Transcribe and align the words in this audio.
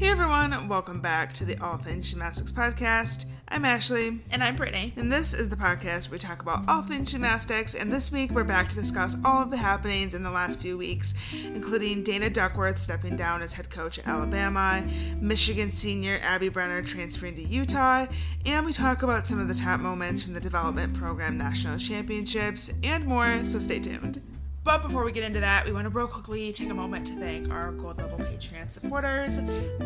Hey 0.00 0.08
everyone, 0.08 0.66
welcome 0.66 1.02
back 1.02 1.34
to 1.34 1.44
the 1.44 1.58
All 1.58 1.76
Things 1.76 2.08
Gymnastics 2.08 2.50
podcast. 2.50 3.26
I'm 3.48 3.66
Ashley, 3.66 4.18
And 4.30 4.42
I'm 4.42 4.56
Brittany. 4.56 4.94
and 4.96 5.12
this 5.12 5.34
is 5.34 5.50
the 5.50 5.56
podcast 5.56 6.08
where 6.08 6.12
we 6.12 6.18
talk 6.18 6.40
about 6.40 6.66
all 6.66 6.80
things 6.80 7.10
gymnastics. 7.12 7.74
And 7.74 7.92
this 7.92 8.10
week 8.10 8.30
we're 8.30 8.42
back 8.42 8.70
to 8.70 8.74
discuss 8.74 9.14
all 9.26 9.42
of 9.42 9.50
the 9.50 9.58
happenings 9.58 10.14
in 10.14 10.22
the 10.22 10.30
last 10.30 10.58
few 10.58 10.78
weeks, 10.78 11.12
including 11.44 12.02
Dana 12.02 12.30
Duckworth 12.30 12.78
stepping 12.78 13.14
down 13.14 13.42
as 13.42 13.52
head 13.52 13.68
coach 13.68 13.98
at 13.98 14.08
Alabama, 14.08 14.82
Michigan 15.20 15.70
senior 15.70 16.18
Abby 16.22 16.48
Brenner 16.48 16.80
transferring 16.80 17.34
to 17.34 17.42
Utah, 17.42 18.06
and 18.46 18.64
we 18.64 18.72
talk 18.72 19.02
about 19.02 19.28
some 19.28 19.38
of 19.38 19.48
the 19.48 19.54
top 19.54 19.80
moments 19.80 20.22
from 20.22 20.32
the 20.32 20.40
development 20.40 20.94
program 20.94 21.36
national 21.36 21.76
championships 21.76 22.72
and 22.82 23.04
more. 23.04 23.44
So 23.44 23.58
stay 23.58 23.80
tuned. 23.80 24.22
But 24.70 24.82
before 24.82 25.04
we 25.04 25.10
get 25.10 25.24
into 25.24 25.40
that, 25.40 25.66
we 25.66 25.72
want 25.72 25.86
to 25.86 25.90
real 25.90 26.06
quickly 26.06 26.52
take 26.52 26.70
a 26.70 26.74
moment 26.74 27.04
to 27.08 27.16
thank 27.18 27.50
our 27.50 27.72
gold 27.72 27.98
level 27.98 28.18
Patreon 28.18 28.70
supporters. 28.70 29.38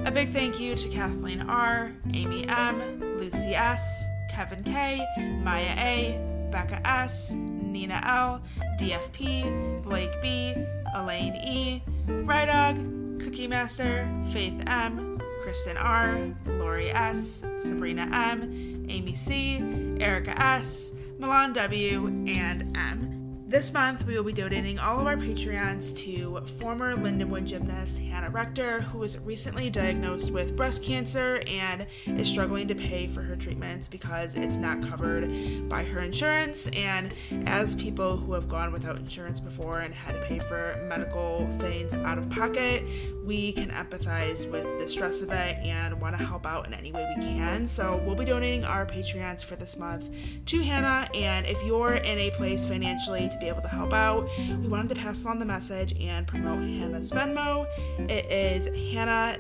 A 0.05 0.11
big 0.11 0.29
thank 0.29 0.61
you 0.61 0.75
to 0.75 0.89
Kathleen 0.91 1.41
R, 1.41 1.91
Amy 2.13 2.47
M, 2.47 3.01
Lucy 3.17 3.55
S, 3.55 4.07
Kevin 4.31 4.63
K, 4.63 5.03
Maya 5.43 5.75
A, 5.79 6.49
Becca 6.53 6.87
S, 6.87 7.33
Nina 7.33 7.99
L, 8.05 8.43
DFP, 8.79 9.83
Blake 9.83 10.21
B, 10.21 10.55
Elaine 10.95 11.37
E, 11.37 11.83
Rydog, 12.07 13.25
Cookie 13.25 13.49
Master, 13.49 14.07
Faith 14.35 14.63
M, 14.67 15.19
Kristen 15.45 15.79
R, 15.79 16.29
Lori 16.45 16.91
S, 16.91 17.43
Sabrina 17.57 18.03
M, 18.13 18.85
Amy 18.91 19.15
C, 19.15 19.63
Erica 19.99 20.39
S, 20.39 20.95
Milan 21.19 21.55
W, 21.55 22.07
and 22.27 22.77
M. 22.77 23.14
This 23.55 23.73
month, 23.73 24.05
we 24.05 24.17
will 24.17 24.25
be 24.25 24.33
donating 24.33 24.81
all 24.81 24.99
of 24.99 25.07
our 25.07 25.17
Patreons 25.17 25.97
to 25.99 26.41
former 26.59 26.97
Lindenwood 26.97 27.45
gymnast 27.45 28.01
Hannah 28.01 28.29
Rector, 28.29 28.81
who 28.81 28.99
was 28.99 29.17
recently 29.21 29.71
diagnosed 29.71 30.33
with 30.33 30.57
breast 30.57 30.83
cancer 30.83 31.41
and 31.47 31.87
is 32.05 32.27
struggling 32.27 32.67
to 32.67 32.75
pay 32.75 33.07
for 33.07 33.23
her 33.23 33.37
treatments 33.37 33.87
because 33.87 34.35
it's 34.35 34.57
not 34.57 34.83
covered 34.83 35.69
by 35.69 35.85
her 35.85 36.01
insurance. 36.01 36.67
And 36.75 37.15
as 37.47 37.77
people 37.77 38.17
who 38.17 38.33
have 38.33 38.49
gone 38.49 38.73
without 38.73 38.97
insurance 38.97 39.39
before 39.39 39.83
and 39.83 39.95
had 39.95 40.17
to 40.17 40.23
pay 40.23 40.41
for 40.41 40.85
medical 40.89 41.49
things 41.61 41.95
out 41.95 42.19
of 42.19 42.29
pocket, 42.31 42.83
we 43.25 43.53
can 43.53 43.71
empathize 43.71 44.51
with 44.51 44.81
the 44.81 44.89
stress 44.89 45.23
of 45.23 45.31
it 45.31 45.57
and 45.59 46.01
want 46.01 46.19
to 46.19 46.25
help 46.25 46.45
out 46.45 46.67
in 46.67 46.75
any 46.75 46.91
way 46.91 47.07
we 47.17 47.23
can. 47.23 47.69
So 47.69 48.03
we'll 48.05 48.17
be 48.17 48.25
donating 48.25 48.65
our 48.65 48.85
Patreons 48.85 49.45
for 49.45 49.55
this 49.55 49.77
month 49.77 50.11
to 50.47 50.61
Hannah. 50.61 51.09
And 51.15 51.47
if 51.47 51.63
you're 51.65 51.95
in 51.95 52.19
a 52.19 52.33
place 52.33 52.65
financially 52.65 53.29
to 53.29 53.39
be 53.39 53.44
able 53.49 53.63
to 53.63 53.69
help 53.69 53.93
out, 53.93 54.29
we 54.39 54.69
wanted 54.69 54.95
to 54.95 55.01
pass 55.01 55.25
along 55.25 55.39
the 55.39 55.45
message 55.45 55.95
and 56.01 56.27
promote 56.27 56.61
Hannah's 56.61 57.11
Venmo. 57.11 57.67
It 58.11 58.27
is 58.27 58.67
Hannah 58.93 59.39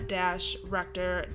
Rector 0.64 1.26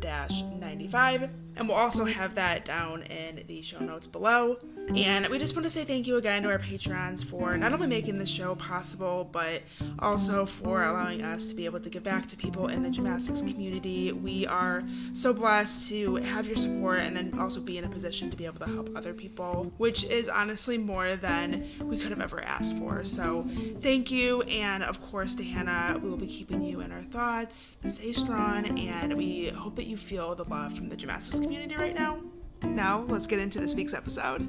95. 0.60 1.30
And 1.60 1.68
we'll 1.68 1.78
also 1.78 2.06
have 2.06 2.36
that 2.36 2.64
down 2.64 3.04
in 3.04 3.44
the 3.48 3.62
show 3.62 3.80
notes 3.80 4.08
below. 4.08 4.58
And 4.96 5.28
we 5.28 5.38
just 5.38 5.56
want 5.56 5.66
to 5.66 5.70
say 5.70 5.84
thank 5.84 6.08
you 6.08 6.16
again 6.16 6.44
to 6.44 6.50
our 6.50 6.58
patrons 6.58 7.22
for 7.22 7.58
not 7.58 7.74
only 7.74 7.86
making 7.86 8.18
this 8.18 8.30
show 8.30 8.56
possible, 8.56 9.30
but 9.30 9.62
also 10.00 10.46
for 10.46 10.86
allowing 10.86 11.22
us 11.22 11.48
to 11.48 11.56
be 11.56 11.66
able 11.66 11.82
to 11.82 11.90
give 11.90 12.02
back 12.02 12.28
to 12.28 12.38
people 12.38 12.70
in 12.70 12.82
the 12.82 12.90
gymnastics 12.90 13.42
community. 13.42 14.14
We 14.14 14.48
are 14.48 14.86
so 15.12 15.34
blessed 15.34 15.90
to 15.90 16.16
have 16.16 16.48
your 16.48 16.56
support 16.56 17.00
and 17.00 17.16
then 17.18 17.38
also 17.38 17.60
be 17.60 17.78
in 17.78 17.84
a 17.84 17.90
position 17.90 18.32
to 18.32 18.38
be 18.38 18.46
able 18.46 18.66
to 18.66 18.72
help 18.72 18.96
other 18.96 19.14
people, 19.14 19.74
which 19.78 20.06
is 20.06 20.30
honestly 20.30 20.78
more 20.78 21.18
than 21.18 21.68
we 21.82 21.98
could 21.98 22.10
have 22.10 22.22
ever 22.22 22.40
asked 22.40 22.78
for. 22.78 23.04
So 23.04 23.46
thank 23.82 24.12
you. 24.12 24.44
And 24.44 24.82
of 24.82 25.02
course, 25.12 25.36
to 25.36 25.44
Hannah, 25.44 26.00
we 26.02 26.10
will 26.10 26.18
be 26.18 26.28
keeping 26.28 26.64
you 26.64 26.80
in 26.80 26.94
our 26.94 27.04
thoughts. 27.04 27.80
Stay 27.86 28.14
strong, 28.14 28.80
and 28.80 29.16
we 29.16 29.50
hope 29.50 29.76
that 29.76 29.88
you 29.88 29.98
feel 29.98 30.36
the 30.36 30.46
love 30.46 30.74
from 30.74 30.88
the 30.88 30.96
gymnastics 30.96 31.34
community 31.34 31.49
right 31.80 31.96
now. 31.96 32.20
Now, 32.64 33.06
let's 33.08 33.26
get 33.26 33.40
into 33.40 33.60
this 33.60 33.74
week's 33.74 33.94
episode. 33.94 34.48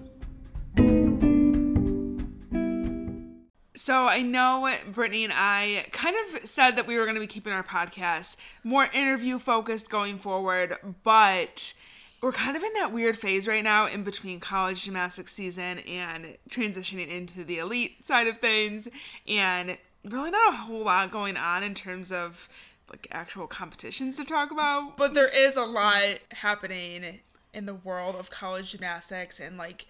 So 3.76 4.06
I 4.06 4.20
know 4.20 4.72
Brittany 4.92 5.24
and 5.24 5.32
I 5.34 5.86
kind 5.90 6.14
of 6.16 6.46
said 6.46 6.72
that 6.72 6.86
we 6.86 6.98
were 6.98 7.04
going 7.04 7.14
to 7.14 7.20
be 7.20 7.26
keeping 7.26 7.52
our 7.52 7.62
podcast 7.62 8.36
more 8.62 8.88
interview 8.92 9.38
focused 9.38 9.90
going 9.90 10.18
forward, 10.18 10.76
but 11.02 11.72
we're 12.20 12.32
kind 12.32 12.56
of 12.56 12.62
in 12.62 12.72
that 12.74 12.92
weird 12.92 13.16
phase 13.16 13.48
right 13.48 13.64
now 13.64 13.86
in 13.86 14.02
between 14.02 14.38
college 14.38 14.82
gymnastics 14.82 15.32
season 15.32 15.78
and 15.80 16.36
transitioning 16.50 17.08
into 17.08 17.42
the 17.42 17.58
elite 17.58 18.04
side 18.04 18.26
of 18.26 18.38
things 18.40 18.86
and 19.26 19.78
really 20.04 20.30
not 20.30 20.52
a 20.52 20.56
whole 20.56 20.84
lot 20.84 21.10
going 21.10 21.38
on 21.38 21.62
in 21.62 21.72
terms 21.72 22.12
of 22.12 22.48
like 22.90 23.06
actual 23.10 23.46
competitions 23.46 24.16
to 24.16 24.24
talk 24.24 24.50
about. 24.50 24.96
But 24.96 25.14
there 25.14 25.34
is 25.34 25.56
a 25.56 25.64
lot 25.64 26.18
happening 26.32 27.20
in 27.52 27.66
the 27.66 27.74
world 27.74 28.16
of 28.16 28.30
college 28.30 28.72
gymnastics 28.72 29.40
and 29.40 29.56
like 29.56 29.86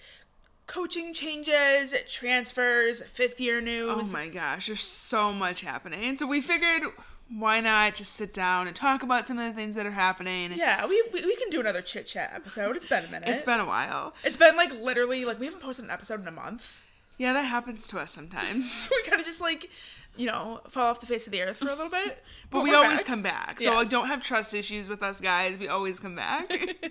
coaching 0.66 1.12
changes, 1.12 1.94
transfers, 2.08 3.02
fifth 3.02 3.40
year 3.40 3.60
news. 3.60 4.10
Oh 4.10 4.12
my 4.12 4.28
gosh, 4.28 4.68
there's 4.68 4.82
so 4.82 5.32
much 5.32 5.62
happening. 5.62 6.16
So 6.16 6.26
we 6.26 6.40
figured 6.40 6.82
why 7.28 7.60
not 7.60 7.94
just 7.94 8.14
sit 8.14 8.34
down 8.34 8.66
and 8.66 8.74
talk 8.74 9.02
about 9.02 9.28
some 9.28 9.38
of 9.38 9.46
the 9.46 9.52
things 9.52 9.76
that 9.76 9.86
are 9.86 9.92
happening. 9.92 10.52
Yeah, 10.54 10.86
we, 10.86 11.02
we, 11.12 11.24
we 11.24 11.36
can 11.36 11.48
do 11.50 11.60
another 11.60 11.82
chit 11.82 12.06
chat 12.06 12.32
episode. 12.34 12.76
It's 12.76 12.86
been 12.86 13.04
a 13.04 13.08
minute. 13.08 13.28
It's 13.28 13.42
been 13.42 13.60
a 13.60 13.66
while. 13.66 14.14
It's 14.24 14.36
been 14.36 14.56
like 14.56 14.72
literally 14.80 15.24
like 15.24 15.38
we 15.38 15.46
haven't 15.46 15.60
posted 15.62 15.84
an 15.84 15.90
episode 15.90 16.20
in 16.20 16.28
a 16.28 16.32
month. 16.32 16.82
Yeah, 17.18 17.32
that 17.34 17.42
happens 17.42 17.86
to 17.88 17.98
us 17.98 18.12
sometimes. 18.12 18.88
we 19.04 19.08
kind 19.08 19.20
of 19.20 19.26
just 19.26 19.40
like 19.40 19.70
you 20.16 20.26
know 20.26 20.60
fall 20.69 20.87
off 20.88 21.00
the 21.00 21.06
face 21.06 21.26
of 21.26 21.32
the 21.32 21.43
earth 21.43 21.56
for 21.59 21.66
a 21.69 21.75
little 21.75 21.88
bit, 21.91 22.22
but 22.50 22.62
we 22.62 22.71
we're 22.71 22.76
always 22.76 22.98
back. 22.98 23.06
come 23.06 23.22
back. 23.22 23.60
So 23.60 23.71
like 23.75 23.84
Yes. 23.84 23.91
don't 23.91 24.06
have 24.09 24.22
trust 24.22 24.54
issues 24.54 24.88
with 24.88 25.03
us 25.03 25.21
guys. 25.21 25.59
We 25.59 25.69
always 25.69 25.98
come 25.98 26.16
back. 26.16 26.50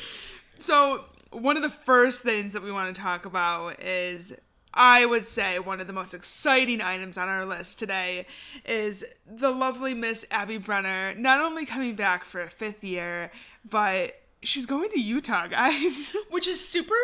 so 0.58 1.04
one 1.30 1.56
of 1.56 1.62
the 1.62 1.70
first 1.70 2.22
things 2.22 2.52
that 2.52 2.62
we 2.62 2.72
want 2.72 2.94
to 2.94 3.00
talk 3.00 3.24
about 3.24 3.80
is 3.80 4.36
I 4.72 5.04
would 5.04 5.26
say 5.26 5.58
one 5.58 5.80
of 5.80 5.86
the 5.88 5.92
most 5.92 6.14
exciting 6.14 6.80
items 6.80 7.18
on 7.18 7.28
our 7.28 7.44
list 7.44 7.78
today 7.78 8.26
is 8.64 9.04
the 9.26 9.50
lovely 9.50 9.94
Miss 9.94 10.24
Abby 10.30 10.58
Brenner 10.58 11.14
not 11.16 11.40
only 11.40 11.66
coming 11.66 11.96
back 11.96 12.24
for 12.24 12.40
a 12.40 12.48
fifth 12.50 12.84
year, 12.84 13.32
but 13.68 14.12
she's 14.42 14.66
going 14.66 14.88
to 14.90 15.00
Utah, 15.00 15.48
guys. 15.48 16.14
which 16.30 16.46
is 16.46 16.64
super 16.66 16.94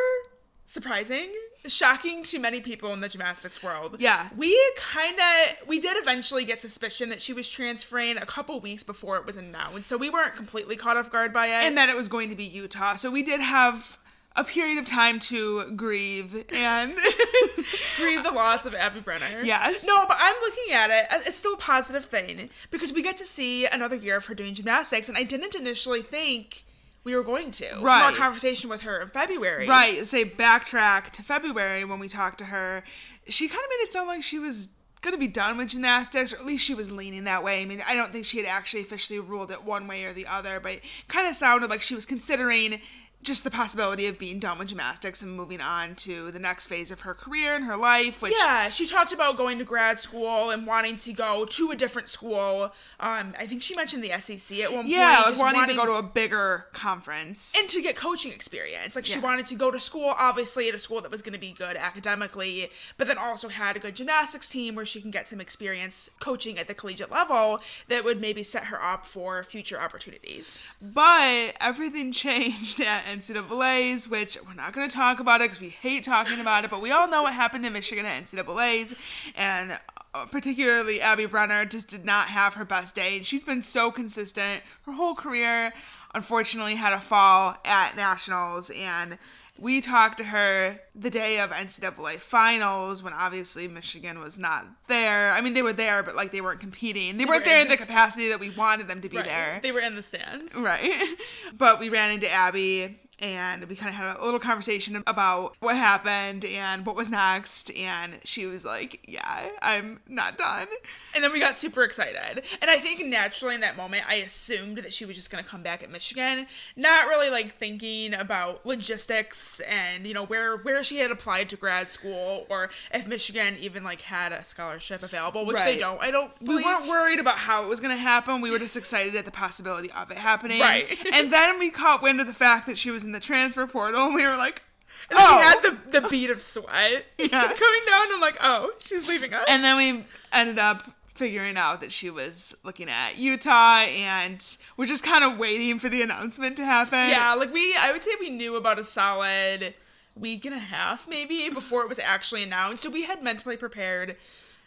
surprising 0.65 1.29
shocking 1.69 2.23
to 2.25 2.39
many 2.39 2.61
people 2.61 2.93
in 2.93 3.01
the 3.01 3.09
gymnastics 3.09 3.63
world 3.63 3.97
Yeah. 3.99 4.29
we 4.37 4.57
kind 4.77 5.17
of 5.19 5.69
we 5.69 5.81
did 5.81 5.97
eventually 5.97 6.45
get 6.45 6.61
suspicion 6.61 7.09
that 7.11 7.21
she 7.23 7.33
was 7.33 7.49
transferring 7.49 8.17
a 8.17 8.27
couple 8.27 8.59
weeks 8.61 8.83
before 8.83 9.17
it 9.17 9.27
was 9.27 9.37
announced 9.37 9.89
so 9.89 9.97
we 9.97 10.11
weren't 10.11 10.37
completely 10.37 10.77
caught 10.77 10.97
off 10.97 11.11
guard 11.11 11.33
by 11.33 11.47
it 11.47 11.65
and 11.65 11.77
that 11.77 11.89
it 11.89 11.97
was 11.97 12.09
going 12.09 12.29
to 12.29 12.35
be 12.37 12.45
Utah. 12.45 12.97
So 12.97 13.11
we 13.11 13.23
did 13.23 13.41
have 13.41 13.99
a 14.39 14.45
period 14.45 14.77
of 14.77 14.85
time 14.85 15.19
to 15.19 15.71
grieve 15.77 16.45
and 16.53 16.93
grieve 17.97 18.23
the 18.23 18.31
loss 18.35 18.67
of 18.67 18.75
abby 18.75 19.01
brenner 19.01 19.41
Yes. 19.43 19.87
no 19.87 20.05
but 20.07 20.19
i'm 20.21 20.35
looking 20.43 20.75
at 20.75 20.91
it 20.91 21.07
uh, 21.11 21.21
it's 21.27 21.39
still 21.39 21.55
a 21.55 21.59
positive 21.59 22.05
thing 22.05 22.51
because 22.71 22.93
we 22.93 23.01
get 23.03 23.17
to 23.17 23.25
see 23.25 23.65
another 23.67 23.97
year 23.97 24.19
of 24.19 24.27
her 24.27 24.35
doing 24.35 24.53
gymnastics 24.55 25.09
and 25.09 25.17
i 25.17 25.23
didn't 25.23 25.55
initially 25.55 26.03
think 26.03 26.66
we 27.07 27.15
were 27.15 27.23
going 27.23 27.53
to 27.53 27.69
from 27.69 27.87
our 27.87 28.13
conversation 28.13 28.69
with 28.69 28.81
her 28.81 29.01
in 29.01 29.09
february. 29.09 29.69
Right, 29.69 30.05
say 30.05 30.25
backtrack 30.25 31.11
to 31.11 31.23
February 31.23 31.85
when 31.85 32.01
we 32.01 32.09
talked 32.09 32.39
to 32.39 32.47
her, 32.47 32.83
she 33.29 33.47
kind 33.47 33.63
of 33.63 33.71
made 33.71 33.85
it 33.85 33.93
sound 33.93 34.09
like 34.09 34.25
she 34.25 34.41
was 34.41 34.75
going 35.03 35.15
to 35.15 35.19
be 35.19 35.29
done 35.29 35.57
with 35.57 35.69
gymnastics, 35.69 36.33
or 36.33 36.37
at 36.37 36.45
least 36.45 36.65
she 36.65 36.75
was 36.75 36.91
leaning 36.91 37.23
that 37.25 37.45
way. 37.45 37.63
I 37.63 37.65
mean, 37.65 37.81
I 37.87 37.95
don't 37.95 38.11
think 38.11 38.27
she 38.27 38.39
had 38.39 38.47
actually 38.47 38.83
officially 38.83 39.21
ruled 39.21 39.53
it 39.53 39.63
one 39.63 39.87
way 39.87 40.03
or 40.03 40.13
the 40.13 40.27
other, 40.27 40.59
but 40.59 40.73
it 40.73 40.85
kind 41.07 41.29
of 41.29 41.37
sounded 41.37 41.71
like 41.71 41.81
she 41.81 41.95
was 41.95 42.07
considering 42.07 42.81
just 43.23 43.43
the 43.43 43.51
possibility 43.51 44.07
of 44.07 44.19
being 44.19 44.39
done 44.39 44.59
with 44.59 44.69
gymnastics 44.69 45.21
and 45.21 45.37
moving 45.37 45.61
on 45.61 45.95
to 45.97 46.31
the 46.31 46.39
next 46.39 46.69
phase 46.69 46.91
of 46.91 47.01
her 47.01 47.13
career 47.13 47.57
and 47.57 47.65
her 47.65 47.77
life, 47.77 48.23
which 48.23 48.33
Yeah, 48.37 48.69
she 48.69 48.87
talked 48.87 49.13
about 49.13 49.37
going 49.37 49.59
to 49.59 49.65
grad 49.65 49.99
school 49.99 50.51
and 50.51 50.67
wanting 50.67 50.97
to 50.99 51.13
go 51.13 51.45
to 51.45 51.71
a 51.73 51.77
different 51.77 52.09
school. 52.09 52.73
Um, 53.01 53.35
I 53.39 53.47
think 53.47 53.63
she 53.63 53.75
mentioned 53.75 54.05
the 54.05 54.13
SEC 54.21 54.61
at 54.61 54.73
one 54.73 54.87
yeah, 54.87 55.07
point. 55.07 55.19
like 55.19 55.27
just 55.33 55.43
wanting, 55.43 55.67
to 55.69 55.75
go 55.75 55.87
to 55.87 55.95
a 55.95 56.03
bigger 56.03 56.67
conference. 56.73 57.55
and 57.59 57.69
to 57.69 57.83
get 57.83 57.97
coaching 57.97 58.33
experience. 58.33 58.95
Like 58.95 59.07
she 59.07 59.19
wanted 59.19 59.47
to 59.47 59.57
go 59.57 59.71
to 59.71 59.81
school, 59.81 60.15
obviously 60.19 60.69
at 60.69 60.75
a 60.75 60.79
school 60.79 61.01
that 61.01 61.11
was 61.11 61.23
going 61.23 61.33
to 61.33 61.39
be 61.39 61.53
good 61.53 61.77
academically, 61.77 62.71
but 62.97 63.09
then 63.09 63.19
also 63.19 63.49
had 63.49 63.77
a 63.77 63.81
good 63.81 63.97
gymnastics 63.97 64.49
team 64.49 64.75
where 64.75 64.87
she 64.87 65.01
can 65.01 65.11
get 65.11 65.27
some 65.27 65.41
experience 65.41 66.11
coaching 66.21 66.59
at 66.59 66.69
the 66.69 66.75
collegiate 66.75 67.11
level 67.11 67.61
that 67.89 68.05
would 68.05 68.21
maybe 68.21 68.43
set 68.43 68.65
her 68.65 68.81
up 68.83 69.05
for 69.07 69.43
future 69.43 69.81
opportunities. 69.81 70.79
But 70.81 71.57
everything 71.61 72.13
changed 72.27 72.81
at 72.81 73.06
NCAA's, 73.07 74.09
which 74.09 74.37
we're 74.47 74.55
not 74.55 74.73
going 74.73 74.89
to 74.89 74.95
talk 74.95 75.21
about 75.21 75.41
it 75.41 75.45
because 75.45 75.61
we 75.61 75.69
hate 75.69 76.05
talking 76.05 76.41
about 76.41 76.65
it. 76.65 76.71
But 76.71 76.81
we 76.81 76.91
all 76.91 77.09
know 77.09 77.23
what 77.23 77.33
happened 77.33 77.65
in 77.65 77.73
Michigan 77.73 78.05
at 78.05 78.25
NCAA's, 78.25 78.95
and 79.37 79.79
uh, 80.15 80.27
particularly 80.27 81.01
Abby 81.01 81.27
Brenner 81.27 81.65
just 81.65 81.89
did 81.89 82.05
not 82.05 82.29
have 82.29 82.55
her 82.55 82.65
best 82.65 82.95
day. 82.95 83.17
And 83.17 83.27
she's 83.27 83.45
been 83.45 83.63
so 83.63 83.91
consistent 83.91 84.63
her 84.83 84.93
whole 84.93 85.15
career. 85.15 85.73
Unfortunately, 86.15 86.75
had 86.75 86.93
a 86.93 87.01
fall 87.01 87.57
at 87.65 87.95
nationals 87.97 88.71
and 88.71 89.19
we 89.59 89.81
talked 89.81 90.19
to 90.19 90.25
her 90.25 90.81
the 90.95 91.11
day 91.11 91.39
of 91.41 91.51
NCAA 91.51 92.19
finals 92.19 93.03
when 93.03 93.13
obviously 93.13 93.69
Michigan 93.69 94.21
was 94.21 94.39
not 94.39 94.67
there. 94.89 95.33
I 95.33 95.41
mean, 95.41 95.55
they 95.55 95.63
were 95.63 95.73
there, 95.73 96.03
but 96.03 96.15
like 96.17 96.31
they 96.31 96.41
weren't 96.41 96.61
competing. 96.61 97.17
They, 97.17 97.25
weren't 97.25 97.41
were 97.43 97.45
there 97.45 97.57
in 97.57 97.63
in 97.63 97.69
the 97.69 97.77
capacity 97.77 98.29
that 98.29 98.41
we 98.41 98.51
wanted 98.51 98.89
them 98.89 99.01
to 99.01 99.09
be 99.09 99.17
Right. 99.17 99.27
there. 99.27 99.61
They 99.63 99.73
were 99.73 99.81
in 99.81 99.95
the 99.95 100.03
stands. 100.03 100.55
Right. 100.55 100.93
But 101.59 101.79
we 101.81 101.89
ran 101.89 102.11
into 102.13 102.31
Abby 102.31 102.99
and 103.19 103.65
we 103.65 103.77
kind 103.77 103.89
of 103.89 103.95
had 103.95 104.17
a 104.17 104.25
little 104.25 104.41
conversation 104.41 105.03
about 105.07 105.57
what 105.61 105.77
happened 105.77 106.45
and 106.45 106.85
what 106.85 106.97
was 106.97 107.11
next. 107.11 107.75
And 107.75 108.19
she 108.25 108.47
was 108.47 108.65
like, 108.65 109.07
Yeah, 109.09 109.51
I'm 109.63 110.01
not 110.07 110.37
done. 110.37 110.67
And 111.15 111.25
then 111.25 111.33
we 111.33 111.41
got 111.41 111.57
super 111.57 111.83
excited. 111.83 112.45
And 112.61 112.71
I 112.71 112.77
think 112.77 113.05
naturally 113.07 113.55
in 113.55 113.63
that 113.63 113.77
moment, 113.77 114.05
I 114.07 114.17
assumed 114.17 114.79
that 114.79 114.93
she 114.93 115.07
was 115.07 115.17
just 115.17 115.31
going 115.31 115.43
to 115.43 115.49
come 115.49 115.63
back 115.63 115.83
at 115.83 115.91
Michigan, 115.91 116.47
not 116.77 117.07
really 117.07 117.31
like 117.31 117.55
thinking 117.55 118.13
about 118.13 118.67
logistics 118.67 119.61
and, 119.61 120.07
you 120.07 120.13
know, 120.13 120.27
where 120.27 120.59
where 120.59 120.85
she 120.85 120.99
had 120.99 121.11
applied 121.11 121.49
to 121.51 121.57
grad 121.57 121.89
school 121.89 122.47
or 122.51 122.69
if 122.93 123.07
Michigan 123.07 123.57
even 123.61 123.83
like 123.83 124.03
had 124.03 124.33
a 124.33 124.45
scholarship 124.45 125.03
available, 125.03 125.47
which 125.47 125.63
they 125.63 125.79
don't. 125.79 126.01
I 126.03 126.11
don't 126.11 126.31
We 126.43 126.57
weren't 126.57 126.87
worried 126.87 127.19
about 127.19 127.37
how 127.37 127.65
it 127.65 127.69
was 127.69 127.81
going 127.81 127.97
to 127.97 128.01
happen. 128.01 128.43
We 128.43 128.51
were 128.51 128.59
just 128.59 128.77
excited 128.77 129.17
at 129.17 129.25
the 129.25 129.31
possibility 129.31 129.91
of 129.93 130.11
it 130.11 130.19
happening. 130.19 130.61
Right. 130.61 130.87
And 131.15 131.33
then 131.33 131.59
we 131.59 131.71
caught 131.71 132.03
wind 132.03 132.21
of 132.21 132.27
the 132.27 132.35
fact 132.35 132.67
that 132.67 132.77
she 132.77 132.91
was 132.91 133.06
in 133.07 133.13
the 133.13 133.21
transfer 133.21 133.67
portal 133.67 134.05
and 134.07 134.15
we 134.15 134.27
were 134.27 134.37
like, 134.37 134.63
And 135.11 135.19
Oh. 135.19 135.37
we 135.39 135.45
had 135.45 135.63
the, 135.93 136.01
the 136.01 136.09
bead 136.09 136.31
of 136.31 136.43
sweat 136.43 137.07
Yeah. 137.19 137.29
coming 137.29 137.81
down. 137.91 138.07
I'm 138.13 138.21
like, 138.21 138.37
oh, 138.43 138.73
she's 138.81 139.09
leaving 139.09 139.33
us. 139.33 139.45
And 139.49 139.63
then 139.65 139.77
we 139.77 140.05
ended 140.33 140.59
up 140.59 140.83
figuring 141.15 141.57
out 141.57 141.81
that 141.81 141.91
she 141.93 142.11
was 142.11 142.55
looking 142.63 142.91
at 142.91 143.17
Utah 143.17 143.79
and 143.85 144.45
we're 144.77 144.85
just 144.87 145.03
kind 145.03 145.25
of 145.25 145.39
waiting 145.39 145.79
for 145.79 145.89
the 145.89 146.03
announcement 146.03 146.59
to 146.59 146.65
happen. 146.65 147.09
yeah, 147.09 147.33
like 147.35 147.51
we, 147.55 147.75
I 147.81 147.91
would 147.93 148.03
say 148.03 148.11
we 148.21 148.29
knew 148.29 148.57
about 148.57 148.79
a 148.79 148.85
solid 148.85 149.73
week 150.15 150.45
and 150.45 150.55
a 150.55 150.59
half 150.59 151.09
maybe 151.09 151.49
before 151.49 151.81
it 151.83 151.89
was 151.89 151.99
actually 151.99 152.43
announced. 152.43 152.83
So 152.83 152.91
we 152.91 153.05
had 153.05 153.23
mentally 153.23 153.57
prepared. 153.57 154.17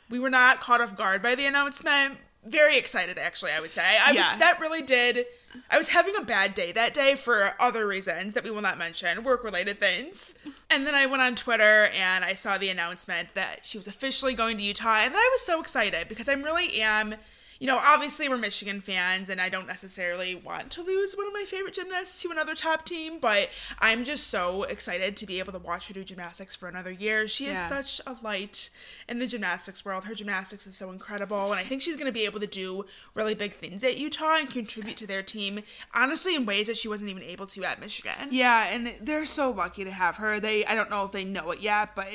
We 0.10 0.18
were 0.20 0.30
not 0.32 0.60
caught 0.60 0.82
off 0.82 0.96
guard 0.98 1.22
by 1.22 1.36
the 1.36 1.46
announcement. 1.46 2.18
Very 2.46 2.78
excited, 2.78 3.18
actually. 3.20 3.52
I 3.52 3.60
would 3.60 3.72
say. 3.72 3.84
I 3.84 4.12
Yeah. 4.12 4.22
was. 4.22 4.38
That 4.40 4.60
really 4.60 4.82
did. 4.82 5.26
I 5.70 5.78
was 5.78 5.90
having 5.90 6.16
a 6.16 6.22
bad 6.22 6.54
day 6.54 6.72
that 6.72 6.94
day 6.94 7.16
for 7.16 7.54
other 7.60 7.88
reasons 7.88 8.34
that 8.34 8.44
we 8.44 8.52
will 8.52 8.62
not 8.62 8.78
mention, 8.78 9.24
work 9.24 9.44
related 9.44 9.80
things. 9.80 10.38
And 10.70 10.86
then 10.86 10.96
I 10.96 11.06
went 11.06 11.22
on 11.22 11.36
Twitter 11.36 11.88
and 11.88 12.24
I 12.24 12.34
saw 12.34 12.58
the 12.58 12.70
announcement 12.70 13.34
that 13.36 13.66
she 13.66 13.78
was 13.78 13.88
officially 13.88 14.34
going 14.34 14.58
to 14.58 14.64
Utah, 14.64 15.00
and 15.00 15.14
I 15.16 15.30
was 15.34 15.42
so 15.42 15.60
excited 15.60 16.08
because 16.08 16.30
I 16.30 16.34
really 16.34 16.82
am 16.82 17.16
you 17.60 17.68
know, 17.68 17.78
obviously 17.78 18.30
we're 18.30 18.38
Michigan 18.38 18.80
fans, 18.80 19.30
and 19.30 19.42
I 19.42 19.50
don't 19.50 19.68
necessarily 19.68 20.34
want 20.34 20.70
to 20.72 20.82
lose 20.82 21.16
one 21.16 21.28
of 21.28 21.34
my 21.34 21.44
favorite 21.46 21.74
gymnasts 21.74 22.22
to 22.22 22.32
another 22.32 22.56
top 22.56 22.86
team, 22.86 23.20
but 23.20 23.50
I'm 23.80 24.06
just 24.06 24.28
so 24.28 24.64
excited 24.64 25.18
to 25.18 25.26
be 25.26 25.40
able 25.40 25.52
to 25.52 25.60
watch 25.60 25.88
her 25.90 25.94
do 25.94 26.04
gymnastics 26.06 26.56
for 26.56 26.70
another 26.70 26.92
year. 26.92 27.28
She 27.28 27.48
is 27.48 27.60
such 27.60 28.00
a 28.08 28.16
light 28.24 28.70
in 29.10 29.20
the 29.20 29.28
gymnastics 29.28 29.84
world. 29.84 30.06
Her 30.06 30.16
gymnastics 30.16 30.66
is 30.68 30.78
so 30.78 30.90
incredible, 30.90 31.52
and 31.52 31.60
I 31.60 31.64
think 31.64 31.82
she's 31.82 31.98
going 31.98 32.06
to 32.06 32.14
be 32.14 32.26
able 32.26 32.40
to 32.40 32.48
do 32.48 32.86
really 33.14 33.36
big 33.36 33.54
things 33.54 33.84
at 33.84 33.98
Utah 33.98 34.38
and 34.38 34.50
contribute 34.50 34.98
to 34.98 35.08
their 35.08 35.22
team, 35.22 35.60
honestly, 35.94 36.36
in 36.36 36.46
ways 36.46 36.68
that 36.68 36.78
she 36.78 36.88
wasn't 36.88 37.10
even 37.10 37.24
able 37.24 37.48
to 37.48 37.66
at 37.66 37.82
Michigan. 37.82 38.30
Yeah, 38.32 38.68
and 38.68 38.94
they're 39.02 39.26
so 39.26 39.52
lucky 39.52 39.84
to 39.84 39.92
have 39.92 40.16
her. 40.16 40.40
They 40.40 40.66
I 40.66 40.76
don't 40.76 40.90
know 40.90 41.04
if 41.04 41.12
they 41.12 41.26
know 41.26 41.52
it 41.52 41.60
yet, 41.60 41.96
but 41.96 42.08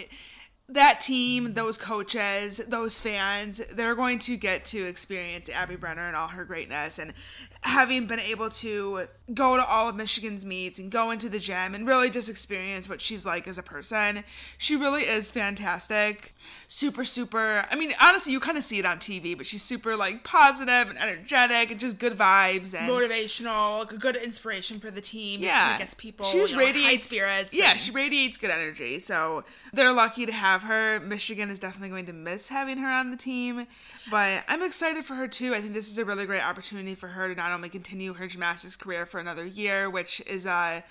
that 0.68 1.00
team, 1.00 1.54
those 1.54 1.76
coaches, 1.76 2.58
those 2.68 2.98
fans, 2.98 3.60
they're 3.72 3.94
going 3.94 4.18
to 4.20 4.36
get 4.36 4.64
to 4.66 4.86
experience 4.86 5.50
Abby 5.50 5.76
Brenner 5.76 6.06
and 6.06 6.16
all 6.16 6.28
her 6.28 6.44
greatness. 6.44 6.98
And 6.98 7.12
having 7.66 8.06
been 8.06 8.20
able 8.20 8.50
to 8.50 9.06
go 9.32 9.56
to 9.56 9.64
all 9.64 9.88
of 9.88 9.96
Michigan's 9.96 10.44
meets 10.44 10.78
and 10.78 10.90
go 10.92 11.10
into 11.10 11.30
the 11.30 11.38
gym 11.38 11.74
and 11.74 11.86
really 11.88 12.10
just 12.10 12.28
experience 12.28 12.90
what 12.90 13.00
she's 13.00 13.24
like 13.24 13.48
as 13.48 13.56
a 13.56 13.62
person. 13.62 14.22
She 14.58 14.76
really 14.76 15.04
is 15.04 15.30
fantastic. 15.30 16.32
Super 16.68 17.04
super. 17.06 17.64
I 17.70 17.74
mean, 17.74 17.94
honestly, 17.98 18.32
you 18.34 18.40
kind 18.40 18.58
of 18.58 18.64
see 18.64 18.78
it 18.78 18.84
on 18.84 18.98
TV, 18.98 19.34
but 19.34 19.46
she's 19.46 19.62
super 19.62 19.96
like 19.96 20.24
positive 20.24 20.90
and 20.90 20.98
energetic 20.98 21.70
and 21.70 21.80
just 21.80 21.98
good 21.98 22.12
vibes 22.18 22.74
and 22.78 22.90
Motivational, 22.90 23.78
like 23.80 23.92
a 23.92 23.96
good 23.96 24.16
inspiration 24.16 24.78
for 24.78 24.90
the 24.90 25.00
team. 25.00 25.40
yeah, 25.40 25.78
gets 25.78 25.94
people. 25.94 26.26
She 26.26 26.36
you 26.38 26.46
know, 26.48 26.54
high 26.54 26.60
radiates 26.66 27.04
spirits. 27.04 27.58
Yeah, 27.58 27.70
and- 27.72 27.80
she 27.80 27.92
radiates 27.92 28.36
good 28.36 28.50
energy. 28.50 28.98
So 28.98 29.44
they're 29.72 29.92
lucky 29.92 30.26
to 30.26 30.32
have 30.32 30.64
her. 30.64 31.00
Michigan 31.00 31.48
is 31.48 31.58
definitely 31.58 31.88
going 31.88 32.06
to 32.06 32.12
miss 32.12 32.50
having 32.50 32.76
her 32.76 32.90
on 32.90 33.10
the 33.10 33.16
team, 33.16 33.66
but 34.10 34.44
I'm 34.48 34.62
excited 34.62 35.06
for 35.06 35.14
her 35.14 35.28
too. 35.28 35.54
I 35.54 35.62
think 35.62 35.72
this 35.72 35.90
is 35.90 35.96
a 35.96 36.04
really 36.04 36.26
great 36.26 36.42
opportunity 36.46 36.94
for 36.94 37.08
her 37.08 37.28
to 37.28 37.34
not 37.34 37.53
only 37.54 37.68
continue 37.70 38.14
her 38.14 38.26
gymnastics 38.26 38.76
career 38.76 39.06
for 39.06 39.18
another 39.20 39.44
year, 39.46 39.88
which 39.88 40.20
is 40.26 40.44
a 40.46 40.84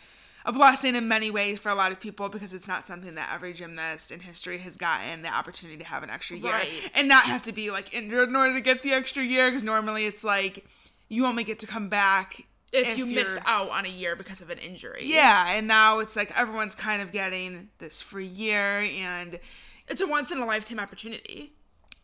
a 0.45 0.51
blessing 0.51 0.93
in 0.95 1.07
many 1.07 1.31
ways 1.31 1.57
for 1.57 1.69
a 1.69 1.75
lot 1.75 1.93
of 1.93 2.01
people 2.01 2.27
because 2.27 2.53
it's 2.53 2.67
not 2.67 2.85
something 2.85 3.15
that 3.15 3.31
every 3.33 3.53
gymnast 3.53 4.11
in 4.11 4.19
history 4.19 4.57
has 4.57 4.75
gotten 4.75 5.21
the 5.21 5.29
opportunity 5.29 5.77
to 5.77 5.85
have 5.85 6.03
an 6.03 6.09
extra 6.09 6.35
year 6.35 6.51
Right. 6.51 6.91
and 6.93 7.07
not 7.07 7.23
have 7.23 7.43
to 7.43 7.53
be 7.53 7.71
like 7.71 7.93
injured 7.93 8.27
in 8.27 8.35
order 8.35 8.53
to 8.53 8.59
get 8.59 8.81
the 8.83 8.91
extra 8.91 9.23
year 9.23 9.49
because 9.49 9.63
normally 9.63 10.05
it's 10.05 10.21
like 10.21 10.65
you 11.07 11.25
only 11.25 11.45
get 11.45 11.59
to 11.59 11.67
come 11.67 11.87
back 11.87 12.41
if, 12.73 12.97
you 12.97 13.05
missed 13.05 13.37
out 13.45 13.69
on 13.69 13.85
a 13.85 13.89
year 13.89 14.17
because 14.17 14.41
of 14.41 14.49
an 14.49 14.57
injury. 14.57 15.01
yeah, 15.03 15.53
and 15.53 15.65
now 15.65 15.99
it's 15.99 16.15
like 16.17 16.37
everyone's 16.37 16.75
kind 16.75 17.01
of 17.01 17.13
getting 17.13 17.69
this 17.77 18.01
free 18.01 18.25
year 18.25 18.79
and 18.79 19.39
It's 19.87 20.01
a 20.01 20.07
once 20.07 20.29
in 20.31 20.39
a 20.39 20.45
lifetime 20.45 20.79
opportunity. 20.79 21.53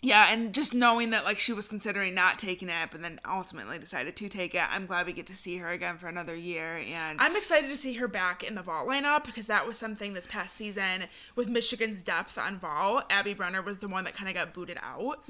Yeah, 0.01 0.27
and 0.29 0.53
just 0.53 0.73
knowing 0.73 1.09
that 1.09 1.23
like 1.25 1.39
she 1.39 1.53
was 1.53 1.67
considering 1.67 2.13
not 2.13 2.39
taking 2.39 2.69
it 2.69 2.89
but 2.91 3.01
then 3.01 3.19
ultimately 3.29 3.77
decided 3.77 4.15
to 4.15 4.29
take 4.29 4.55
it. 4.55 4.63
I'm 4.69 4.85
glad 4.85 5.05
we 5.05 5.13
get 5.13 5.27
to 5.27 5.35
see 5.35 5.57
her 5.57 5.69
again 5.69 5.97
for 5.97 6.07
another 6.07 6.35
year 6.35 6.77
and 6.77 7.19
I'm 7.19 7.35
excited 7.35 7.69
to 7.69 7.77
see 7.77 7.93
her 7.93 8.07
back 8.07 8.43
in 8.43 8.55
the 8.55 8.61
vault 8.61 8.87
lineup 8.87 9.25
because 9.25 9.47
that 9.47 9.67
was 9.67 9.77
something 9.77 10.13
this 10.13 10.27
past 10.27 10.55
season 10.55 11.05
with 11.35 11.47
Michigan's 11.49 12.01
depth 12.01 12.37
on 12.37 12.57
vault. 12.59 13.03
Abby 13.09 13.33
Brenner 13.33 13.61
was 13.61 13.79
the 13.79 13.87
one 13.87 14.03
that 14.05 14.15
kind 14.15 14.29
of 14.29 14.35
got 14.35 14.53
booted 14.53 14.77
out. 14.81 15.21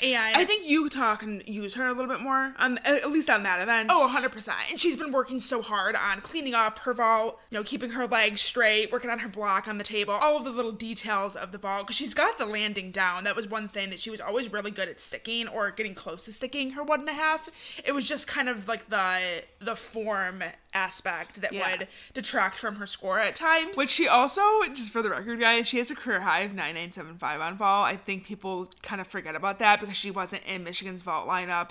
yeah. 0.00 0.26
And 0.28 0.36
I 0.36 0.44
think 0.44 0.68
Utah 0.68 1.16
can 1.16 1.42
use 1.46 1.74
her 1.74 1.86
a 1.86 1.92
little 1.92 2.12
bit 2.12 2.22
more 2.22 2.54
um, 2.58 2.78
on 2.78 2.78
at 2.84 3.10
least 3.10 3.30
on 3.30 3.42
that 3.44 3.62
event. 3.62 3.90
Oh, 3.92 4.12
100%. 4.14 4.48
And 4.70 4.78
she's 4.78 4.96
been 4.96 5.12
working 5.12 5.40
so 5.40 5.62
hard 5.62 5.96
on 5.96 6.20
cleaning 6.20 6.54
up 6.54 6.80
her 6.80 6.92
vault, 6.92 7.38
you 7.50 7.58
know, 7.58 7.64
keeping 7.64 7.90
her 7.90 8.06
legs 8.06 8.40
straight, 8.42 8.92
working 8.92 9.10
on 9.10 9.20
her 9.20 9.28
block 9.28 9.66
on 9.68 9.78
the 9.78 9.84
table, 9.84 10.12
all 10.12 10.36
of 10.36 10.44
the 10.44 10.50
little 10.50 10.72
details 10.72 11.34
of 11.36 11.52
the 11.52 11.58
vault. 11.58 11.86
Because 11.86 11.96
she's 11.96 12.14
got 12.14 12.36
the 12.38 12.46
landing 12.46 12.90
down. 12.90 13.24
That 13.24 13.36
was 13.36 13.48
one 13.48 13.68
thing 13.68 13.90
that 13.90 14.00
she 14.00 14.10
was 14.10 14.17
always 14.20 14.52
really 14.52 14.70
good 14.70 14.88
at 14.88 15.00
sticking 15.00 15.48
or 15.48 15.70
getting 15.70 15.94
close 15.94 16.24
to 16.26 16.32
sticking 16.32 16.70
her 16.72 16.82
one 16.82 17.00
and 17.00 17.08
a 17.08 17.12
half. 17.14 17.48
It 17.84 17.92
was 17.92 18.06
just 18.06 18.26
kind 18.26 18.48
of 18.48 18.68
like 18.68 18.88
the 18.88 19.42
the 19.60 19.76
form 19.76 20.42
aspect 20.74 21.40
that 21.40 21.52
Yeah. 21.52 21.78
would 21.78 21.88
detract 22.14 22.56
from 22.56 22.76
her 22.76 22.86
score 22.86 23.18
at 23.18 23.34
times. 23.34 23.76
Which 23.76 23.88
she 23.90 24.06
also, 24.06 24.42
just 24.74 24.90
for 24.90 25.02
the 25.02 25.10
record, 25.10 25.40
guys, 25.40 25.66
she 25.66 25.78
has 25.78 25.90
a 25.90 25.94
career 25.94 26.20
high 26.20 26.40
of 26.40 26.52
9975 26.54 27.40
on 27.40 27.56
vault. 27.56 27.86
I 27.86 27.96
think 27.96 28.24
people 28.26 28.70
kind 28.82 29.00
of 29.00 29.06
forget 29.06 29.34
about 29.34 29.58
that 29.60 29.80
because 29.80 29.96
she 29.96 30.10
wasn't 30.10 30.42
in 30.46 30.64
Michigan's 30.64 31.02
vault 31.02 31.26
lineup 31.28 31.70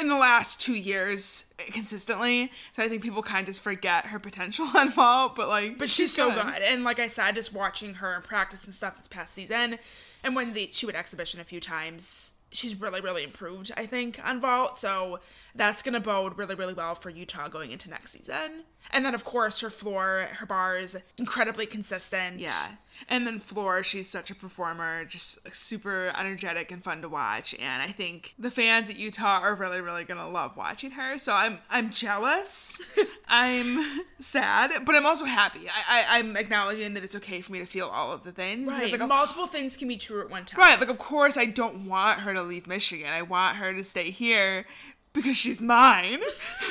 in 0.00 0.08
the 0.08 0.16
last 0.16 0.60
two 0.60 0.74
years 0.74 1.52
consistently. 1.72 2.50
So 2.72 2.82
I 2.82 2.88
think 2.88 3.02
people 3.02 3.22
kind 3.22 3.40
of 3.40 3.46
just 3.46 3.60
forget 3.62 4.06
her 4.06 4.18
potential 4.18 4.66
on 4.76 4.90
vault. 4.90 5.34
But 5.36 5.48
like, 5.48 5.78
But 5.78 5.90
she's, 5.90 6.14
so 6.14 6.30
good. 6.30 6.62
And 6.62 6.84
like 6.84 6.98
I 7.00 7.06
said, 7.08 7.34
just 7.34 7.52
watching 7.52 7.94
her 7.94 8.14
in 8.14 8.22
practice 8.22 8.64
and 8.66 8.74
stuff 8.74 8.96
this 8.96 9.08
past 9.08 9.34
season, 9.34 9.78
and 10.22 10.36
when 10.36 10.52
the, 10.52 10.68
she 10.72 10.86
would 10.86 10.94
exhibition 10.94 11.40
a 11.40 11.44
few 11.44 11.60
times, 11.60 12.34
she's 12.52 12.80
really, 12.80 13.00
really 13.00 13.24
improved, 13.24 13.70
I 13.76 13.86
think, 13.86 14.20
on 14.24 14.40
vault. 14.40 14.78
So 14.78 15.20
that's 15.54 15.82
going 15.82 15.94
to 15.94 16.00
bode 16.00 16.36
really, 16.36 16.54
really 16.54 16.74
well 16.74 16.94
for 16.94 17.10
Utah 17.10 17.48
going 17.48 17.70
into 17.70 17.88
next 17.90 18.12
season. 18.12 18.64
And 18.92 19.04
then, 19.04 19.14
of 19.14 19.24
course, 19.24 19.60
her 19.60 19.70
floor, 19.70 20.28
her 20.32 20.46
bar 20.46 20.76
is 20.76 20.98
incredibly 21.16 21.66
consistent. 21.66 22.40
Yeah. 22.40 22.68
And 23.08 23.26
then 23.26 23.40
Floor, 23.40 23.82
she's 23.82 24.08
such 24.08 24.30
a 24.30 24.34
performer, 24.34 25.04
just 25.04 25.54
super 25.54 26.12
energetic 26.18 26.70
and 26.70 26.82
fun 26.82 27.02
to 27.02 27.08
watch. 27.08 27.54
And 27.54 27.82
I 27.82 27.88
think 27.92 28.34
the 28.38 28.50
fans 28.50 28.90
at 28.90 28.98
Utah 28.98 29.40
are 29.40 29.54
really, 29.54 29.80
really 29.80 30.04
gonna 30.04 30.28
love 30.28 30.56
watching 30.56 30.92
her. 30.92 31.18
So 31.18 31.32
I'm 31.32 31.58
I'm 31.70 31.90
jealous. 31.90 32.80
I'm 33.28 34.02
sad, 34.20 34.84
but 34.84 34.94
I'm 34.94 35.06
also 35.06 35.24
happy. 35.24 35.68
I, 35.68 35.82
I 35.88 36.18
I'm 36.18 36.36
acknowledging 36.36 36.94
that 36.94 37.04
it's 37.04 37.16
okay 37.16 37.40
for 37.40 37.52
me 37.52 37.60
to 37.60 37.66
feel 37.66 37.86
all 37.86 38.12
of 38.12 38.24
the 38.24 38.32
things. 38.32 38.68
Right. 38.68 38.84
Because, 38.84 38.98
like, 38.98 39.08
Multiple 39.08 39.46
things 39.46 39.76
can 39.76 39.88
be 39.88 39.96
true 39.96 40.20
at 40.20 40.30
one 40.30 40.44
time. 40.44 40.60
Right, 40.60 40.78
like 40.78 40.88
of 40.88 40.98
course 40.98 41.36
I 41.36 41.46
don't 41.46 41.86
want 41.86 42.20
her 42.20 42.34
to 42.34 42.42
leave 42.42 42.66
Michigan. 42.66 43.08
I 43.08 43.22
want 43.22 43.56
her 43.56 43.72
to 43.74 43.84
stay 43.84 44.10
here 44.10 44.66
because 45.12 45.36
she's 45.36 45.60
mine. 45.60 46.20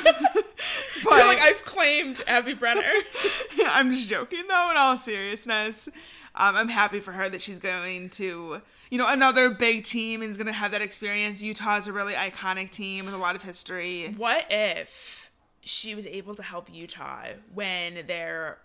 but 1.04 1.12
You're 1.18 1.28
like, 1.28 1.42
I've 1.42 1.64
claimed 1.66 2.22
Abby 2.28 2.54
Brenner. 2.54 2.82
I'm 3.68 3.92
just 3.92 4.10
joking 4.10 4.44
though, 4.48 4.72
in 4.72 4.78
all 4.78 4.98
seriousness. 4.98 5.90
Um, 6.36 6.56
I'm 6.56 6.70
happy 6.70 7.00
for 7.00 7.12
her 7.12 7.28
that 7.30 7.42
she's 7.42 7.60
going 7.60 8.10
to, 8.12 8.62
you 8.90 8.98
know, 8.98 9.12
another 9.12 9.50
big 9.50 9.84
team 9.84 10.22
and 10.22 10.32
is 10.32 10.38
going 10.38 10.48
to 10.48 10.54
have 10.54 10.72
that 10.72 10.82
experience. 10.82 11.42
Utah's 11.42 11.88
a 11.88 11.94
really 11.94 12.14
iconic 12.14 12.70
team 12.70 13.06
with 13.06 13.14
a 13.14 13.18
lot 13.18 13.36
of 13.36 13.44
history. 13.44 14.14
what 14.18 14.46
if 14.50 15.32
she 15.62 15.96
was 15.96 16.08
able 16.08 16.36
to 16.36 16.44
help 16.44 16.74
Utah 16.74 17.28
when 17.54 18.06
they're 18.08 18.60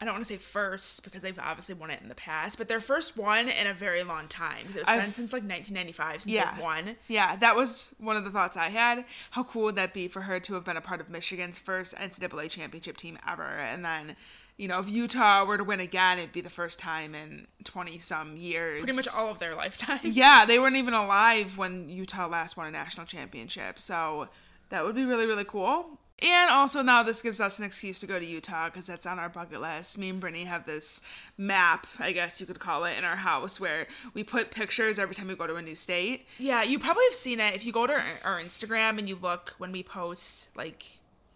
I 0.00 0.06
don't 0.06 0.14
want 0.14 0.24
to 0.24 0.32
say 0.32 0.38
first 0.38 1.04
because 1.04 1.20
they've 1.22 1.38
obviously 1.38 1.74
won 1.74 1.90
it 1.90 2.00
in 2.02 2.08
the 2.08 2.14
past, 2.14 2.56
but 2.56 2.68
their 2.68 2.80
first 2.80 3.18
one 3.18 3.48
in 3.50 3.66
a 3.66 3.74
very 3.74 4.02
long 4.02 4.28
time. 4.28 4.64
It's 4.68 4.76
been 4.76 4.84
I've- 4.88 5.12
since 5.12 5.32
like 5.34 5.42
1995 5.42 6.22
since 6.22 6.34
Yeah. 6.34 6.52
they've 6.54 6.62
won. 6.62 6.96
Yeah, 7.08 7.36
that 7.36 7.54
was 7.54 7.94
one 7.98 8.16
of 8.16 8.24
the 8.24 8.30
thoughts 8.30 8.56
I 8.56 8.70
had. 8.70 9.04
How 9.32 9.44
cool 9.44 9.64
would 9.64 9.76
that 9.76 9.92
be 9.92 10.08
for 10.08 10.22
her 10.22 10.40
to 10.40 10.54
have 10.54 10.64
been 10.64 10.78
a 10.78 10.80
part 10.80 11.02
of 11.02 11.10
Michigan's 11.10 11.58
first 11.58 11.94
NCAA 11.96 12.48
championship 12.48 12.96
team 12.96 13.18
ever? 13.28 13.44
And 13.44 13.84
then, 13.84 14.16
you 14.56 14.68
know, 14.68 14.78
if 14.80 14.88
Utah 14.88 15.44
were 15.44 15.58
to 15.58 15.64
win 15.64 15.80
again, 15.80 16.18
it'd 16.18 16.32
be 16.32 16.40
the 16.40 16.48
first 16.48 16.78
time 16.78 17.14
in 17.14 17.46
20 17.64 17.98
some 17.98 18.38
years. 18.38 18.80
Pretty 18.82 18.96
much 18.96 19.08
all 19.14 19.30
of 19.30 19.38
their 19.38 19.54
lifetime. 19.54 20.00
Yeah, 20.02 20.46
they 20.46 20.58
weren't 20.58 20.76
even 20.76 20.94
alive 20.94 21.58
when 21.58 21.90
Utah 21.90 22.26
last 22.26 22.56
won 22.56 22.66
a 22.66 22.70
national 22.70 23.04
championship. 23.04 23.78
So 23.78 24.28
that 24.70 24.82
would 24.82 24.94
be 24.94 25.04
really, 25.04 25.26
really 25.26 25.44
cool. 25.44 25.99
And 26.22 26.50
also 26.50 26.82
now 26.82 27.02
this 27.02 27.22
gives 27.22 27.40
us 27.40 27.58
an 27.58 27.64
excuse 27.64 28.00
to 28.00 28.06
go 28.06 28.18
to 28.18 28.24
Utah 28.24 28.66
because 28.68 28.86
that's 28.86 29.06
on 29.06 29.18
our 29.18 29.28
bucket 29.28 29.60
list. 29.60 29.96
Me 29.98 30.10
and 30.10 30.20
Brittany 30.20 30.44
have 30.44 30.66
this 30.66 31.00
map, 31.38 31.86
I 31.98 32.12
guess 32.12 32.40
you 32.40 32.46
could 32.46 32.60
call 32.60 32.84
it, 32.84 32.98
in 32.98 33.04
our 33.04 33.16
house 33.16 33.58
where 33.58 33.86
we 34.12 34.22
put 34.22 34.50
pictures 34.50 34.98
every 34.98 35.14
time 35.14 35.28
we 35.28 35.34
go 35.34 35.46
to 35.46 35.56
a 35.56 35.62
new 35.62 35.74
state. 35.74 36.26
Yeah, 36.38 36.62
you 36.62 36.78
probably 36.78 37.04
have 37.08 37.14
seen 37.14 37.40
it 37.40 37.54
if 37.54 37.64
you 37.64 37.72
go 37.72 37.86
to 37.86 37.94
our, 37.94 38.04
our 38.24 38.40
Instagram 38.40 38.98
and 38.98 39.08
you 39.08 39.16
look 39.20 39.54
when 39.58 39.72
we 39.72 39.82
post 39.82 40.54
like 40.56 40.84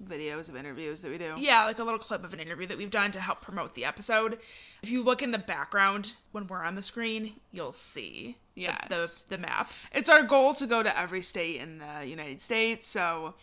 Videos 0.05 0.49
of 0.49 0.57
interviews 0.57 1.01
that 1.03 1.11
we 1.13 1.17
do. 1.19 1.35
yeah, 1.39 1.65
like 1.65 1.79
a 1.79 1.85
little 1.85 2.01
clip 2.01 2.25
of 2.25 2.35
an 2.35 2.41
interview 2.41 2.67
that 2.67 2.77
we've 2.77 2.91
done 2.91 3.13
to 3.13 3.21
help 3.21 3.41
promote 3.41 3.75
the 3.75 3.85
episode. 3.87 4.39
If 4.83 4.91
you 4.91 5.03
look 5.03 5.23
in 5.23 5.31
the 5.31 5.39
background 5.39 6.13
when 6.33 6.47
we're 6.49 6.65
on 6.65 6.75
the 6.75 6.83
screen, 6.83 7.35
you'll 7.53 7.73
see 7.73 8.37
the- 8.57 8.75
the, 8.89 9.23
the 9.31 9.39
map. 9.39 9.71
It's 9.93 10.09
our 10.11 10.25
goal 10.25 10.53
to 10.55 10.67
go 10.67 10.83
to 10.83 10.99
every 10.99 11.23
state 11.23 11.61
in 11.61 11.79
the 11.79 12.05
United 12.07 12.43
States. 12.43 12.87
So 12.89 13.35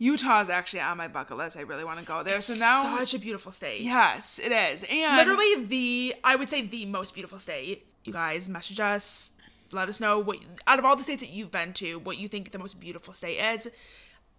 Utah 0.00 0.40
is 0.40 0.48
actually 0.48 0.80
on 0.80 0.96
my 0.96 1.08
bucket 1.08 1.36
list. 1.36 1.58
I 1.58 1.60
really 1.60 1.84
want 1.84 1.98
to 1.98 2.04
go 2.06 2.22
there. 2.22 2.40
So 2.40 2.54
now, 2.54 2.96
such 2.96 3.12
a 3.12 3.18
beautiful 3.18 3.52
state. 3.52 3.82
yes, 3.82 4.40
it 4.42 4.50
is. 4.50 4.82
And 4.90 5.16
literally 5.18 5.66
the 5.66 6.14
I 6.24 6.36
would 6.36 6.48
say 6.48 6.62
the 6.62 6.86
most 6.86 7.12
beautiful 7.12 7.38
state. 7.38 7.86
You 8.04 8.14
guys 8.14 8.48
message 8.48 8.80
us, 8.80 9.32
let 9.72 9.90
us 9.90 10.00
know 10.00 10.18
what 10.18 10.38
out 10.66 10.78
of 10.78 10.86
all 10.86 10.96
the 10.96 11.04
states 11.04 11.20
that 11.20 11.28
you've 11.28 11.52
been 11.52 11.74
to, 11.74 11.98
what 11.98 12.16
you 12.16 12.28
think 12.28 12.50
the 12.50 12.58
most 12.58 12.80
beautiful 12.80 13.12
state 13.12 13.36
is. 13.36 13.68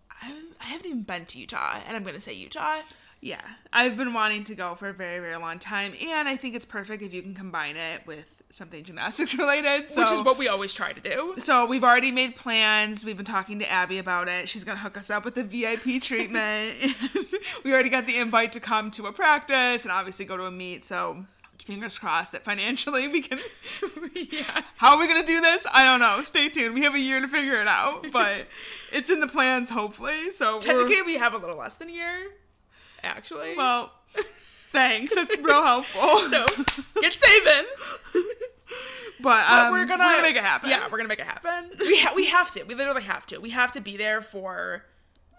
I, 0.10 0.34
I 0.60 0.64
haven't 0.66 0.88
even 0.88 1.04
been 1.04 1.28
to 1.28 1.40
Utah, 1.40 1.80
and 1.88 1.96
I'm 1.96 2.04
gonna 2.04 2.20
say 2.20 2.34
Utah. 2.34 2.80
Yeah, 3.22 3.42
I've 3.72 3.98
been 3.98 4.16
wanting 4.16 4.44
to 4.46 4.56
go 4.56 4.74
for 4.74 4.90
a 4.90 4.94
very, 4.94 5.20
very 5.20 5.38
long 5.38 5.60
time, 5.60 5.94
and 6.04 6.28
I 6.28 6.38
think 6.38 6.56
it's 6.56 6.66
perfect 6.66 7.04
if 7.04 7.14
you 7.14 7.22
can 7.22 7.36
combine 7.36 7.78
it 7.78 8.08
with 8.08 8.41
something 8.52 8.84
gymnastics 8.84 9.34
related. 9.38 9.90
So, 9.90 10.02
which 10.02 10.12
is 10.12 10.22
what 10.22 10.38
we 10.38 10.48
always 10.48 10.74
try 10.74 10.94
to 10.94 11.02
do. 11.02 11.36
So 11.38 11.66
we've 11.66 11.84
already 11.84 12.12
made 12.12 12.36
plans. 12.36 13.04
We've 13.06 13.18
been 13.18 13.26
talking 13.26 13.60
to 13.60 13.70
Abby 13.70 13.98
about 13.98 14.28
it. 14.28 14.50
She's 14.50 14.64
gonna 14.64 14.80
hook 14.80 14.98
us 14.98 15.10
up 15.10 15.26
with 15.26 15.36
the 15.36 15.44
VIP 15.44 16.02
treatment. 16.02 16.76
we 17.64 17.74
already 17.74 17.90
got 17.90 18.06
the 18.06 18.18
invite 18.18 18.52
to 18.54 18.60
come 18.60 18.92
to 18.92 19.08
a 19.08 19.12
practice 19.12 19.86
and 19.86 19.92
obviously 19.92 20.26
go 20.26 20.38
to 20.38 20.46
a 20.46 20.52
meet. 20.52 20.86
So 20.86 21.26
fingers 21.60 21.98
crossed 21.98 22.32
that 22.32 22.44
financially 22.44 23.08
we 23.08 23.22
can. 23.22 23.40
yeah. 24.32 24.62
How 24.78 24.96
are 24.96 25.00
we 25.00 25.08
gonna 25.08 25.26
do 25.26 25.42
this? 25.42 25.66
I 25.74 25.84
don't 25.84 26.00
know. 26.00 26.22
Stay 26.24 26.50
tuned. 26.50 26.74
We 26.74 26.82
have 26.82 26.96
a 26.96 27.00
year 27.00 27.20
to 27.20 27.28
figure 27.28 27.56
it 27.62 27.68
out, 27.68 28.12
but 28.12 28.48
it's 28.92 29.10
in 29.10 29.20
the 29.20 29.28
plans 29.28 29.70
hopefully. 29.70 30.32
So 30.32 30.60
Technically, 30.60 31.02
we 31.04 31.16
have 31.16 31.34
a 31.34 31.38
little 31.38 31.58
less 31.58 31.78
than 31.78 31.90
a 31.90 31.94
year. 31.94 32.32
Actually, 33.04 33.56
well, 33.58 33.92
thanks. 34.72 35.16
That's 35.16 35.38
real 35.40 35.64
helpful. 35.64 36.20
so 36.28 36.46
get 37.02 37.14
saving. 37.14 37.66
but, 39.22 39.46
But 39.48 39.50
um, 39.52 39.72
we're 39.72 39.86
gonna 39.86 40.04
we're 40.04 40.12
gonna 40.12 40.22
make 40.24 40.36
it 40.36 40.44
happen. 40.44 40.70
Yeah, 40.70 40.88
we're 40.92 40.98
gonna 40.98 41.10
make 41.10 41.20
it 41.20 41.26
happen. 41.28 41.72
We 41.80 42.00
ha- 42.00 42.14
we 42.16 42.26
have 42.28 42.50
to. 42.52 42.64
We 42.64 42.76
literally 42.76 43.04
have 43.04 43.26
to. 43.28 43.40
We 43.40 43.52
have 43.52 43.72
to 43.74 43.82
be 43.82 43.98
there 43.98 44.22
for 44.22 44.86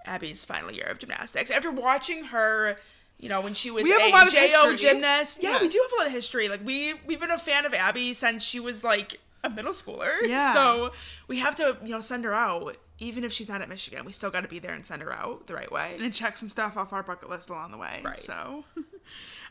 Abby's 0.07 0.45
final 0.45 0.71
year 0.73 0.87
of 0.87 0.99
gymnastics. 0.99 1.51
After 1.51 1.71
watching 1.71 2.25
her, 2.25 2.77
you 3.19 3.29
know, 3.29 3.41
when 3.41 3.55
she 3.55 3.71
was 3.71 3.85
We 3.85 3.91
have 3.91 4.03
a 4.03 4.07
a, 4.07 4.11
lot 4.11 4.27
of 4.27 4.33
JO 4.33 4.41
history. 4.41 4.77
gymnast. 4.77 5.43
Yeah, 5.43 5.53
Yeah. 5.57 5.63
we 5.63 5.69
do 5.69 5.81
have 5.83 5.93
a 5.93 5.97
lot 5.97 6.07
of 6.07 6.13
history. 6.13 6.49
Like 6.49 6.65
we 6.65 6.95
we've 7.07 7.21
been 7.21 7.31
a 7.31 7.39
fan 7.39 7.65
of 7.65 7.75
Abby 7.75 8.15
since 8.15 8.43
she 8.43 8.61
was 8.61 8.85
like 8.85 9.21
a 9.45 9.51
middle 9.51 9.73
schooler. 9.73 10.13
Yeah. 10.23 10.53
So 10.53 10.93
we 11.27 11.39
have 11.41 11.57
to, 11.57 11.77
you 11.85 11.91
know, 11.91 12.01
send 12.01 12.25
her 12.25 12.35
out. 12.35 12.77
Even 12.99 13.25
if 13.25 13.33
she's 13.33 13.49
not 13.49 13.61
at 13.61 13.69
Michigan, 13.69 14.05
we 14.05 14.13
still 14.13 14.31
got 14.31 14.43
to 14.43 14.49
be 14.49 14.61
there 14.61 14.73
and 14.75 14.87
send 14.87 15.03
her 15.03 15.13
out 15.13 15.49
the 15.49 15.55
right 15.55 15.73
way. 15.73 15.97
and 15.99 16.15
check 16.15 16.37
some 16.39 16.49
stuff 16.49 16.77
off 16.77 16.93
our 16.93 17.03
bucket 17.03 17.29
list 17.29 17.51
along 17.51 17.73
the 17.73 17.79
way. 17.79 18.01
Right. 18.05 18.21
So, 18.21 18.65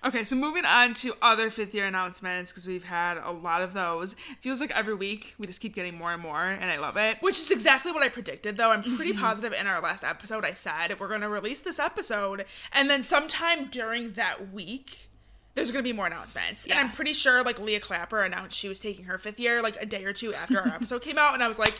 okay, 0.06 0.24
so 0.24 0.36
moving 0.36 0.66
on 0.66 0.94
to 0.96 1.14
other 1.22 1.50
fifth 1.50 1.74
year 1.74 1.86
announcements 1.86 2.52
because 2.52 2.66
we've 2.68 2.84
had 2.84 3.18
a 3.18 3.32
lot 3.32 3.62
of 3.62 3.74
those. 3.74 4.16
Feels 4.42 4.60
like 4.62 4.72
every 4.72 4.96
week 4.96 5.36
we 5.38 5.48
just 5.48 5.62
keep 5.62 5.76
getting 5.76 5.96
more 5.96 6.12
and 6.14 6.22
more, 6.22 6.42
and 6.42 6.72
I 6.72 6.78
love 6.78 6.98
it. 6.98 7.18
Which 7.22 7.38
is 7.40 7.52
exactly 7.52 7.92
what 7.92 8.04
I 8.04 8.10
predicted, 8.10 8.58
though. 8.58 8.72
I'm 8.72 8.84
pretty 8.84 9.12
Mm-hmm. 9.12 9.22
positive 9.22 9.54
in 9.54 9.68
our 9.68 9.82
last 9.82 10.04
episode 10.04 10.46
I 10.46 10.54
said 10.54 11.00
we're 11.00 11.08
going 11.08 11.22
to 11.22 11.30
release 11.30 11.62
this 11.62 11.80
episode, 11.80 12.46
and 12.72 12.90
then 12.90 13.04
sometime 13.04 13.68
during 13.70 14.14
that 14.14 14.52
week, 14.54 15.10
there's 15.54 15.70
going 15.72 15.84
to 15.84 15.88
be 15.90 15.94
more 15.96 16.08
announcements. 16.08 16.66
And 16.66 16.80
I'm 16.80 16.92
pretty 16.92 17.12
sure, 17.14 17.44
like, 17.44 17.60
Leah 17.60 17.82
Clapper 17.82 18.24
announced 18.24 18.58
she 18.58 18.70
was 18.70 18.80
taking 18.80 19.04
her 19.06 19.18
fifth 19.18 19.38
year, 19.40 19.62
like, 19.62 19.76
a 19.82 19.86
day 19.86 20.06
or 20.06 20.14
two 20.14 20.34
after 20.34 20.60
our 20.62 20.68
episode 20.76 21.02
came 21.02 21.18
out, 21.18 21.34
and 21.34 21.44
I 21.44 21.50
was 21.50 21.60
like, 21.60 21.74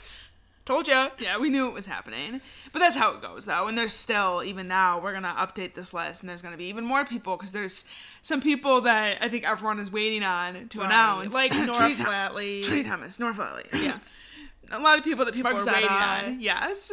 told 0.72 0.88
ya. 0.88 1.10
Yeah, 1.20 1.38
we 1.38 1.50
knew 1.50 1.68
it 1.68 1.74
was 1.74 1.86
happening. 1.86 2.42
But 2.72 2.80
that's 2.80 2.96
how 2.96 3.12
it 3.12 3.22
goes, 3.22 3.46
though. 3.46 3.68
And 3.68 3.78
there's 3.78 3.94
still, 3.94 4.42
even 4.44 4.68
now, 4.68 5.00
we're 5.00 5.12
going 5.12 5.24
to 5.24 5.30
update 5.30 5.74
this 5.74 5.94
list, 5.94 6.22
and 6.22 6.30
there's 6.30 6.42
going 6.42 6.54
to 6.54 6.58
be 6.58 6.66
even 6.66 6.86
more 6.86 7.04
people 7.06 7.36
because 7.36 7.52
there's 7.52 7.86
some 8.22 8.42
people 8.42 8.82
that 8.82 9.18
I 9.22 9.28
think 9.28 9.48
everyone 9.48 9.80
is 9.80 9.92
waiting 9.92 10.24
on 10.24 10.70
to 10.70 10.82
announce. 10.82 11.34
Like 11.34 11.52
Nora 11.56 11.92
Flatley. 11.92 12.64
Trinity 12.64 12.88
Thomas, 12.88 13.20
Nora 13.20 13.34
Flatley. 13.34 13.68
Yeah. 13.82 13.98
a 14.72 14.80
lot 14.80 14.98
of 14.98 15.04
people 15.04 15.26
that 15.26 15.34
people 15.34 15.50
are 15.50 15.54
Mark 15.56 15.66
waiting 15.66 15.90
Zetta. 15.90 16.28
on. 16.28 16.40
Yes. 16.40 16.92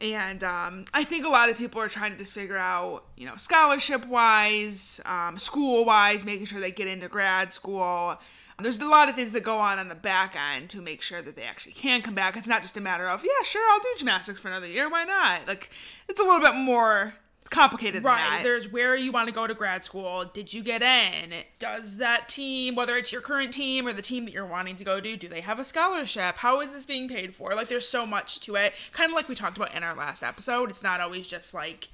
And 0.00 0.42
um, 0.42 0.84
I 0.92 1.04
think 1.04 1.24
a 1.24 1.28
lot 1.28 1.48
of 1.48 1.56
people 1.56 1.80
are 1.80 1.88
trying 1.88 2.12
to 2.12 2.18
just 2.18 2.34
figure 2.34 2.58
out, 2.58 3.04
you 3.16 3.26
know, 3.26 3.36
scholarship 3.36 4.04
wise, 4.06 5.00
um, 5.06 5.38
school 5.38 5.84
wise, 5.84 6.24
making 6.24 6.46
sure 6.46 6.60
they 6.60 6.72
get 6.72 6.88
into 6.88 7.08
grad 7.08 7.52
school. 7.52 8.18
There's 8.62 8.80
a 8.80 8.88
lot 8.88 9.08
of 9.08 9.14
things 9.14 9.32
that 9.32 9.42
go 9.42 9.58
on 9.58 9.78
on 9.78 9.88
the 9.88 9.94
back 9.94 10.36
end 10.36 10.70
to 10.70 10.80
make 10.80 11.02
sure 11.02 11.20
that 11.22 11.36
they 11.36 11.42
actually 11.42 11.72
can 11.72 12.02
come 12.02 12.14
back. 12.14 12.36
It's 12.36 12.46
not 12.46 12.62
just 12.62 12.76
a 12.76 12.80
matter 12.80 13.08
of, 13.08 13.24
yeah, 13.24 13.42
sure, 13.44 13.62
I'll 13.72 13.80
do 13.80 13.88
gymnastics 13.98 14.38
for 14.38 14.48
another 14.48 14.66
year. 14.66 14.88
Why 14.88 15.04
not? 15.04 15.46
Like, 15.48 15.70
it's 16.08 16.20
a 16.20 16.22
little 16.22 16.40
bit 16.40 16.54
more 16.54 17.14
complicated 17.50 18.02
than 18.02 18.04
Right. 18.04 18.42
There's 18.42 18.72
where 18.72 18.96
you 18.96 19.12
want 19.12 19.28
to 19.28 19.34
go 19.34 19.46
to 19.46 19.54
grad 19.54 19.84
school. 19.84 20.24
Did 20.24 20.52
you 20.52 20.62
get 20.62 20.82
in? 20.82 21.42
Does 21.58 21.98
that 21.98 22.28
team, 22.28 22.74
whether 22.74 22.96
it's 22.96 23.12
your 23.12 23.20
current 23.20 23.52
team 23.52 23.86
or 23.86 23.92
the 23.92 24.02
team 24.02 24.24
that 24.24 24.32
you're 24.32 24.46
wanting 24.46 24.76
to 24.76 24.84
go 24.84 25.00
to, 25.00 25.16
do 25.16 25.28
they 25.28 25.40
have 25.40 25.58
a 25.58 25.64
scholarship? 25.64 26.36
How 26.36 26.60
is 26.60 26.72
this 26.72 26.86
being 26.86 27.08
paid 27.08 27.34
for? 27.34 27.54
Like, 27.54 27.68
there's 27.68 27.88
so 27.88 28.06
much 28.06 28.40
to 28.40 28.56
it. 28.56 28.72
Kind 28.92 29.10
of 29.10 29.16
like 29.16 29.28
we 29.28 29.34
talked 29.34 29.56
about 29.56 29.74
in 29.74 29.82
our 29.82 29.94
last 29.94 30.22
episode. 30.22 30.70
It's 30.70 30.82
not 30.82 31.00
always 31.00 31.26
just 31.26 31.54
like, 31.54 31.88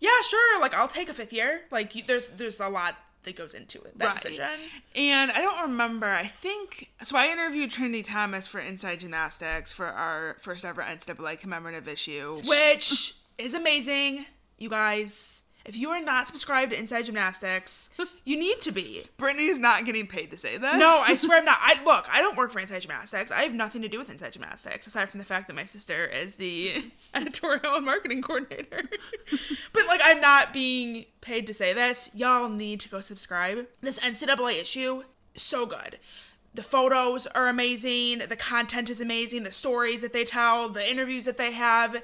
yeah, 0.00 0.20
sure, 0.22 0.60
like 0.60 0.74
I'll 0.74 0.88
take 0.88 1.08
a 1.08 1.14
fifth 1.14 1.32
year. 1.32 1.62
Like, 1.70 1.94
you, 1.94 2.02
there's 2.06 2.30
there's 2.30 2.60
a 2.60 2.68
lot 2.68 2.96
that 3.24 3.36
goes 3.36 3.54
into 3.54 3.82
it. 3.82 3.98
That 3.98 4.06
Right. 4.06 4.14
decision. 4.16 4.48
And 4.94 5.30
I 5.32 5.40
don't 5.40 5.62
remember. 5.62 6.06
I 6.08 6.26
think 6.26 6.90
so. 7.02 7.16
I 7.16 7.26
interviewed 7.28 7.70
Trinity 7.70 8.02
Thomas 8.02 8.46
for 8.46 8.60
Inside 8.60 9.00
Gymnastics 9.00 9.72
for 9.72 9.86
our 9.86 10.36
first 10.40 10.64
ever 10.64 10.82
NCAA 10.82 11.36
commemorative 11.38 11.88
issue. 11.88 12.40
which 12.46 13.14
is 13.36 13.54
amazing. 13.54 14.26
You 14.58 14.68
guys, 14.70 15.44
if 15.68 15.76
you 15.76 15.90
are 15.90 16.00
not 16.00 16.26
subscribed 16.26 16.72
to 16.72 16.78
Inside 16.78 17.02
Gymnastics, 17.02 17.90
you 18.24 18.38
need 18.38 18.60
to 18.62 18.72
be. 18.72 19.04
Brittany's 19.18 19.58
not 19.58 19.84
getting 19.84 20.06
paid 20.06 20.30
to 20.30 20.38
say 20.38 20.56
this. 20.56 20.78
No, 20.78 21.04
I 21.06 21.14
swear 21.16 21.38
I'm 21.38 21.44
not. 21.44 21.58
I 21.60 21.80
look, 21.84 22.06
I 22.10 22.22
don't 22.22 22.38
work 22.38 22.50
for 22.50 22.58
Inside 22.58 22.80
Gymnastics. 22.80 23.30
I 23.30 23.42
have 23.42 23.52
nothing 23.52 23.82
to 23.82 23.88
do 23.88 23.98
with 23.98 24.10
Inside 24.10 24.32
Gymnastics 24.32 24.86
aside 24.86 25.10
from 25.10 25.18
the 25.18 25.26
fact 25.26 25.46
that 25.46 25.54
my 25.54 25.66
sister 25.66 26.06
is 26.06 26.36
the 26.36 26.84
editorial 27.14 27.76
and 27.76 27.84
marketing 27.84 28.22
coordinator. 28.22 28.82
but 29.72 29.86
like 29.86 30.00
I'm 30.02 30.22
not 30.22 30.54
being 30.54 31.04
paid 31.20 31.46
to 31.48 31.54
say 31.54 31.74
this. 31.74 32.10
Y'all 32.14 32.48
need 32.48 32.80
to 32.80 32.88
go 32.88 33.00
subscribe. 33.00 33.66
This 33.82 33.98
NCAA 33.98 34.62
issue 34.62 35.02
so 35.34 35.66
good. 35.66 35.98
The 36.54 36.62
photos 36.62 37.26
are 37.26 37.48
amazing, 37.48 38.20
the 38.20 38.36
content 38.36 38.88
is 38.88 39.02
amazing, 39.02 39.42
the 39.42 39.50
stories 39.50 40.00
that 40.00 40.14
they 40.14 40.24
tell, 40.24 40.70
the 40.70 40.90
interviews 40.90 41.26
that 41.26 41.36
they 41.36 41.52
have. 41.52 41.94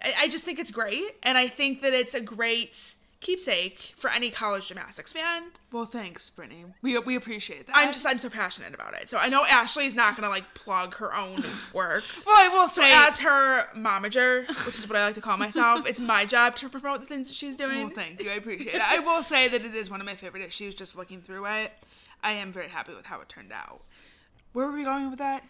I, 0.00 0.12
I 0.20 0.28
just 0.28 0.44
think 0.44 0.60
it's 0.60 0.70
great, 0.70 1.16
and 1.24 1.36
I 1.36 1.48
think 1.48 1.82
that 1.82 1.92
it's 1.92 2.14
a 2.14 2.20
great 2.20 2.94
keepsake 3.20 3.94
for 3.96 4.10
any 4.10 4.30
college 4.30 4.68
gymnastics 4.68 5.12
fan. 5.12 5.44
Well, 5.72 5.84
thanks, 5.84 6.30
Brittany. 6.30 6.64
We 6.82 6.98
we 6.98 7.16
appreciate 7.16 7.66
that. 7.66 7.76
I'm 7.76 7.92
just 7.92 8.06
I'm 8.06 8.18
so 8.18 8.30
passionate 8.30 8.74
about 8.74 8.94
it. 8.94 9.08
So 9.08 9.18
I 9.18 9.28
know 9.28 9.44
Ashley's 9.44 9.94
not 9.94 10.16
gonna 10.16 10.28
like 10.28 10.54
plug 10.54 10.94
her 10.96 11.14
own 11.14 11.42
work. 11.72 12.04
Well, 12.26 12.36
I 12.36 12.48
will 12.48 12.68
say. 12.68 12.92
As 12.92 13.20
her 13.20 13.68
momager, 13.76 14.46
which 14.66 14.78
is 14.78 14.88
what 14.88 14.96
I 14.96 15.06
like 15.06 15.14
to 15.14 15.20
call 15.20 15.36
myself, 15.36 15.86
it's 15.86 16.00
my 16.00 16.24
job 16.24 16.56
to 16.56 16.68
promote 16.68 17.00
the 17.00 17.06
things 17.06 17.28
that 17.28 17.34
she's 17.34 17.56
doing. 17.56 17.86
well, 17.86 17.92
thank 17.94 18.22
you. 18.22 18.30
I 18.30 18.34
appreciate 18.34 18.76
it. 18.76 18.82
I 18.82 19.00
will 19.00 19.22
say 19.22 19.48
that 19.48 19.64
it 19.64 19.74
is 19.74 19.90
one 19.90 20.00
of 20.00 20.06
my 20.06 20.14
favorite 20.14 20.42
issues. 20.42 20.74
Just 20.74 20.96
looking 20.96 21.20
through 21.20 21.46
it, 21.46 21.72
I 22.22 22.32
am 22.32 22.52
very 22.52 22.68
happy 22.68 22.94
with 22.94 23.06
how 23.06 23.20
it 23.20 23.28
turned 23.28 23.52
out. 23.52 23.82
Where 24.52 24.66
were 24.66 24.76
we 24.76 24.84
going 24.84 25.10
with 25.10 25.18
that? 25.18 25.44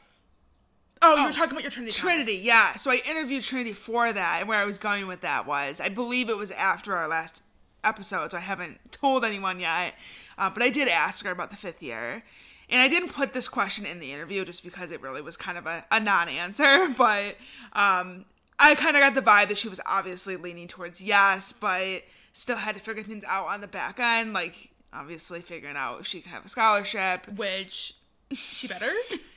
oh, 1.03 1.17
you 1.17 1.23
were 1.23 1.29
oh, 1.29 1.33
talking 1.33 1.53
about 1.53 1.63
your 1.63 1.71
Trinity. 1.71 1.97
Trinity, 1.97 2.37
yeah. 2.43 2.75
So 2.77 2.91
I 2.91 3.01
interviewed 3.09 3.45
Trinity 3.45 3.73
for 3.73 4.13
that, 4.13 4.39
and 4.41 4.49
where 4.49 4.59
I 4.59 4.65
was 4.65 4.79
going 4.79 5.07
with 5.07 5.21
that 5.21 5.47
was, 5.47 5.81
I 5.81 5.89
believe 5.89 6.29
it 6.29 6.37
was 6.37 6.51
after 6.51 6.97
our 6.97 7.09
last 7.09 7.43
episode, 7.85 8.31
so 8.31 8.37
I 8.37 8.41
haven't 8.41 8.93
told 8.93 9.25
anyone 9.25 9.61
yet. 9.61 9.95
Uh, 10.37 10.51
but 10.51 10.63
I 10.63 10.71
did 10.71 10.89
ask 10.89 11.25
her 11.25 11.31
about 11.31 11.51
the 11.51 11.57
fifth 11.57 11.83
year, 11.83 12.23
and 12.71 12.81
I 12.81 12.89
didn't 12.89 13.11
put 13.11 13.33
this 13.33 13.49
question 13.49 13.87
in 13.87 14.01
the 14.01 14.13
interview 14.13 14.45
just 14.45 14.63
because 14.63 14.91
it 14.91 15.01
really 15.01 15.23
was 15.23 15.37
kind 15.37 15.59
of 15.59 15.67
a, 15.67 15.85
a 15.91 16.01
non-answer. 16.01 16.89
But 16.97 17.37
um, 17.73 18.25
I 18.59 18.75
kind 18.75 18.97
of 18.97 19.03
got 19.03 19.15
the 19.15 19.23
vibe 19.23 19.49
that 19.49 19.59
she 19.59 19.69
was 19.69 19.81
obviously 19.87 20.37
leaning 20.37 20.69
towards 20.69 21.01
yes, 21.01 21.53
but 21.53 22.03
still 22.33 22.57
had 22.57 22.75
to 22.75 22.81
figure 22.81 23.03
things 23.03 23.25
out 23.27 23.47
on 23.47 23.61
the 23.61 23.69
back 23.69 23.99
end, 24.01 24.33
like 24.33 24.71
obviously 24.93 25.41
figuring 25.41 25.77
out 25.77 26.01
if 26.01 26.07
she 26.07 26.21
could 26.21 26.33
have 26.33 26.45
a 26.45 26.49
scholarship. 26.49 27.27
Which 27.37 27.95
she 28.35 28.69
better. 28.69 28.91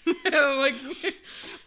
like, 0.58 0.74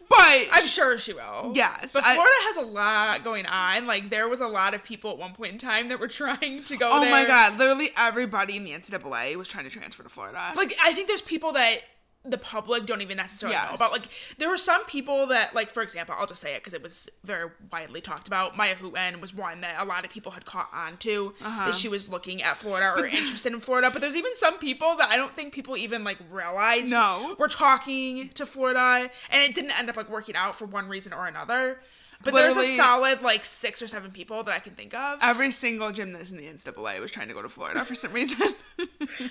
But 0.09 0.47
I'm 0.53 0.67
sure 0.67 0.99
she 0.99 1.13
will. 1.15 1.53
Yes, 1.55 1.95
but 1.95 2.05
I- 2.05 2.15
Florida 2.15 2.35
has 2.43 2.57
a 2.57 2.67
lot 2.67 3.25
going 3.25 3.47
on. 3.47 3.87
Like, 3.87 4.11
there 4.11 4.29
was 4.29 4.41
a 4.41 4.47
lot 4.49 4.75
of 4.75 4.85
people 4.85 5.11
at 5.13 5.19
one 5.19 5.33
point 5.33 5.53
in 5.53 5.59
time 5.59 5.89
that 5.89 5.99
were 5.99 6.09
trying 6.23 6.63
to 6.65 6.77
go 6.77 6.91
oh 6.93 7.01
there. 7.01 7.11
my 7.11 7.25
god, 7.25 7.59
literally 7.59 7.91
everybody 7.97 8.57
in 8.57 8.65
the 8.65 8.71
NCAA 8.73 9.37
was 9.37 9.49
trying 9.49 9.65
to 9.65 9.71
transfer 9.71 10.03
to 10.03 10.09
Florida. 10.09 10.53
Like, 10.55 10.75
I 10.83 10.93
think 10.93 11.09
there's 11.09 11.23
people 11.23 11.53
that 11.53 11.79
the 12.27 12.39
public 12.39 12.87
don't 12.87 13.03
even 13.03 13.19
necessarily 13.19 13.55
know 13.57 13.75
about. 13.75 13.93
Like, 13.93 14.03
there 14.39 14.49
were 14.49 14.57
some 14.57 14.85
people 14.87 15.27
that, 15.27 15.55
like, 15.55 15.71
for 15.71 15.83
example, 15.83 16.15
I'll 16.19 16.27
just 16.27 16.41
say 16.41 16.55
it 16.55 16.61
because 16.61 16.73
it 16.73 16.83
was 16.83 17.11
very 17.23 17.51
widely 17.71 18.01
talked 18.01 18.27
about. 18.29 18.57
Mya 18.57 18.75
Hooten 18.77 19.21
was 19.21 19.35
one 19.35 19.61
that 19.61 19.77
a 19.79 19.85
lot 19.85 20.05
of 20.07 20.11
people 20.11 20.33
had 20.33 20.47
caught 20.47 20.71
on 20.73 20.97
to 20.99 21.35
Uh-huh. 21.43 21.67
that 21.67 21.75
she 21.75 21.89
was 21.89 22.09
looking 22.09 22.43
at 22.43 22.57
Florida 22.57 22.93
or 22.97 23.05
interested 23.07 23.53
in 23.53 23.61
Florida. 23.61 23.91
But 23.91 24.01
there's 24.01 24.17
even 24.17 24.35
some 24.37 24.59
people 24.59 24.97
that 24.97 25.09
I 25.11 25.17
don't 25.17 25.33
think 25.33 25.53
people 25.53 25.77
even 25.77 26.03
like 26.03 26.19
realize 26.31 26.91
No. 26.91 27.37
were 27.39 27.49
talking 27.49 28.31
to 28.31 28.47
Florida, 28.47 29.11
and 29.31 29.43
it 29.43 29.55
didn't 29.55 29.79
end 29.79 29.91
up 29.91 29.97
like 29.97 30.09
working 30.09 30.35
out 30.35 30.57
for 30.57 30.65
one 30.65 30.89
reason 30.89 31.13
or 31.13 31.27
another. 31.27 31.81
But 32.23 32.35
there's 32.35 32.57
a 32.57 32.65
solid 32.77 33.23
like 33.23 33.45
six 33.45 33.83
or 33.83 33.89
seven 33.89 34.11
people 34.11 34.43
that 34.45 34.55
I 34.55 34.59
can 34.59 34.75
think 34.75 34.95
of. 34.95 35.19
Every 35.23 35.51
single 35.51 35.91
gymnast 35.93 36.33
in 36.33 36.39
the 36.39 36.47
NCAA 36.47 37.01
was 37.01 37.11
trying 37.11 37.29
to 37.29 37.35
go 37.35 37.43
to 37.43 37.49
Florida 37.49 37.85
for 37.85 37.95
some 37.95 38.13
reason. 38.13 38.55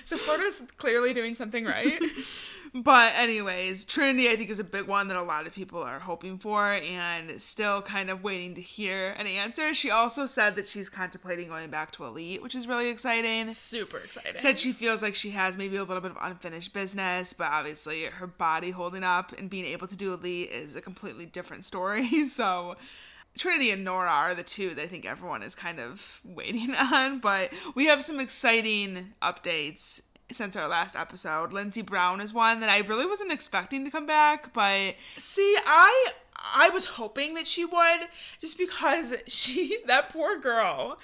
So 0.04 0.16
Florida's 0.16 0.62
clearly 0.78 1.12
doing 1.12 1.34
something 1.34 1.64
right. 1.64 2.00
But 2.76 3.12
anyways, 3.14 3.84
Trinity 3.84 4.28
I 4.28 4.34
think 4.34 4.50
is 4.50 4.58
a 4.58 4.64
big 4.64 4.88
one 4.88 5.06
that 5.06 5.16
a 5.16 5.22
lot 5.22 5.46
of 5.46 5.54
people 5.54 5.80
are 5.80 6.00
hoping 6.00 6.38
for 6.38 6.72
and 6.72 7.40
still 7.40 7.80
kind 7.82 8.10
of 8.10 8.24
waiting 8.24 8.56
to 8.56 8.60
hear 8.60 9.14
an 9.16 9.28
answer. 9.28 9.72
She 9.74 9.92
also 9.92 10.26
said 10.26 10.56
that 10.56 10.66
she's 10.66 10.88
contemplating 10.88 11.46
going 11.46 11.70
back 11.70 11.92
to 11.92 12.04
elite, 12.04 12.42
which 12.42 12.56
is 12.56 12.66
really 12.66 12.88
exciting. 12.88 13.46
Super 13.46 13.98
exciting. 13.98 14.32
Said 14.34 14.58
she 14.58 14.72
feels 14.72 15.02
like 15.02 15.14
she 15.14 15.30
has 15.30 15.56
maybe 15.56 15.76
a 15.76 15.84
little 15.84 16.00
bit 16.00 16.10
of 16.10 16.16
unfinished 16.20 16.72
business, 16.72 17.32
but 17.32 17.46
obviously 17.46 18.06
her 18.06 18.26
body 18.26 18.72
holding 18.72 19.04
up 19.04 19.30
and 19.38 19.48
being 19.48 19.66
able 19.66 19.86
to 19.86 19.96
do 19.96 20.12
elite 20.12 20.50
is 20.50 20.74
a 20.74 20.80
completely 20.80 21.26
different 21.26 21.64
story. 21.64 22.10
So 22.34 22.73
Trinity 23.36 23.70
and 23.72 23.84
Nora 23.84 24.10
are 24.10 24.34
the 24.34 24.42
two 24.44 24.74
that 24.74 24.82
I 24.82 24.86
think 24.86 25.04
everyone 25.04 25.42
is 25.42 25.54
kind 25.54 25.80
of 25.80 26.20
waiting 26.24 26.74
on. 26.92 27.18
But 27.18 27.52
we 27.74 27.86
have 27.86 28.04
some 28.04 28.20
exciting 28.20 29.14
updates 29.22 30.02
since 30.30 30.56
our 30.56 30.68
last 30.68 30.96
episode. 30.96 31.50
Lynnzee 31.50 31.84
Brown 31.84 32.20
is 32.20 32.32
one 32.32 32.60
that 32.60 32.70
I 32.70 32.78
really 32.78 33.06
wasn't 33.06 33.32
expecting 33.32 33.84
to 33.84 33.90
come 33.90 34.06
back, 34.06 34.52
but 34.52 34.94
See, 35.16 35.56
I 35.66 36.12
I 36.56 36.70
was 36.70 36.84
hoping 36.86 37.34
that 37.34 37.46
she 37.46 37.64
would, 37.64 38.00
just 38.40 38.58
because 38.58 39.14
she 39.26 39.78
that 39.86 40.10
poor 40.10 40.38
girl, 40.38 40.98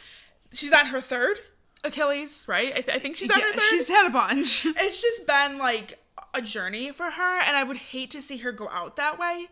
she's 0.53 0.73
on 0.73 0.87
her 0.87 1.01
third 1.01 1.41
Achilles, 1.85 2.45
right? 2.49 2.73
I, 2.73 2.81
th- 2.81 2.97
I 2.97 2.99
think 2.99 3.17
she's 3.17 3.31
on 3.31 3.39
yeah, 3.39 3.47
her 3.47 3.53
third. 3.53 3.63
she's 3.71 3.89
had 3.89 4.07
a 4.07 4.11
bunch. 4.11 4.67
it's 4.67 5.03
just 5.03 5.27
been 5.27 5.59
like 5.59 5.99
a 6.35 6.43
journey 6.43 6.93
for 6.93 7.11
her, 7.11 7.41
and 7.41 7.57
I 7.57 7.65
would 7.65 7.77
hate 7.79 8.11
to 8.13 8.23
see 8.23 8.39
her 8.39 8.53
go 8.53 8.69
out 8.69 8.97
that 8.97 9.19
way 9.19 9.49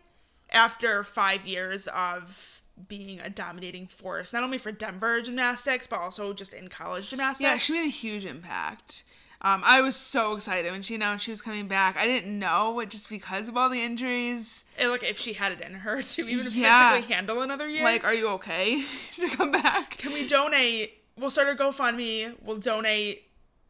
after 0.51 1.03
five 1.03 1.45
years 1.45 1.87
of 1.87 2.61
being 2.87 3.19
a 3.19 3.29
dominating 3.29 3.87
force, 3.87 4.31
not 4.33 4.43
only 4.43 4.57
for 4.57 4.71
Denver 4.71 5.21
gymnastics 5.21 5.85
but 5.87 5.99
also 5.99 6.33
just 6.33 6.53
in 6.53 6.67
college 6.69 7.09
gymnastics. 7.09 7.41
Yeah, 7.43 7.57
she 7.57 7.73
made 7.73 7.85
a 7.87 7.91
huge 7.91 8.25
impact. 8.25 9.03
Um, 9.41 9.61
I 9.65 9.79
was 9.79 9.95
so 9.95 10.35
excited 10.35 10.69
when 10.71 10.81
she 10.81 10.95
announced 10.95 11.23
she 11.23 11.31
was 11.31 11.41
coming 11.41 11.67
back. 11.69 11.95
I 11.95 12.05
didn't 12.05 12.37
know 12.37 12.79
it 12.81 12.89
just 12.89 13.09
because 13.09 13.47
of 13.47 13.55
all 13.55 13.69
the 13.69 13.81
injuries. 13.81 14.65
And, 14.77 14.91
like 14.91 15.03
if 15.03 15.17
she 15.17 15.31
had 15.33 15.53
it 15.53 15.61
in 15.61 15.75
her 15.75 16.01
to 16.01 16.21
even 16.27 16.47
Yeah. 16.51 16.89
physically 16.89 17.13
handle 17.13 17.41
another 17.41 17.67
year. 17.69 17.83
Like, 17.83 18.03
are 18.03 18.13
you 18.13 18.27
okay 18.31 18.83
to 19.15 19.29
come 19.29 19.51
back? 19.51 19.91
Can 19.97 20.11
we 20.11 20.27
donate? 20.27 20.93
We'll 21.17 21.29
start 21.29 21.47
a 21.49 21.55
GoFundMe. 21.61 22.35
We'll 22.43 22.57
donate. 22.57 23.23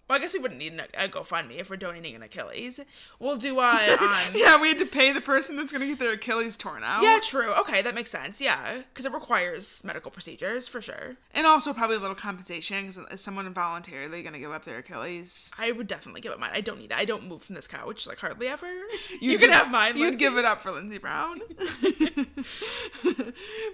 Well, 0.09 0.17
I 0.17 0.21
guess 0.21 0.33
we 0.33 0.39
wouldn't 0.39 0.59
need 0.59 0.73
a 0.95 1.07
GoFundMe 1.07 1.59
if 1.59 1.69
we're 1.69 1.75
donating 1.77 2.15
an 2.15 2.23
Achilles. 2.23 2.79
We'll 3.19 3.35
do 3.37 3.59
a. 3.59 3.69
Um, 3.99 4.31
Yeah, 4.33 4.59
we 4.59 4.69
had 4.69 4.79
to 4.79 4.85
pay 4.85 5.11
the 5.11 5.21
person 5.21 5.55
that's 5.55 5.71
gonna 5.71 5.85
get 5.85 5.99
their 5.99 6.13
Achilles 6.13 6.57
torn 6.57 6.83
out. 6.83 7.03
yeah, 7.03 7.19
true. 7.21 7.53
Okay, 7.59 7.81
that 7.83 7.93
makes 7.93 8.09
sense. 8.09 8.41
Yeah, 8.41 8.81
because 8.91 9.05
it 9.05 9.13
requires 9.13 9.83
medical 9.83 10.09
procedures 10.09 10.67
for 10.67 10.81
sure. 10.81 11.17
and 11.33 11.45
also 11.45 11.73
probably 11.73 11.97
a 11.97 11.99
little 11.99 12.15
compensation 12.15 12.87
because 12.87 12.97
is 13.11 13.21
someone 13.21 13.51
voluntarily 13.53 14.23
gonna 14.23 14.39
give 14.39 14.51
up 14.51 14.65
their 14.65 14.79
Achilles? 14.79 15.51
I 15.59 15.71
would 15.71 15.87
definitely 15.87 16.21
give 16.21 16.31
it 16.31 16.35
up 16.35 16.39
mine. 16.39 16.51
I 16.53 16.61
don't 16.61 16.79
need 16.79 16.89
that. 16.89 16.97
I 16.99 17.05
don't 17.05 17.27
move 17.27 17.43
from 17.43 17.55
this 17.55 17.67
couch 17.67 18.07
like 18.07 18.19
hardly 18.19 18.47
ever. 18.47 18.67
You, 19.21 19.37
give- 19.37 19.51
have 19.51 19.69
mine. 19.69 19.97
You'd 19.97 20.15
Lynnzee. 20.15 20.19
give 20.19 20.37
it 20.37 20.45
up 20.45 20.61
for 20.61 20.71
Lynnzee 20.71 21.01
Brown. 21.01 21.41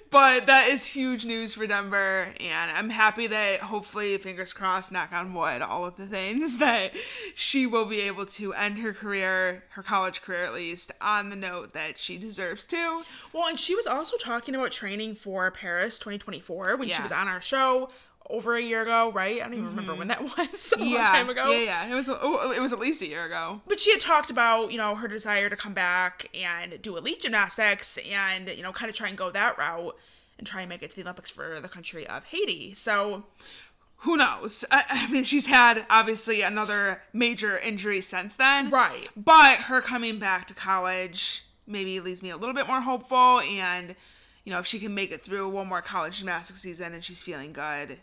but 0.09 0.47
that 0.47 0.67
is 0.69 0.85
huge 0.85 1.25
news 1.25 1.53
for 1.53 1.67
Denver, 1.67 2.29
and 2.39 2.71
I'm 2.71 2.89
happy 2.89 3.27
that 3.27 3.59
hopefully, 3.59 4.17
fingers 4.17 4.53
crossed, 4.53 4.91
knock 4.91 5.11
on 5.13 5.33
wood, 5.33 5.61
all 5.61 5.85
of 5.85 5.97
the 5.97 6.07
things 6.07 6.24
that 6.59 6.91
she 7.33 7.65
will 7.65 7.85
be 7.85 8.01
able 8.01 8.25
to 8.25 8.53
end 8.53 8.79
her 8.79 8.93
career, 8.93 9.63
her 9.69 9.83
college 9.83 10.21
career 10.21 10.43
at 10.43 10.53
least, 10.53 10.91
on 11.01 11.29
the 11.29 11.35
note 11.35 11.73
that 11.73 11.97
she 11.97 12.17
deserves 12.17 12.65
to. 12.65 13.03
Well, 13.33 13.47
and 13.47 13.59
she 13.59 13.75
was 13.75 13.87
also 13.87 14.17
talking 14.17 14.55
about 14.55 14.71
training 14.71 15.15
for 15.15 15.49
Paris 15.51 15.99
2024 15.99 16.77
when 16.77 16.89
she 16.89 17.01
was 17.01 17.11
on 17.11 17.27
our 17.27 17.41
show 17.41 17.89
over 18.29 18.55
a 18.55 18.61
year 18.61 18.81
ago, 18.81 19.11
right? 19.11 19.39
I 19.39 19.43
don't 19.43 19.53
even 19.53 19.65
remember 19.67 19.91
mm-hmm. 19.91 19.99
when 19.99 20.07
that 20.07 20.21
was. 20.37 20.73
a 20.77 20.83
long 20.83 21.05
time 21.05 21.29
ago. 21.29 21.51
Yeah, 21.51 21.85
yeah. 21.85 21.91
It 21.91 21.95
was. 21.95 22.09
Oh, 22.09 22.51
it 22.51 22.61
was 22.61 22.73
at 22.73 22.79
least 22.79 23.01
a 23.01 23.07
year 23.07 23.25
ago. 23.25 23.61
but 23.67 23.79
she 23.79 23.91
had 23.91 23.99
talked 23.99 24.29
about 24.29 24.71
you 24.71 24.77
know 24.77 24.95
her 24.95 25.07
desire 25.07 25.49
to 25.49 25.55
come 25.55 25.73
back 25.73 26.29
and 26.33 26.81
do 26.81 26.97
elite 26.97 27.21
gymnastics 27.21 27.99
and 28.09 28.49
you 28.49 28.63
know 28.63 28.71
kind 28.71 28.89
of 28.89 28.95
try 28.95 29.07
and 29.07 29.17
go 29.17 29.31
that 29.31 29.57
route 29.57 29.95
and 30.37 30.47
try 30.47 30.61
and 30.61 30.69
make 30.69 30.83
it 30.83 30.89
to 30.89 30.95
the 30.95 31.01
olympics 31.01 31.29
for 31.29 31.59
the 31.59 31.69
country 31.69 32.05
of 32.07 32.25
haiti 32.25 32.73
so 32.73 33.23
Who 33.99 34.17
knows? 34.17 34.63
I, 34.71 34.83
I 34.89 35.11
mean, 35.11 35.23
she's 35.23 35.47
had 35.47 35.85
obviously 35.89 36.41
another 36.41 37.01
major 37.13 37.57
injury 37.57 38.01
since 38.01 38.35
then. 38.35 38.69
Right. 38.69 39.09
But 39.15 39.59
her 39.61 39.81
coming 39.81 40.19
back 40.19 40.47
to 40.47 40.53
college 40.53 41.45
maybe 41.65 41.99
leaves 41.99 42.21
me 42.21 42.29
a 42.29 42.37
little 42.37 42.53
bit 42.53 42.67
more 42.67 42.81
hopeful. 42.81 43.39
And, 43.41 43.95
you 44.43 44.51
know, 44.53 44.59
if 44.59 44.67
she 44.67 44.77
can 44.79 44.93
make 44.93 45.11
it 45.11 45.23
through 45.23 45.49
one 45.49 45.67
more 45.67 45.81
college 45.81 46.19
gymnastics 46.19 46.61
season 46.61 46.93
and 46.93 47.03
she's 47.03 47.23
feeling 47.23 47.51
good, 47.53 47.97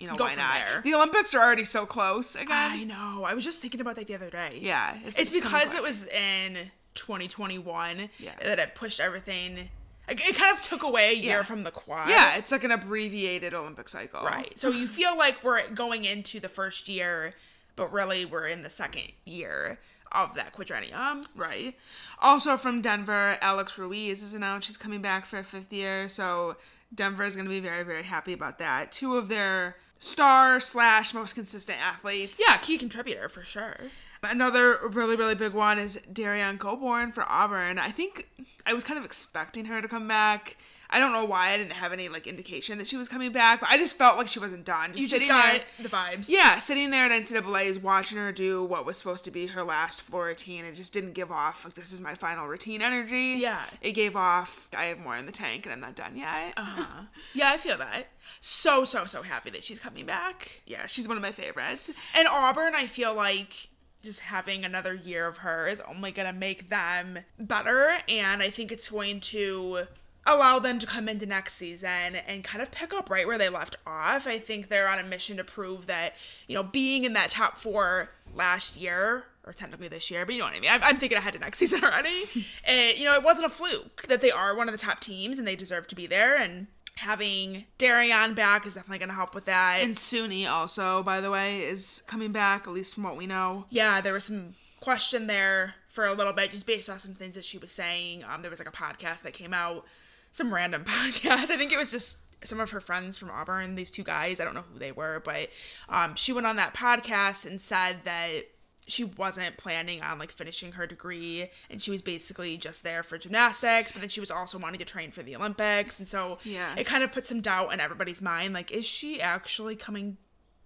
you 0.00 0.06
know, 0.08 0.16
Go 0.16 0.24
why 0.24 0.34
not? 0.34 0.54
there. 0.54 0.80
The 0.82 0.94
Olympics 0.94 1.34
are 1.34 1.40
already 1.42 1.64
so 1.64 1.84
close 1.86 2.34
again. 2.36 2.48
i 2.50 2.84
know 2.84 3.24
i 3.26 3.34
was 3.34 3.42
just 3.44 3.60
thinking 3.60 3.80
about 3.80 3.96
that 3.96 4.06
the 4.06 4.14
other 4.14 4.30
day 4.30 4.58
yeah. 4.60 4.96
it's, 5.04 5.16
coming 5.28 5.42
because 5.42 5.74
it 5.74 5.82
was 5.82 6.06
in 6.08 6.70
2021 6.94 8.08
Yeah. 8.18 8.30
that 8.42 8.58
it 8.60 8.74
pushed 8.76 9.00
everything 9.00 9.68
it 10.08 10.36
kind 10.36 10.54
of 10.56 10.60
took 10.62 10.82
away 10.82 11.10
a 11.10 11.14
year 11.14 11.38
Yeah. 11.38 11.42
from 11.42 11.64
the 11.64 11.70
quad 11.70 12.08
Yeah, 12.08 12.36
it's 12.36 12.50
like 12.52 12.64
an 12.64 12.70
abbreviated 12.70 13.54
Olympic 13.54 13.88
cycle. 13.88 14.22
right 14.24 14.58
so 14.58 14.68
you 14.70 14.86
feel 14.86 15.16
like 15.16 15.42
we're 15.44 15.68
going 15.70 16.04
into 16.04 16.40
the 16.40 16.48
first 16.48 16.88
year 16.88 17.34
but 17.76 17.92
really 17.92 18.24
we're 18.24 18.46
in 18.46 18.62
the 18.62 18.70
second 18.70 19.12
year 19.24 19.78
of 20.12 20.34
that 20.34 20.54
quadrennium 20.56 21.24
Right. 21.36 21.76
Also 22.20 22.56
from 22.56 22.80
Denver, 22.80 23.36
Alex 23.42 23.76
Ruiz 23.76 24.22
is 24.22 24.32
announced 24.34 24.66
she's 24.66 24.76
coming 24.78 25.02
back 25.02 25.26
for 25.26 25.38
a 25.38 25.44
fifth 25.44 25.72
year. 25.72 26.08
So 26.08 26.56
Denver 26.94 27.24
is 27.24 27.36
going 27.36 27.44
to 27.44 27.50
be 27.50 27.60
very, 27.60 27.84
very 27.84 28.02
happy 28.04 28.32
about 28.32 28.58
that. 28.58 28.90
Two 28.90 29.16
of 29.18 29.28
their 29.28 29.76
star 29.98 30.58
slash 30.60 31.12
most 31.12 31.34
consistent 31.34 31.78
athletes. 31.80 32.40
yeah 32.44 32.56
key 32.58 32.78
contributor 32.78 33.28
for 33.28 33.42
sure 33.42 33.76
Another 34.22 34.78
really, 34.88 35.16
really 35.16 35.34
big 35.34 35.52
one 35.52 35.78
is 35.78 35.98
Derrian 36.12 36.58
Gobourne 36.58 37.12
for 37.12 37.24
Auburn. 37.28 37.78
I 37.78 37.90
think 37.90 38.28
I 38.66 38.74
was 38.74 38.84
kind 38.84 38.98
of 38.98 39.04
expecting 39.04 39.66
her 39.66 39.80
to 39.80 39.88
come 39.88 40.08
back. 40.08 40.56
I 40.90 40.98
don't 41.00 41.12
know 41.12 41.26
why 41.26 41.50
I 41.50 41.58
didn't 41.58 41.72
have 41.74 41.92
any 41.92 42.08
like 42.08 42.26
indication 42.26 42.78
that 42.78 42.86
she 42.88 42.96
was 42.96 43.10
coming 43.10 43.30
back, 43.30 43.60
but 43.60 43.68
I 43.68 43.76
just 43.76 43.98
felt 43.98 44.16
like 44.16 44.26
she 44.26 44.38
wasn't 44.40 44.64
done. 44.64 44.92
You 44.94 45.06
just 45.06 45.28
got 45.28 45.52
there- 45.52 45.60
the 45.80 45.88
vibes. 45.90 46.30
yeah, 46.30 46.58
sitting 46.58 46.88
there 46.90 47.04
at 47.04 47.12
NCAA's 47.12 47.78
watching 47.78 48.16
her 48.16 48.32
do 48.32 48.64
what 48.64 48.86
was 48.86 48.96
supposed 48.96 49.26
to 49.26 49.30
be 49.30 49.48
her 49.48 49.62
last 49.62 50.00
floor 50.00 50.24
routine, 50.24 50.64
it 50.64 50.72
just 50.76 50.94
didn't 50.94 51.12
give 51.12 51.30
off 51.30 51.62
like 51.66 51.74
this 51.74 51.92
is 51.92 52.00
my 52.00 52.14
final 52.14 52.46
routine 52.46 52.80
energy. 52.80 53.36
Yeah. 53.38 53.60
It 53.82 53.92
gave 53.92 54.16
off 54.16 54.66
I 54.74 54.86
have 54.86 54.98
more 54.98 55.14
in 55.14 55.26
the 55.26 55.32
tank 55.32 55.66
and 55.66 55.74
I'm 55.74 55.80
not 55.80 55.94
done 55.94 56.16
yet. 56.16 56.54
Uh-huh. 56.56 57.02
Yeah, 57.34 57.52
I 57.52 57.58
feel 57.58 57.76
that. 57.76 58.08
So, 58.40 58.84
so, 58.86 59.04
so 59.04 59.20
happy 59.22 59.50
that 59.50 59.62
she's 59.62 59.78
coming 59.78 60.06
back. 60.06 60.62
Yeah, 60.66 60.86
she's 60.86 61.06
one 61.06 61.18
of 61.18 61.22
my 61.22 61.32
favorites. 61.32 61.90
And 62.16 62.26
Auburn, 62.26 62.74
I 62.74 62.86
feel 62.86 63.12
like 63.14 63.68
just 64.02 64.20
having 64.20 64.64
another 64.64 64.94
year 64.94 65.26
of 65.26 65.38
her 65.38 65.66
is 65.66 65.80
only 65.82 66.12
going 66.12 66.26
to 66.26 66.38
make 66.38 66.70
them 66.70 67.18
better. 67.38 67.98
And 68.08 68.42
I 68.42 68.50
think 68.50 68.72
it's 68.72 68.88
going 68.88 69.20
to 69.20 69.86
allow 70.26 70.58
them 70.58 70.78
to 70.78 70.86
come 70.86 71.08
into 71.08 71.26
next 71.26 71.54
season 71.54 72.16
and 72.26 72.44
kind 72.44 72.62
of 72.62 72.70
pick 72.70 72.92
up 72.92 73.10
right 73.10 73.26
where 73.26 73.38
they 73.38 73.48
left 73.48 73.76
off. 73.86 74.26
I 74.26 74.38
think 74.38 74.68
they're 74.68 74.88
on 74.88 74.98
a 74.98 75.04
mission 75.04 75.38
to 75.38 75.44
prove 75.44 75.86
that, 75.86 76.14
you 76.46 76.54
know, 76.54 76.62
being 76.62 77.04
in 77.04 77.14
that 77.14 77.30
top 77.30 77.56
four 77.56 78.10
last 78.34 78.76
year, 78.76 79.24
or 79.44 79.52
technically 79.54 79.88
this 79.88 80.10
year, 80.10 80.26
but 80.26 80.34
you 80.34 80.40
know 80.40 80.44
what 80.44 80.54
I 80.54 80.60
mean. 80.60 80.70
I'm, 80.70 80.82
I'm 80.82 80.98
thinking 80.98 81.16
ahead 81.16 81.32
to 81.32 81.38
next 81.38 81.58
season 81.60 81.82
already. 81.82 82.24
uh, 82.68 82.92
you 82.94 83.06
know, 83.06 83.14
it 83.14 83.22
wasn't 83.22 83.46
a 83.46 83.50
fluke 83.50 84.02
that 84.08 84.20
they 84.20 84.30
are 84.30 84.54
one 84.54 84.68
of 84.68 84.72
the 84.72 84.78
top 84.78 85.00
teams 85.00 85.38
and 85.38 85.48
they 85.48 85.56
deserve 85.56 85.88
to 85.88 85.94
be 85.94 86.06
there. 86.06 86.36
And 86.36 86.66
having 86.98 87.64
Derrian 87.78 88.34
back 88.34 88.66
is 88.66 88.74
definitely 88.74 88.98
going 88.98 89.08
to 89.08 89.14
help 89.14 89.34
with 89.34 89.46
that. 89.46 89.78
And 89.80 89.96
Suni 89.96 90.48
also, 90.48 91.02
by 91.02 91.20
the 91.20 91.30
way, 91.30 91.62
is 91.62 92.02
coming 92.06 92.32
back, 92.32 92.66
at 92.66 92.72
least 92.72 92.94
from 92.94 93.04
what 93.04 93.16
we 93.16 93.26
know. 93.26 93.66
yeah, 93.70 94.00
there 94.00 94.12
was 94.12 94.24
some 94.24 94.54
question 94.80 95.26
there 95.26 95.74
for 95.88 96.06
a 96.06 96.12
little 96.14 96.32
bit, 96.32 96.50
just 96.52 96.66
based 96.66 96.88
on 96.90 96.98
some 96.98 97.14
things 97.14 97.34
that 97.34 97.44
she 97.44 97.58
was 97.58 97.72
saying. 97.72 98.24
Um, 98.24 98.42
there 98.42 98.50
was 98.50 98.60
like 98.60 98.68
a 98.68 98.72
podcast 98.72 99.22
that 99.22 99.32
came 99.32 99.54
out, 99.54 99.84
some 100.30 100.52
random 100.52 100.84
podcast. 100.86 101.50
I 101.50 101.56
think 101.56 101.72
it 101.72 101.78
was 101.78 101.90
just 101.90 102.18
some 102.44 102.60
of 102.60 102.70
her 102.70 102.80
friends 102.80 103.18
from 103.18 103.30
Auburn. 103.30 103.74
These 103.74 103.90
two 103.90 104.04
guys, 104.04 104.40
I 104.40 104.44
don't 104.44 104.54
know 104.54 104.64
who 104.72 104.78
they 104.78 104.92
were, 104.92 105.20
but 105.24 105.50
um, 105.88 106.14
she 106.14 106.32
went 106.32 106.46
on 106.46 106.56
that 106.56 106.74
podcast 106.74 107.46
and 107.46 107.60
said 107.60 107.98
that 108.04 108.44
she 108.88 109.04
wasn't 109.04 109.56
planning 109.58 110.02
on 110.02 110.18
like 110.18 110.32
finishing 110.32 110.72
her 110.72 110.86
degree 110.86 111.50
and 111.70 111.80
she 111.82 111.90
was 111.90 112.02
basically 112.02 112.56
just 112.56 112.82
there 112.82 113.02
for 113.02 113.18
gymnastics 113.18 113.92
but 113.92 114.00
then 114.00 114.08
she 114.08 114.20
was 114.20 114.30
also 114.30 114.58
wanting 114.58 114.78
to 114.78 114.84
train 114.84 115.10
for 115.10 115.22
the 115.22 115.36
olympics 115.36 115.98
and 115.98 116.08
so 116.08 116.38
Yeah. 116.42 116.74
it 116.76 116.84
kind 116.84 117.04
of 117.04 117.12
put 117.12 117.26
some 117.26 117.40
doubt 117.40 117.72
in 117.72 117.80
everybody's 117.80 118.20
mind 118.22 118.54
like 118.54 118.70
is 118.72 118.84
she 118.84 119.20
actually 119.20 119.76
coming 119.76 120.16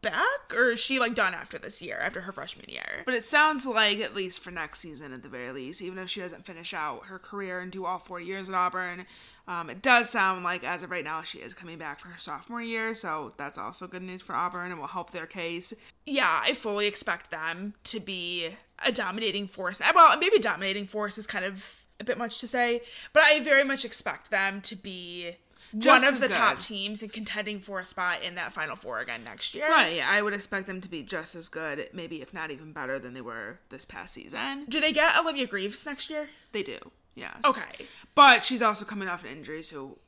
back 0.02 0.52
or 0.54 0.72
is 0.72 0.80
she 0.80 0.98
like 0.98 1.14
done 1.14 1.32
after 1.34 1.58
this 1.58 1.80
year 1.80 1.98
after 2.00 2.20
her 2.22 2.32
freshman 2.32 2.66
year 2.68 3.02
But 3.06 3.14
it 3.14 3.24
sounds 3.24 3.64
like, 3.64 4.00
at 4.00 4.14
least 4.14 4.40
for 4.40 4.50
next 4.50 4.80
season 4.80 5.12
at 5.12 5.22
the 5.22 5.28
very 5.28 5.52
least, 5.52 5.80
even 5.80 5.98
if 5.98 6.10
she 6.10 6.20
doesn't 6.20 6.44
finish 6.44 6.74
out 6.74 7.06
her 7.06 7.18
career 7.18 7.60
and 7.60 7.70
do 7.72 7.84
all 7.86 7.98
four 7.98 8.20
years 8.20 8.48
at 8.48 8.54
Auburn, 8.54 9.06
um, 9.48 9.70
it 9.70 9.80
does 9.82 10.10
sound 10.10 10.44
like 10.44 10.64
as 10.64 10.82
of 10.82 10.90
right 10.90 11.04
now 11.04 11.22
she 11.22 11.38
is 11.38 11.54
coming 11.54 11.78
back 11.78 12.00
for 12.00 12.08
her 12.08 12.18
sophomore 12.18 12.60
year. 12.62 12.94
So 12.94 13.32
that's 13.36 13.58
also 13.58 13.86
good 13.86 14.02
news 14.02 14.20
for 14.22 14.34
Auburn 14.34 14.70
and 14.70 14.80
will 14.80 14.88
help 14.88 15.12
their 15.12 15.26
case. 15.26 15.72
yeah 16.06 16.40
i 16.44 16.52
fully 16.52 16.86
expect 16.86 17.30
them 17.30 17.74
to 17.84 18.00
be 18.00 18.48
a 18.84 18.90
dominating 18.92 19.46
force 19.46 19.80
well 19.94 20.18
maybe 20.18 20.38
dominating 20.38 20.86
force 20.86 21.16
is 21.18 21.26
kind 21.26 21.44
of 21.44 21.84
a 22.00 22.04
bit 22.04 22.18
much 22.18 22.40
to 22.40 22.48
say 22.48 22.80
but 23.12 23.22
i 23.22 23.38
very 23.40 23.62
much 23.62 23.84
expect 23.84 24.30
them 24.30 24.60
to 24.60 24.74
be 24.74 25.36
Just 25.76 26.04
one 26.04 26.12
of 26.12 26.20
the 26.20 26.28
top 26.28 26.61
teams 26.61 27.02
and 27.02 27.12
contending 27.12 27.61
for 27.61 27.78
a 27.78 27.85
spot 27.85 28.22
in 28.22 28.35
that 28.35 28.52
final 28.52 28.76
four 28.76 29.00
again 29.00 29.24
next 29.24 29.54
year 29.54 29.68
Right, 29.68 29.96
yeah, 29.96 30.08
I 30.08 30.20
would 30.20 30.35
expect 30.35 30.66
them 30.66 30.80
to 30.80 30.88
be 30.88 31.02
just 31.02 31.35
as 31.35 31.48
good, 31.48 31.88
maybe 31.92 32.20
if 32.20 32.35
not 32.35 32.50
even 32.50 32.72
better 32.72 32.98
than 32.98 33.14
they 33.14 33.20
were 33.20 33.58
this 33.70 33.85
past 33.85 34.14
season. 34.14 34.66
Do 34.68 34.80
they 34.80 34.92
get 34.92 35.18
Olivia 35.18 35.46
Greaves 35.46 35.85
next 35.87 36.11
year? 36.11 36.28
They 36.52 36.62
do, 36.62 36.78
yes. 37.14 37.37
Okay. 37.44 37.87
But 38.14 38.44
she's 38.44 38.62
also 38.62 38.85
coming 38.85 39.08
off 39.08 39.24
an 39.24 39.30
injury, 39.30 39.62
so 39.62 39.98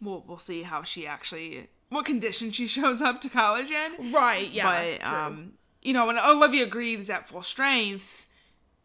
we'll 0.00 0.24
we'll 0.26 0.38
see 0.38 0.62
how 0.62 0.82
she 0.82 1.06
actually 1.06 1.68
what 1.88 2.04
condition 2.04 2.50
she 2.50 2.66
shows 2.66 3.00
up 3.00 3.20
to 3.22 3.28
college 3.28 3.70
in. 3.70 4.12
Right, 4.12 4.50
yeah. 4.50 4.98
but 5.00 5.06
um, 5.06 5.52
you 5.82 5.92
know, 5.92 6.06
when 6.06 6.18
Olivia 6.18 6.66
Greaves 6.66 7.08
at 7.08 7.28
full 7.28 7.42
strength 7.42 8.25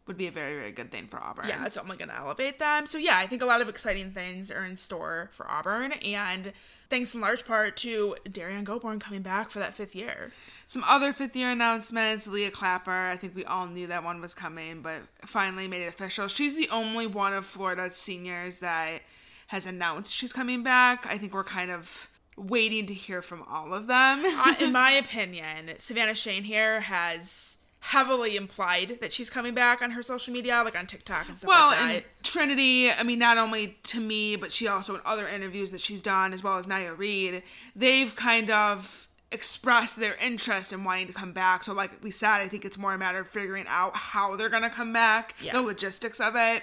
would 0.06 0.16
be 0.18 0.26
a 0.26 0.32
very 0.32 0.56
very 0.56 0.72
good 0.72 0.90
thing 0.90 1.06
for 1.06 1.22
Auburn. 1.22 1.46
yeah, 1.48 1.64
it's 1.64 1.76
only 1.76 1.96
going 1.96 2.08
to 2.08 2.16
elevate 2.16 2.58
them. 2.58 2.86
So 2.86 2.98
yeah, 2.98 3.18
I 3.18 3.26
think 3.26 3.42
a 3.42 3.46
lot 3.46 3.60
of 3.60 3.68
exciting 3.68 4.10
things 4.12 4.50
are 4.50 4.64
in 4.64 4.76
store 4.76 5.30
for 5.32 5.48
Auburn, 5.50 5.92
and 5.92 6.52
thanks 6.90 7.14
in 7.14 7.20
large 7.20 7.44
part 7.46 7.76
to 7.78 8.16
Derrian 8.28 8.64
Gobourne 8.64 9.00
coming 9.00 9.22
back 9.22 9.50
for 9.50 9.58
that 9.60 9.74
fifth 9.74 9.94
year. 9.94 10.30
Some 10.66 10.84
other 10.86 11.12
fifth 11.12 11.34
year 11.36 11.50
announcements. 11.50 12.26
Leah 12.26 12.50
Clapper. 12.50 13.08
I 13.10 13.16
think 13.16 13.34
we 13.34 13.44
all 13.44 13.66
knew 13.66 13.86
that 13.86 14.04
one 14.04 14.20
was 14.20 14.34
coming, 14.34 14.82
but 14.82 15.00
finally 15.24 15.68
made 15.68 15.82
it 15.82 15.86
official. 15.86 16.28
She's 16.28 16.56
the 16.56 16.68
only 16.70 17.06
one 17.06 17.32
of 17.32 17.46
Florida's 17.46 17.96
seniors 17.96 18.58
that 18.58 19.00
has 19.48 19.66
announced 19.66 20.14
she's 20.14 20.32
coming 20.32 20.62
back. 20.62 21.06
I 21.06 21.18
think 21.18 21.32
we're 21.32 21.44
kind 21.44 21.70
of 21.70 22.10
waiting 22.36 22.86
to 22.86 22.94
hear 22.94 23.20
from 23.22 23.42
all 23.48 23.72
of 23.74 23.86
them. 23.86 24.22
uh, 24.24 24.54
in 24.60 24.72
my 24.82 24.90
opinion, 24.92 25.72
Savannah 25.76 26.12
Schoenherr 26.12 26.80
has 26.80 27.58
heavily 27.84 28.36
implied 28.36 28.98
that 29.00 29.12
she's 29.12 29.28
coming 29.28 29.54
back 29.54 29.82
on 29.82 29.90
her 29.90 30.04
social 30.04 30.32
media, 30.32 30.62
like 30.64 30.78
on 30.78 30.86
TikTok 30.86 31.28
and 31.28 31.36
stuff 31.36 31.48
Well, 31.48 31.66
like 31.68 31.78
that. 31.78 31.84
Well, 31.86 31.94
and 31.96 32.04
Trinity, 32.22 32.92
I 32.92 33.02
mean, 33.02 33.18
not 33.18 33.38
only 33.38 33.76
to 33.84 34.00
me, 34.00 34.36
but 34.36 34.52
she 34.52 34.68
also 34.68 34.94
in 34.94 35.00
other 35.04 35.26
interviews 35.26 35.72
that 35.72 35.80
she's 35.80 36.00
done, 36.00 36.32
as 36.32 36.44
well 36.44 36.58
as 36.58 36.66
Nya 36.66 36.96
Reed, 36.96 37.42
they've 37.74 38.14
kind 38.14 38.50
of 38.52 39.08
expressed 39.32 39.98
their 39.98 40.14
interest 40.16 40.72
in 40.72 40.84
wanting 40.84 41.08
to 41.08 41.12
come 41.12 41.32
back. 41.32 41.64
So, 41.64 41.72
like 41.72 41.90
we 42.04 42.12
said, 42.12 42.36
I 42.40 42.46
think 42.48 42.64
it's 42.64 42.78
more 42.78 42.94
a 42.94 42.98
matter 42.98 43.18
of 43.18 43.26
figuring 43.26 43.64
out 43.66 43.96
how 43.96 44.36
they're 44.36 44.48
going 44.48 44.62
to 44.62 44.70
come 44.70 44.92
back, 44.92 45.34
Yeah. 45.42 45.54
the 45.54 45.62
logistics 45.62 46.20
of 46.20 46.36
it, 46.36 46.62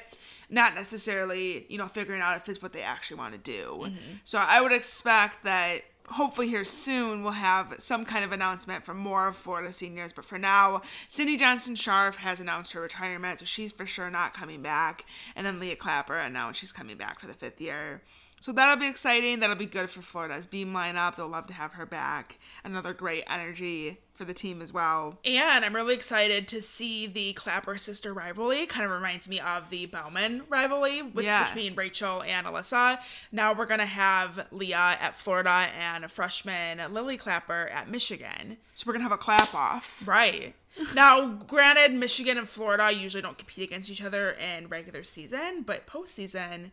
not 0.49 0.73
necessarily, 0.73 1.65
you 1.67 1.77
know, 1.77 1.87
figuring 1.87 2.21
out 2.21 2.37
if 2.37 2.47
it's 2.47 2.61
what 2.61 2.71
they 2.71 2.81
actually 2.81 3.17
want 3.17 3.33
to 3.33 3.39
do. 3.39 3.71
Mm-hmm. 3.87 3.97
So, 4.23 4.37
I 4.39 4.61
would 4.61 4.71
expect 4.71 5.43
that 5.43 5.81
hopefully 6.11 6.47
here 6.47 6.65
soon 6.65 7.23
we'll 7.23 7.33
have 7.33 7.75
some 7.79 8.05
kind 8.05 8.25
of 8.25 8.31
announcement 8.31 8.83
from 8.83 8.97
more 8.97 9.27
of 9.27 9.35
Florida 9.35 9.71
seniors. 9.73 10.13
But 10.13 10.25
for 10.25 10.37
now, 10.37 10.81
Sydney 11.07 11.37
Johnson 11.37 11.75
Scharpf 11.75 12.15
has 12.17 12.39
announced 12.39 12.73
her 12.73 12.81
retirement, 12.81 13.39
so 13.39 13.45
she's 13.45 13.71
for 13.71 13.85
sure 13.85 14.09
not 14.09 14.33
coming 14.33 14.61
back. 14.61 15.05
And 15.35 15.45
then 15.45 15.59
Leah 15.59 15.75
Clapper 15.75 16.17
announced 16.17 16.59
she's 16.59 16.71
coming 16.71 16.97
back 16.97 17.19
for 17.19 17.27
the 17.27 17.33
fifth 17.33 17.61
year. 17.61 18.01
So 18.41 18.51
that'll 18.51 18.77
be 18.77 18.87
exciting. 18.87 19.39
That'll 19.39 19.55
be 19.55 19.65
good 19.65 19.89
for 19.89 20.01
Florida's 20.01 20.47
beam 20.47 20.71
lineup. 20.73 21.15
They'll 21.15 21.27
love 21.27 21.47
to 21.47 21.53
have 21.53 21.73
her 21.73 21.85
back. 21.85 22.39
Another 22.63 22.93
great 22.93 23.23
energy 23.27 23.99
for 24.13 24.25
the 24.25 24.33
team 24.33 24.61
as 24.61 24.73
well. 24.73 25.17
And 25.23 25.63
I'm 25.63 25.73
really 25.75 25.93
excited 25.93 26.47
to 26.49 26.61
see 26.61 27.07
the 27.07 27.33
Clapper 27.33 27.77
sister 27.77 28.13
rivalry. 28.13 28.65
Kind 28.65 28.85
of 28.85 28.91
reminds 28.91 29.29
me 29.29 29.39
of 29.39 29.69
the 29.69 29.85
Baumann 29.85 30.43
rivalry 30.49 31.01
with, 31.01 31.23
Yeah. 31.25 31.45
between 31.45 31.75
Rachel 31.75 32.21
and 32.23 32.45
Alyssa. 32.45 32.99
Now 33.31 33.53
we're 33.53 33.65
going 33.65 33.79
to 33.79 33.85
have 33.85 34.47
Leah 34.51 34.97
at 34.99 35.15
Florida 35.15 35.49
and 35.77 36.03
a 36.03 36.09
freshman 36.09 36.93
Lily 36.93 37.15
Clapper 37.17 37.67
at 37.73 37.89
Michigan. 37.89 38.57
So 38.75 38.85
we're 38.87 38.93
gonna 38.93 39.03
have 39.03 39.11
a 39.11 39.17
clap 39.17 39.53
off. 39.53 40.07
Right. 40.07 40.55
Now, 40.95 41.27
granted, 41.27 41.91
Michigan 41.93 42.37
and 42.37 42.47
Florida 42.47 42.89
usually 42.93 43.21
don't 43.21 43.37
compete 43.37 43.65
against 43.67 43.89
each 43.89 44.01
other 44.01 44.31
in 44.31 44.69
regular 44.69 45.03
season, 45.03 45.63
but 45.63 45.85
postseason, 45.85 46.71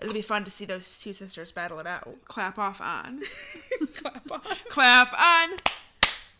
it'll 0.00 0.14
be 0.14 0.22
fun 0.22 0.44
to 0.44 0.50
see 0.50 0.64
those 0.64 1.00
two 1.00 1.12
sisters 1.12 1.52
battle 1.52 1.78
it 1.80 1.86
out. 1.86 2.08
Clap 2.24 2.58
off 2.58 2.80
on. 2.80 3.20
Clap 3.96 4.30
on. 4.30 4.40
clap 4.68 5.12
on. 5.12 5.56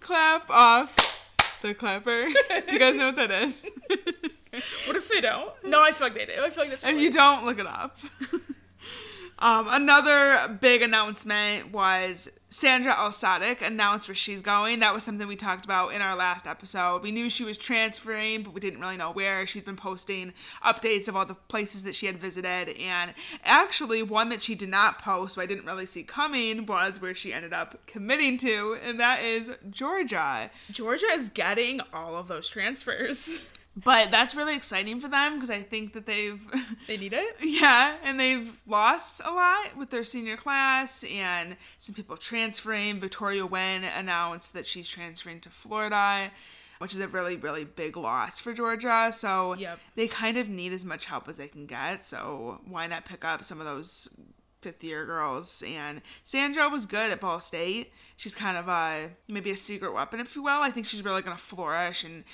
Clap 0.01 0.51
off. 0.51 1.15
The 1.63 1.75
clapper. 1.75 2.27
Do 2.27 2.73
you 2.73 2.79
guys 2.79 2.95
know 2.97 3.07
what 3.07 3.17
that 3.17 3.31
is? 3.31 3.67
What 4.87 4.97
if 4.97 5.09
they 5.11 5.21
don't? 5.21 5.51
No, 5.65 5.83
I 5.83 5.93
feel 5.93 6.07
like 6.07 6.15
they 6.17 6.25
do. 6.25 6.43
I 6.43 6.49
feel 6.49 6.63
like 6.65 6.71
that's 6.71 6.83
If 6.83 6.89
really- 6.91 7.03
you 7.05 7.13
don't, 7.13 7.45
look 7.45 7.59
it 7.59 7.67
up. 7.67 7.99
um, 9.41 9.69
another 9.71 10.57
big 10.61 10.81
announcement 10.81 11.71
was 11.71 12.38
Sandra 12.51 12.93
Elsadek 12.93 13.61
announced 13.61 14.09
where 14.09 14.15
she's 14.15 14.41
going. 14.41 14.79
That 14.79 14.95
was 14.95 15.03
something 15.03 15.29
we 15.29 15.37
talked 15.37 15.67
about 15.67 15.93
in 15.93 16.01
our 16.01 16.17
last 16.17 16.47
episode. 16.47 17.03
We 17.03 17.11
knew 17.11 17.29
she 17.29 17.45
was 17.45 17.59
transferring, 17.59 18.43
but 18.43 18.55
we 18.55 18.61
didn't 18.61 18.81
really 18.81 18.97
know 18.97 19.13
where. 19.13 19.47
She'd 19.47 19.67
been 19.67 19.77
posting 19.77 20.33
updates 20.65 21.09
of 21.09 21.17
all 21.17 21.27
the 21.27 21.35
places 21.35 21.85
that 21.85 21.95
she 21.95 22.07
had 22.07 22.19
visited. 22.19 22.71
And 22.79 23.13
actually, 23.45 24.03
one 24.03 24.31
that 24.31 24.43
she 24.43 24.55
did 24.55 24.71
not 24.71 24.99
post, 24.99 25.35
so 25.35 25.43
I 25.43 25.47
didn't 25.47 25.67
really 25.67 25.85
see 25.85 26.05
coming, 26.05 26.65
was 26.65 27.03
where 27.03 27.15
she 27.15 27.35
ended 27.35 27.53
up 27.53 27.87
committing 27.87 28.39
to, 28.39 28.79
and 28.83 28.99
that 28.99 29.23
is 29.23 29.53
Georgia. 29.71 30.51
Georgia 30.71 31.07
is 31.13 31.29
getting 31.29 31.83
all 31.93 32.17
of 32.17 32.29
those 32.29 32.49
transfers. 32.49 33.55
But 33.85 34.11
that's 34.11 34.35
really 34.35 34.57
exciting 34.57 35.01
for 35.01 35.09
them 35.09 35.35
because 35.35 35.51
I 35.51 35.63
think 35.63 35.93
that 35.93 36.07
they've. 36.07 36.41
They 36.87 36.97
need 36.97 37.13
it. 37.13 37.37
Yeah, 37.43 37.97
and 38.03 38.19
they've 38.19 38.51
lost 38.67 39.21
a 39.23 39.31
lot 39.31 39.77
with 39.77 39.91
their 39.91 40.05
senior 40.05 40.37
class 40.37 41.05
and 41.05 41.57
some 41.79 41.95
people 41.95 42.17
transferring. 42.17 42.99
Victoria 42.99 43.43
Nguyen 43.47 43.85
announced 43.95 44.55
that 44.55 44.67
she's 44.67 44.89
transferring 44.89 45.41
to 45.41 45.51
Florida, 45.51 46.31
which 46.79 46.95
is 46.95 47.01
a 47.01 47.09
really, 47.09 47.37
really 47.37 47.65
big 47.65 47.97
loss 47.99 48.41
for 48.41 48.55
Georgia. 48.55 49.11
So 49.13 49.53
Yep. 49.55 49.79
they 49.97 50.09
kind 50.09 50.39
of 50.39 50.49
need 50.49 50.73
as 50.73 50.83
much 50.85 51.05
help 51.05 51.29
as 51.29 51.37
they 51.37 51.49
can 51.49 51.67
get. 51.67 52.07
So 52.07 52.63
why 52.67 52.87
not 52.87 53.05
pick 53.05 53.23
up 53.23 53.45
some 53.45 53.61
of 53.61 53.67
those 53.67 54.09
fifth 54.63 54.83
year 54.83 55.05
girls? 55.05 55.63
And 55.67 56.01
Sandra 56.25 56.71
was 56.71 56.87
good 56.87 57.11
at 57.13 57.21
Ball 57.21 57.41
State. 57.41 57.93
She's 58.17 58.35
kind 58.35 58.57
of 58.57 58.67
a 58.69 59.11
maybe 59.29 59.51
a 59.51 59.57
secret 59.59 59.93
weapon, 59.93 60.21
if 60.21 60.35
you 60.35 60.43
will. 60.43 60.63
I 60.63 60.71
think 60.71 60.87
she's 60.87 61.05
really 61.05 61.21
going 61.21 61.37
to 61.37 61.43
flourish 61.43 62.03
and. 62.03 62.25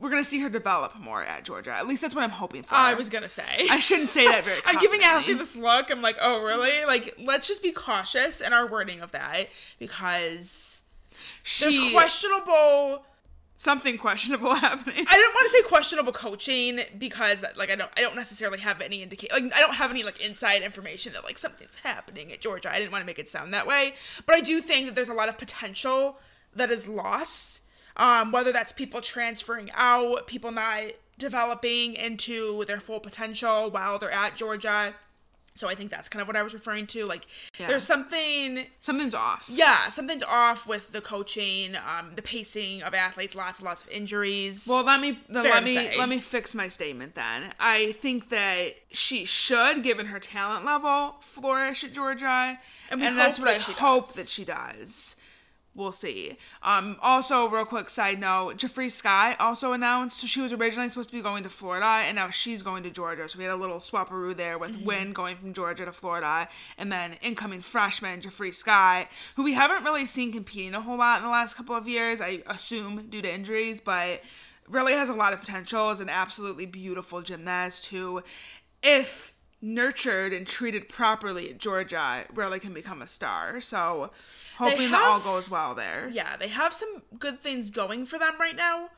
We're 0.00 0.10
gonna 0.10 0.24
see 0.24 0.40
her 0.40 0.48
develop 0.48 0.96
more 0.98 1.22
at 1.22 1.44
Georgia. 1.44 1.72
At 1.72 1.86
least 1.86 2.02
that's 2.02 2.14
what 2.14 2.24
I'm 2.24 2.30
hoping 2.30 2.62
for. 2.62 2.74
I 2.74 2.94
was 2.94 3.08
gonna 3.08 3.28
say. 3.28 3.68
I 3.70 3.78
shouldn't 3.80 4.08
say 4.08 4.26
that 4.26 4.44
very. 4.44 4.60
I'm 4.66 4.78
giving. 4.78 5.00
Ashley 5.02 5.34
this 5.34 5.56
look. 5.56 5.90
I'm 5.90 6.02
like, 6.02 6.16
oh 6.20 6.44
really? 6.44 6.84
Like, 6.86 7.14
let's 7.22 7.46
just 7.48 7.62
be 7.62 7.70
cautious 7.72 8.40
in 8.40 8.52
our 8.52 8.66
wording 8.66 9.00
of 9.00 9.12
that 9.12 9.48
because 9.78 10.82
there's 11.60 11.78
questionable. 11.92 13.04
something 13.56 13.96
questionable 13.96 14.54
happening. 14.66 15.06
I 15.08 15.14
didn't 15.14 15.34
want 15.34 15.44
to 15.44 15.50
say 15.50 15.62
questionable 15.62 16.12
coaching 16.12 16.80
because 16.98 17.44
like 17.56 17.70
I 17.70 17.76
don't 17.76 17.90
I 17.96 18.00
don't 18.00 18.16
necessarily 18.16 18.58
have 18.58 18.80
any 18.80 19.02
indicate 19.02 19.32
like 19.32 19.44
I 19.54 19.60
don't 19.60 19.74
have 19.74 19.90
any 19.90 20.02
like 20.02 20.20
inside 20.20 20.62
information 20.62 21.12
that 21.12 21.24
like 21.24 21.38
something's 21.38 21.76
happening 21.76 22.32
at 22.32 22.40
Georgia. 22.40 22.70
I 22.72 22.78
didn't 22.78 22.92
want 22.92 23.02
to 23.02 23.06
make 23.06 23.18
it 23.18 23.28
sound 23.28 23.54
that 23.54 23.66
way, 23.66 23.94
but 24.26 24.34
I 24.34 24.40
do 24.40 24.60
think 24.60 24.86
that 24.86 24.94
there's 24.96 25.08
a 25.08 25.14
lot 25.14 25.28
of 25.28 25.38
potential 25.38 26.18
that 26.54 26.70
is 26.70 26.88
lost. 26.88 27.62
Um, 27.96 28.32
whether 28.32 28.50
that's 28.52 28.72
people 28.72 29.00
transferring 29.00 29.70
out, 29.74 30.26
people 30.26 30.50
not 30.50 30.82
developing 31.18 31.94
into 31.94 32.64
their 32.64 32.80
full 32.80 33.00
potential 33.00 33.70
while 33.70 33.98
they're 33.98 34.10
at 34.10 34.36
Georgia. 34.36 34.94
So 35.56 35.68
I 35.68 35.76
think 35.76 35.92
that's 35.92 36.08
kind 36.08 36.20
of 36.20 36.26
what 36.26 36.36
I 36.36 36.42
was 36.42 36.52
referring 36.52 36.88
to. 36.88 37.04
Like, 37.04 37.26
Yeah. 37.60 37.68
there's 37.68 37.84
something 37.84 38.66
Something's 38.80 39.14
off. 39.14 39.48
yeah, 39.48 39.88
something's 39.88 40.24
off 40.24 40.66
with 40.66 40.90
the 40.90 41.00
coaching, 41.00 41.76
um, 41.76 42.10
the 42.16 42.22
pacing 42.22 42.82
of 42.82 42.92
athletes, 42.92 43.36
lots 43.36 43.60
and 43.60 43.66
lots 43.66 43.84
of 43.84 43.88
injuries. 43.90 44.66
Well, 44.68 44.82
let 44.82 45.00
me 45.00 45.16
let 45.28 45.62
me 45.62 45.74
say. 45.76 45.96
let 45.96 46.08
me 46.08 46.18
fix 46.18 46.56
my 46.56 46.66
statement. 46.66 47.14
Then 47.14 47.54
I 47.60 47.92
think 47.92 48.30
that 48.30 48.74
she 48.90 49.24
should, 49.24 49.84
given 49.84 50.06
her 50.06 50.18
talent 50.18 50.64
level, 50.64 51.14
flourish 51.20 51.84
at 51.84 51.92
Georgia, 51.92 52.58
And 52.90 53.00
and, 53.00 53.16
that's 53.16 53.38
what 53.38 53.46
I 53.46 53.58
hope 53.58 54.06
does. 54.06 54.14
that 54.16 54.28
she 54.28 54.44
does. 54.44 55.14
We'll 55.76 55.92
see. 55.92 56.36
Um, 56.62 56.96
also, 57.02 57.48
real 57.48 57.64
quick 57.64 57.90
side 57.90 58.20
note: 58.20 58.58
Jeffrey 58.58 58.88
Sky 58.88 59.34
also 59.40 59.72
announced. 59.72 60.24
She 60.26 60.40
was 60.40 60.52
originally 60.52 60.88
supposed 60.88 61.10
to 61.10 61.16
be 61.16 61.22
going 61.22 61.42
to 61.42 61.50
Florida, 61.50 61.84
and 61.84 62.14
now 62.14 62.30
she's 62.30 62.62
going 62.62 62.84
to 62.84 62.90
Georgia. 62.90 63.28
So 63.28 63.38
we 63.38 63.44
had 63.44 63.52
a 63.52 63.56
little 63.56 63.78
swaparoo 63.78 64.36
there 64.36 64.58
with 64.58 64.74
Mm-hmm. 64.74 64.84
Wynn 64.86 65.12
going 65.12 65.36
from 65.36 65.52
Georgia 65.52 65.84
to 65.84 65.92
Florida, 65.92 66.48
and 66.78 66.90
then 66.90 67.12
incoming 67.22 67.60
freshman 67.60 68.20
Jeffrey 68.20 68.52
Sky, 68.52 69.08
who 69.36 69.42
we 69.42 69.54
haven't 69.54 69.84
really 69.84 70.06
seen 70.06 70.32
competing 70.32 70.74
a 70.74 70.80
whole 70.80 70.96
lot 70.96 71.18
in 71.18 71.24
the 71.24 71.30
last 71.30 71.54
couple 71.54 71.76
of 71.76 71.86
years. 71.86 72.20
I 72.20 72.42
assume 72.46 73.08
due 73.08 73.22
to 73.22 73.32
injuries, 73.32 73.80
but 73.80 74.22
really 74.68 74.94
has 74.94 75.08
a 75.08 75.14
lot 75.14 75.32
of 75.32 75.40
potential 75.40 75.90
as 75.90 76.00
an 76.00 76.08
absolutely 76.08 76.66
beautiful 76.66 77.20
gymnast 77.20 77.86
who, 77.86 78.22
if 78.82 79.33
nurtured 79.64 80.34
and 80.34 80.46
treated 80.46 80.88
properly 80.88 81.50
at 81.50 81.58
Georgia, 81.58 82.24
really 82.34 82.60
can 82.60 82.74
become 82.74 83.00
a 83.00 83.06
star. 83.06 83.60
So 83.62 84.10
hoping 84.58 84.90
that 84.90 85.02
all 85.02 85.20
goes 85.20 85.50
well 85.50 85.74
there. 85.74 86.10
Yeah, 86.12 86.36
they 86.36 86.48
have 86.48 86.74
some 86.74 87.02
good 87.18 87.40
things 87.40 87.70
going 87.70 88.04
for 88.04 88.18
them 88.18 88.34
right 88.38 88.54
now, 88.54 88.90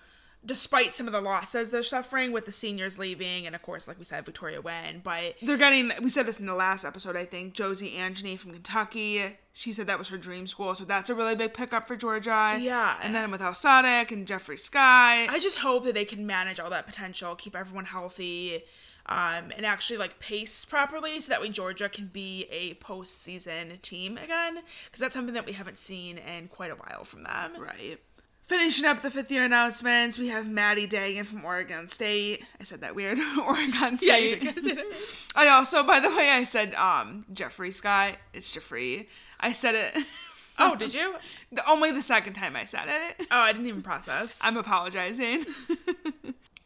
despite 0.44 0.92
some 0.92 1.07
of 1.07 1.12
the 1.12 1.20
losses 1.20 1.70
they're 1.70 1.85
suffering 1.85 2.33
with 2.33 2.46
the 2.46 2.52
seniors 2.52 2.98
leaving, 2.98 3.46
and 3.46 3.55
of 3.55 3.62
course, 3.62 3.87
like 3.87 3.98
we 3.98 4.05
said, 4.05 4.24
Victoria 4.26 4.61
Nguyen. 4.61 5.05
But 5.05 5.37
They're 5.40 5.57
getting, 5.57 5.92
we 6.02 6.11
said 6.11 6.26
this 6.26 6.40
in 6.40 6.46
the 6.46 6.55
last 6.55 6.85
episode, 6.85 7.14
I 7.16 7.24
think, 7.24 7.55
Josie 7.55 7.94
Angeny 7.96 8.37
from 8.37 8.52
Kentucky. 8.52 9.22
She 9.52 9.72
said 9.72 9.87
that 9.87 10.00
was 10.00 10.09
her 10.09 10.18
dream 10.18 10.48
school, 10.48 10.74
so 10.74 10.85
that's 10.85 11.11
a 11.11 11.14
really 11.14 11.37
big 11.37 11.55
pickup 11.55 11.87
for 11.87 11.96
Georgia. 11.96 12.59
Yeah. 12.61 12.98
And 13.02 13.14
then 13.14 13.31
with 13.31 13.40
Elsadek 13.40 14.11
and 14.11 14.26
Jeffrey 14.26 14.59
Sky. 14.59 15.26
I 15.29 15.38
just 15.38 15.59
hope 15.59 15.85
that 15.85 15.94
they 15.94 16.05
can 16.05 16.26
manage 16.26 16.59
all 16.59 16.70
that 16.70 16.87
potential, 16.87 17.37
keep 17.37 17.55
everyone 17.55 17.85
healthy, 17.85 18.64
um, 19.09 19.53
and 19.57 19.64
actually 19.64 19.99
like 19.99 20.19
pace 20.19 20.64
properly, 20.64 21.21
so 21.21 21.31
that 21.31 21.40
way 21.40 21.49
Georgia 21.49 21.88
can 21.88 22.07
be 22.07 22.47
a 22.51 22.75
postseason 22.75 23.81
team 23.83 24.19
again, 24.19 24.61
because 24.87 25.01
that's 25.01 25.14
something 25.14 25.35
that 25.35 25.47
we 25.47 25.53
haven't 25.53 25.79
seen 25.79 26.19
in 26.19 26.49
quite 26.49 26.71
a 26.71 26.75
while 26.77 27.05
from 27.05 27.23
them. 27.23 27.53
Right. 27.59 27.99
Finishing 28.47 28.85
up 28.85 29.03
the 29.03 29.11
fifth 29.11 29.31
year 29.31 29.45
announcements, 29.45 30.19
we 30.19 30.29
have 30.29 30.49
Madi 30.49 30.87
Dagen 30.87 31.25
from 31.25 31.45
Oregon 31.45 31.88
State. 31.88 32.45
I 32.61 32.64
said 32.64 32.81
that 32.83 32.95
weird. 32.95 33.19
Oregon 33.45 33.97
State. 33.97 34.07
Yeah, 34.07 34.16
you 34.16 34.37
did 34.53 34.62
say 34.62 34.73
that 34.75 34.85
right. 34.85 35.16
I 35.37 35.49
also, 35.49 35.83
by 35.83 35.99
the 35.99 36.11
way, 36.11 36.31
I 36.31 36.45
said 36.45 36.73
um 36.75 37.27
Jeffrey 37.33 37.73
Scott. 37.73 38.14
It's 38.33 38.53
Jeffrey. 38.53 39.09
I 39.40 39.53
said 39.53 39.75
it 39.75 40.05
Oh, 40.59 40.75
did 40.75 40.95
you? 40.95 41.16
the, 41.53 41.69
only 41.69 41.92
the 41.92 42.03
second 42.03 42.33
time 42.33 42.57
I 42.57 42.64
said 42.64 42.87
it. 42.87 43.27
Oh, 43.31 43.40
I 43.40 43.53
didn't 43.53 43.66
even 43.66 43.83
process. 43.83 44.40
I'm 44.42 44.57
apologizing. 44.57 45.45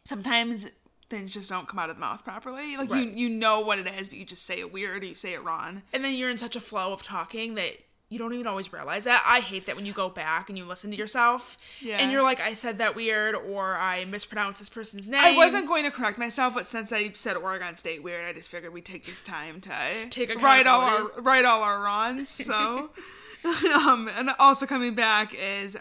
Sometimes 0.05 0.69
things 1.11 1.31
just 1.33 1.49
don't 1.49 1.67
come 1.67 1.77
out 1.77 1.89
of 1.91 1.95
the 1.97 1.99
mouth 1.99 2.23
properly. 2.23 2.75
Like 2.77 2.89
Right. 2.89 3.05
you 3.05 3.27
you 3.27 3.29
know 3.29 3.59
what 3.59 3.77
it 3.77 3.85
is, 3.99 4.09
but 4.09 4.17
you 4.17 4.25
just 4.25 4.45
say 4.45 4.59
it 4.59 4.73
weird 4.73 5.03
or 5.03 5.05
you 5.05 5.13
say 5.15 5.33
it 5.33 5.43
wrong. 5.43 5.83
and 5.93 6.03
then 6.03 6.15
you're 6.15 6.31
in 6.31 6.39
such 6.39 6.55
a 6.55 6.59
flow 6.59 6.91
of 6.93 7.03
talking 7.03 7.53
that 7.55 7.73
you 8.09 8.19
don't 8.19 8.33
even 8.33 8.45
always 8.45 8.73
realize 8.73 9.05
that. 9.05 9.23
I 9.25 9.39
hate 9.39 9.67
that 9.67 9.77
when 9.77 9.85
you 9.85 9.93
go 9.93 10.09
back 10.09 10.49
and 10.49 10.57
you 10.57 10.65
listen 10.65 10.91
to 10.91 10.97
yourself 10.97 11.57
Yeah. 11.79 11.95
and 11.97 12.11
you're 12.11 12.21
like, 12.21 12.41
I 12.41 12.53
said 12.55 12.79
that 12.79 12.93
weird 12.93 13.35
or 13.35 13.77
I 13.77 14.03
mispronounced 14.03 14.59
this 14.59 14.67
person's 14.67 15.07
name. 15.07 15.21
I 15.23 15.37
wasn't 15.37 15.65
going 15.65 15.85
to 15.85 15.91
correct 15.91 16.17
myself, 16.17 16.53
but 16.55 16.65
since 16.65 16.91
I 16.91 17.11
said 17.13 17.37
Oregon 17.37 17.77
State 17.77 18.03
weird, 18.03 18.25
I 18.25 18.33
just 18.33 18.51
figured 18.51 18.73
we'd 18.73 18.83
take 18.83 19.05
this 19.05 19.21
time 19.21 19.61
to 19.61 20.07
Take 20.09 20.29
right 20.41 20.67
all 20.67 20.81
our 20.81 21.21
right 21.21 21.45
all 21.45 21.61
our 21.63 21.81
wrongs. 21.81 22.27
So, 22.27 22.89
um, 23.73 24.09
and 24.17 24.29
also 24.39 24.65
coming 24.65 24.93
back 24.93 25.33
is 25.33 25.77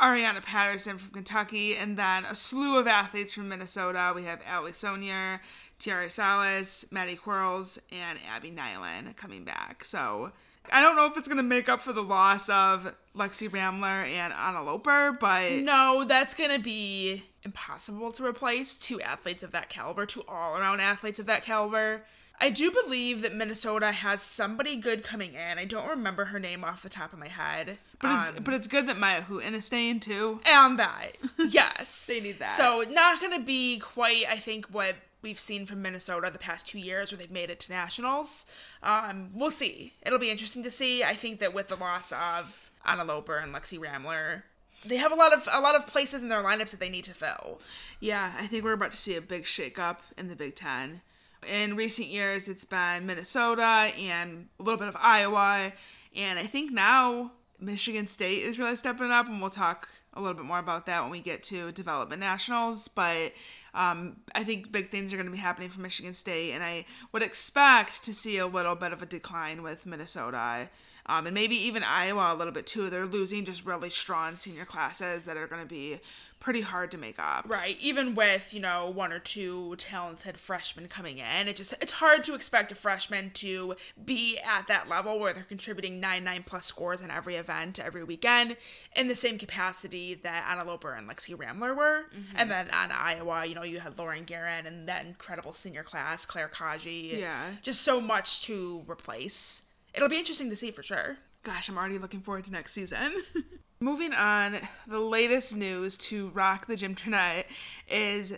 Ariana 0.00 0.42
Patterson 0.42 0.98
from 0.98 1.12
Kentucky, 1.12 1.76
and 1.76 1.96
then 1.96 2.24
a 2.24 2.34
slew 2.34 2.78
of 2.78 2.86
athletes 2.86 3.32
from 3.32 3.48
Minnesota. 3.48 4.12
We 4.14 4.24
have 4.24 4.40
Allie 4.46 4.72
Sonier, 4.72 5.40
Tiara 5.78 6.10
Salas, 6.10 6.86
Maddie 6.90 7.16
Quarles, 7.16 7.80
and 7.92 8.18
Abby 8.28 8.50
Nyland 8.50 9.16
coming 9.16 9.44
back. 9.44 9.84
So. 9.84 10.32
I 10.70 10.82
don't 10.82 10.94
know 10.94 11.06
if 11.06 11.16
it's 11.16 11.26
going 11.26 11.38
to 11.38 11.42
make 11.42 11.68
up 11.68 11.80
for 11.80 11.92
the 11.92 12.02
loss 12.02 12.48
of 12.50 12.94
Lexy 13.16 13.50
Ramler 13.50 14.04
and 14.04 14.32
Anna 14.32 14.62
Loper, 14.62 15.16
but 15.18 15.52
No, 15.52 16.04
that's 16.06 16.34
going 16.34 16.50
to 16.50 16.60
be 16.60 17.24
impossible 17.42 18.12
to 18.12 18.24
replace 18.24 18.76
two 18.76 19.00
athletes 19.00 19.42
of 19.42 19.52
that 19.52 19.68
caliber, 19.68 20.06
two 20.06 20.22
all 20.28 20.56
around 20.56 20.80
athletes 20.80 21.18
of 21.18 21.26
that 21.26 21.42
caliber. 21.42 22.02
I 22.40 22.50
do 22.50 22.70
believe 22.70 23.22
that 23.22 23.34
Minnesota 23.34 23.92
has 23.92 24.22
somebody 24.22 24.76
good 24.76 25.04
coming 25.04 25.34
in. 25.34 25.58
I 25.58 25.64
don't 25.66 25.88
remember 25.88 26.26
her 26.26 26.38
name 26.38 26.64
off 26.64 26.82
the 26.82 26.88
top 26.88 27.12
of 27.12 27.18
my 27.18 27.28
head. 27.28 27.78
but 28.00 28.16
it's 28.16 28.38
Um, 28.38 28.44
but 28.44 28.54
it's 28.54 28.66
good 28.66 28.86
that 28.88 28.98
Maya 28.98 29.22
Hu 29.22 29.40
is 29.40 29.66
staying 29.66 30.00
too. 30.00 30.40
and 30.46 30.78
that. 30.78 31.16
Yes. 31.48 32.06
They 32.06 32.20
need 32.20 32.38
that. 32.38 32.52
So 32.52 32.84
not 32.88 33.20
gonna 33.20 33.40
be 33.40 33.78
quite, 33.78 34.24
I 34.28 34.36
think, 34.36 34.66
what 34.66 34.96
we've 35.22 35.38
seen 35.40 35.66
from 35.66 35.82
Minnesota 35.82 36.30
the 36.32 36.38
past 36.38 36.66
two 36.66 36.78
years 36.78 37.12
where 37.12 37.18
they've 37.18 37.30
made 37.30 37.50
it 37.50 37.60
to 37.60 37.72
nationals. 37.72 38.46
Um, 38.82 39.30
we'll 39.34 39.50
see. 39.50 39.92
It'll 40.02 40.18
be 40.18 40.30
interesting 40.30 40.62
to 40.62 40.70
see. 40.70 41.04
I 41.04 41.14
think 41.14 41.40
that 41.40 41.52
with 41.52 41.68
the 41.68 41.76
loss 41.76 42.10
of 42.12 42.70
Anna 42.86 43.04
Loper 43.04 43.36
and 43.36 43.54
Lexy 43.54 43.78
Ramler, 43.78 44.44
they 44.84 44.96
have 44.96 45.12
a 45.12 45.16
lot 45.16 45.34
of 45.34 45.46
a 45.52 45.60
lot 45.60 45.74
of 45.74 45.86
places 45.86 46.22
in 46.22 46.30
their 46.30 46.42
lineups 46.42 46.70
that 46.70 46.80
they 46.80 46.88
need 46.88 47.04
to 47.04 47.12
fill. 47.14 47.60
Yeah, 48.00 48.32
I 48.38 48.46
think 48.46 48.64
we're 48.64 48.72
about 48.72 48.92
to 48.92 48.96
see 48.96 49.14
a 49.14 49.20
big 49.20 49.42
shakeup 49.44 49.98
in 50.16 50.28
the 50.28 50.36
Big 50.36 50.54
Ten. 50.54 51.02
In 51.48 51.74
recent 51.74 52.08
years, 52.08 52.48
it's 52.48 52.64
been 52.64 53.06
Minnesota 53.06 53.92
and 53.98 54.48
a 54.58 54.62
little 54.62 54.78
bit 54.78 54.88
of 54.88 54.96
Iowa, 54.98 55.72
and 56.14 56.38
I 56.38 56.44
think 56.44 56.70
now 56.70 57.32
Michigan 57.60 58.06
State 58.06 58.42
is 58.42 58.58
really 58.58 58.76
stepping 58.76 59.10
up, 59.10 59.26
and 59.26 59.40
we'll 59.40 59.50
talk 59.50 59.88
a 60.14 60.20
little 60.20 60.34
bit 60.34 60.44
more 60.44 60.58
about 60.58 60.86
that 60.86 61.02
when 61.02 61.10
we 61.10 61.20
get 61.20 61.42
to 61.44 61.72
development 61.72 62.20
nationals. 62.20 62.88
But 62.88 63.32
um, 63.74 64.16
I 64.34 64.44
think 64.44 64.72
big 64.72 64.90
things 64.90 65.12
are 65.12 65.16
going 65.16 65.26
to 65.26 65.32
be 65.32 65.38
happening 65.38 65.70
for 65.70 65.80
Michigan 65.80 66.14
State, 66.14 66.52
and 66.52 66.62
I 66.62 66.84
would 67.12 67.22
expect 67.22 68.04
to 68.04 68.12
see 68.12 68.38
a 68.38 68.46
little 68.46 68.74
bit 68.74 68.92
of 68.92 69.02
a 69.02 69.06
decline 69.06 69.62
with 69.62 69.86
Minnesota. 69.86 70.68
Um, 71.10 71.26
and 71.26 71.34
maybe 71.34 71.56
even 71.56 71.82
Iowa 71.82 72.32
a 72.32 72.36
little 72.36 72.52
bit 72.52 72.68
too. 72.68 72.88
They're 72.88 73.04
losing 73.04 73.44
just 73.44 73.66
really 73.66 73.90
strong 73.90 74.36
senior 74.36 74.64
classes 74.64 75.24
that 75.24 75.36
are 75.36 75.48
going 75.48 75.60
to 75.60 75.66
be 75.66 75.98
pretty 76.38 76.60
hard 76.60 76.92
to 76.92 76.98
make 76.98 77.18
up. 77.18 77.44
Right. 77.48 77.76
Even 77.80 78.14
with, 78.14 78.54
you 78.54 78.60
know, 78.60 78.88
one 78.88 79.12
or 79.12 79.18
two 79.18 79.74
talented 79.76 80.38
freshmen 80.38 80.86
coming 80.86 81.18
in, 81.18 81.48
it 81.48 81.56
just 81.56 81.74
it's 81.82 81.94
hard 81.94 82.22
to 82.24 82.34
expect 82.34 82.70
a 82.70 82.76
freshman 82.76 83.30
to 83.34 83.74
be 84.04 84.38
at 84.38 84.68
that 84.68 84.88
level 84.88 85.18
where 85.18 85.32
they're 85.32 85.42
contributing 85.42 85.98
nine 85.98 86.22
nine 86.22 86.44
plus 86.46 86.64
scores 86.64 87.00
in 87.00 87.10
every 87.10 87.34
event 87.34 87.80
every 87.80 88.04
weekend 88.04 88.56
in 88.94 89.08
the 89.08 89.16
same 89.16 89.36
capacity 89.36 90.14
that 90.14 90.46
Anna 90.48 90.64
Loper 90.64 90.94
and 90.94 91.08
Lexy 91.10 91.36
Ramler 91.36 91.74
were. 91.74 92.04
And 92.36 92.48
then 92.48 92.70
on 92.70 92.92
Iowa, 92.92 93.44
you 93.46 93.56
know, 93.56 93.64
you 93.64 93.80
had 93.80 93.98
Lauren 93.98 94.22
Guerin 94.22 94.64
and 94.64 94.88
that 94.88 95.04
incredible 95.04 95.52
senior 95.52 95.82
class, 95.82 96.24
Claire 96.24 96.48
Kaji. 96.48 97.18
Yeah. 97.18 97.50
Just 97.62 97.82
so 97.82 98.00
much 98.00 98.42
to 98.42 98.84
replace. 98.88 99.64
It'll 99.94 100.08
be 100.08 100.18
interesting 100.18 100.50
to 100.50 100.56
see 100.56 100.70
for 100.70 100.82
sure. 100.82 101.16
Gosh, 101.42 101.68
I'm 101.68 101.78
already 101.78 101.98
looking 101.98 102.20
forward 102.20 102.44
to 102.44 102.52
next 102.52 102.72
season. 102.72 103.12
Moving 103.80 104.12
on, 104.12 104.56
the 104.86 105.00
latest 105.00 105.56
news 105.56 105.96
to 105.98 106.28
rock 106.28 106.66
the 106.66 106.76
gym 106.76 106.94
tonight 106.94 107.46
is 107.88 108.36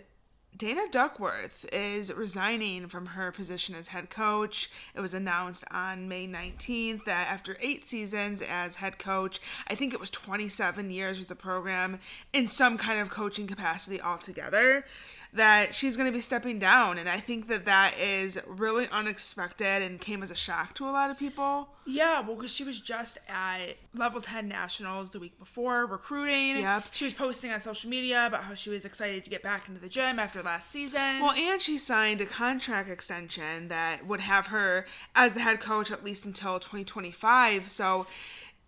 Dana 0.55 0.83
Duckworth 0.89 1.65
is 1.73 2.13
resigning 2.13 2.87
from 2.87 3.07
her 3.07 3.31
position 3.31 3.73
as 3.75 3.89
head 3.89 4.09
coach. 4.09 4.69
It 4.95 5.01
was 5.01 5.13
announced 5.13 5.65
on 5.71 6.07
May 6.07 6.27
19th 6.27 7.05
that 7.05 7.27
after 7.27 7.57
eight 7.59 7.87
seasons 7.87 8.41
as 8.41 8.75
head 8.75 8.99
coach, 8.99 9.39
I 9.67 9.75
think 9.75 9.93
it 9.93 9.99
was 9.99 10.11
27 10.11 10.91
years 10.91 11.17
with 11.17 11.27
the 11.27 11.35
program 11.35 11.99
in 12.31 12.47
some 12.47 12.77
kind 12.77 12.99
of 12.99 13.09
coaching 13.09 13.47
capacity 13.47 13.99
altogether, 13.99 14.85
that 15.33 15.73
she's 15.73 15.97
going 15.97 16.07
to 16.07 16.15
be 16.15 16.21
stepping 16.21 16.59
down. 16.59 16.97
And 16.97 17.09
I 17.09 17.19
think 17.19 17.47
that 17.47 17.65
that 17.65 17.95
is 17.99 18.39
really 18.45 18.87
unexpected 18.91 19.81
and 19.81 19.99
came 19.99 20.21
as 20.21 20.29
a 20.29 20.35
shock 20.35 20.75
to 20.75 20.87
a 20.87 20.91
lot 20.91 21.09
of 21.09 21.17
people. 21.17 21.69
Yeah, 21.85 22.21
well, 22.21 22.35
because 22.35 22.53
she 22.53 22.63
was 22.63 22.79
just 22.79 23.17
at 23.27 23.77
level 23.95 24.21
10 24.21 24.47
nationals 24.47 25.09
the 25.09 25.19
week 25.19 25.37
before 25.39 25.85
recruiting. 25.87 26.61
Yep. 26.61 26.85
She 26.91 27.05
was 27.05 27.13
posting 27.13 27.51
on 27.51 27.59
social 27.59 27.89
media 27.89 28.27
about 28.27 28.43
how 28.43 28.53
she 28.53 28.69
was 28.69 28.85
excited 28.85 29.23
to 29.23 29.29
get 29.29 29.41
back 29.41 29.67
into 29.67 29.81
the 29.81 29.89
gym 29.89 30.19
after 30.19 30.41
last 30.43 30.69
season. 30.69 31.19
Well, 31.21 31.31
and 31.31 31.59
she 31.59 31.77
signed 31.77 32.21
a 32.21 32.25
contract 32.25 32.89
extension 32.89 33.69
that 33.69 34.05
would 34.05 34.21
have 34.21 34.47
her 34.47 34.85
as 35.15 35.33
the 35.33 35.39
head 35.39 35.59
coach 35.59 35.91
at 35.91 36.03
least 36.03 36.25
until 36.25 36.59
2025. 36.59 37.69
So, 37.69 38.05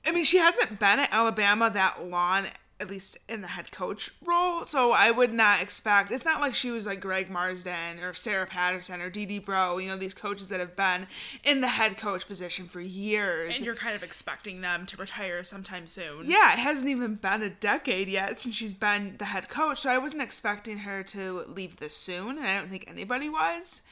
I 0.05 0.11
mean, 0.11 0.23
she 0.23 0.37
hasn't 0.37 0.79
been 0.79 0.99
at 0.99 1.13
Alabama 1.13 1.69
that 1.69 2.03
long, 2.03 2.45
at 2.79 2.89
least 2.89 3.17
in 3.29 3.41
the 3.41 3.47
head 3.47 3.71
coach 3.71 4.11
role. 4.25 4.65
So, 4.65 4.91
I 4.91 5.09
would 5.11 5.31
not 5.31 5.61
expect 5.61 6.11
it's 6.11 6.25
not 6.25 6.41
like 6.41 6.53
she 6.53 6.71
was 6.71 6.85
like 6.85 6.99
Greg 6.99 7.29
Marsden 7.29 7.99
or 8.01 8.13
Sarah 8.13 8.45
Patterson 8.45 9.01
or 9.01 9.09
D-D 9.09 9.39
Breaux, 9.39 9.77
you 9.77 9.87
know, 9.87 9.97
these 9.97 10.13
coaches 10.13 10.49
that 10.49 10.59
have 10.59 10.75
been 10.75 11.07
in 11.43 11.61
the 11.61 11.67
head 11.67 11.97
coach 11.97 12.27
position 12.27 12.65
for 12.65 12.81
years. 12.81 13.55
and 13.55 13.65
you're 13.65 13.75
kind 13.75 13.95
of 13.95 14.03
expecting 14.03 14.61
them 14.61 14.85
to 14.87 14.97
retire 14.97 15.43
sometime 15.43 15.87
soon. 15.87 16.25
Yeah, 16.25 16.53
it 16.53 16.59
hasn't 16.59 16.89
even 16.89 17.15
been 17.15 17.41
a 17.41 17.49
decade 17.49 18.09
yet 18.09 18.39
since 18.39 18.55
she's 18.55 18.75
been 18.75 19.15
the 19.17 19.25
head 19.25 19.47
coach, 19.47 19.81
so 19.81 19.89
I 19.89 19.97
wasn't 19.97 20.21
expecting 20.21 20.79
her 20.79 21.01
to 21.03 21.43
leave 21.47 21.77
this 21.77 21.95
soon, 21.95 22.37
and 22.37 22.45
I 22.45 22.59
don't 22.59 22.69
think 22.69 22.89
anybody 22.89 23.29
was. 23.29 23.83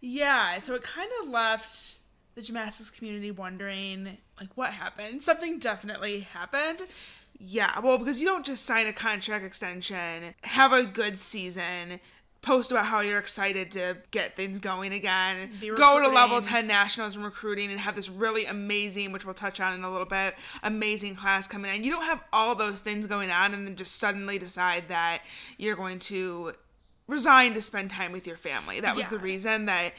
Yeah, 0.00 0.58
so 0.60 0.74
it 0.74 0.82
kind 0.82 1.10
of 1.22 1.28
left 1.28 1.98
the 2.36 2.42
gymnastics 2.42 2.90
community 2.90 3.32
wondering, 3.32 4.18
like, 4.38 4.50
what 4.54 4.70
happened? 4.72 5.22
Something 5.22 5.58
definitely 5.58 6.20
happened. 6.20 6.82
Yeah, 7.38 7.78
well, 7.80 7.98
because 7.98 8.20
you 8.20 8.26
don't 8.26 8.44
just 8.44 8.64
sign 8.64 8.86
a 8.86 8.92
contract 8.92 9.44
extension, 9.44 10.34
have 10.42 10.72
a 10.72 10.82
good 10.84 11.18
season, 11.18 12.00
post 12.42 12.70
about 12.70 12.86
how 12.86 13.00
you're 13.00 13.18
excited 13.18 13.70
to 13.72 13.96
get 14.10 14.34
things 14.34 14.58
going 14.60 14.92
again, 14.92 15.50
go 15.76 16.00
to 16.00 16.08
level 16.08 16.40
10 16.40 16.66
nationals 16.66 17.14
and 17.16 17.24
recruiting, 17.24 17.70
and 17.70 17.78
have 17.80 17.94
this 17.94 18.08
really 18.08 18.44
amazing, 18.46 19.12
which 19.12 19.24
we'll 19.24 19.34
touch 19.34 19.60
on 19.60 19.74
in 19.74 19.84
a 19.84 19.90
little 19.90 20.06
bit, 20.06 20.34
amazing 20.62 21.14
class 21.14 21.46
coming 21.46 21.74
in. 21.74 21.84
You 21.84 21.92
don't 21.92 22.04
have 22.04 22.22
all 22.32 22.54
those 22.54 22.80
things 22.80 23.06
going 23.06 23.30
on 23.30 23.54
and 23.54 23.66
then 23.66 23.76
just 23.76 23.96
suddenly 23.96 24.38
decide 24.38 24.84
that 24.88 25.22
you're 25.58 25.76
going 25.76 25.98
to 26.00 26.52
resign 27.06 27.54
to 27.54 27.62
spend 27.62 27.90
time 27.90 28.12
with 28.12 28.26
your 28.26 28.36
family. 28.36 28.80
That 28.80 28.94
was 28.96 29.06
Yeah. 29.06 29.10
the 29.10 29.18
reason 29.18 29.64
that 29.66 29.94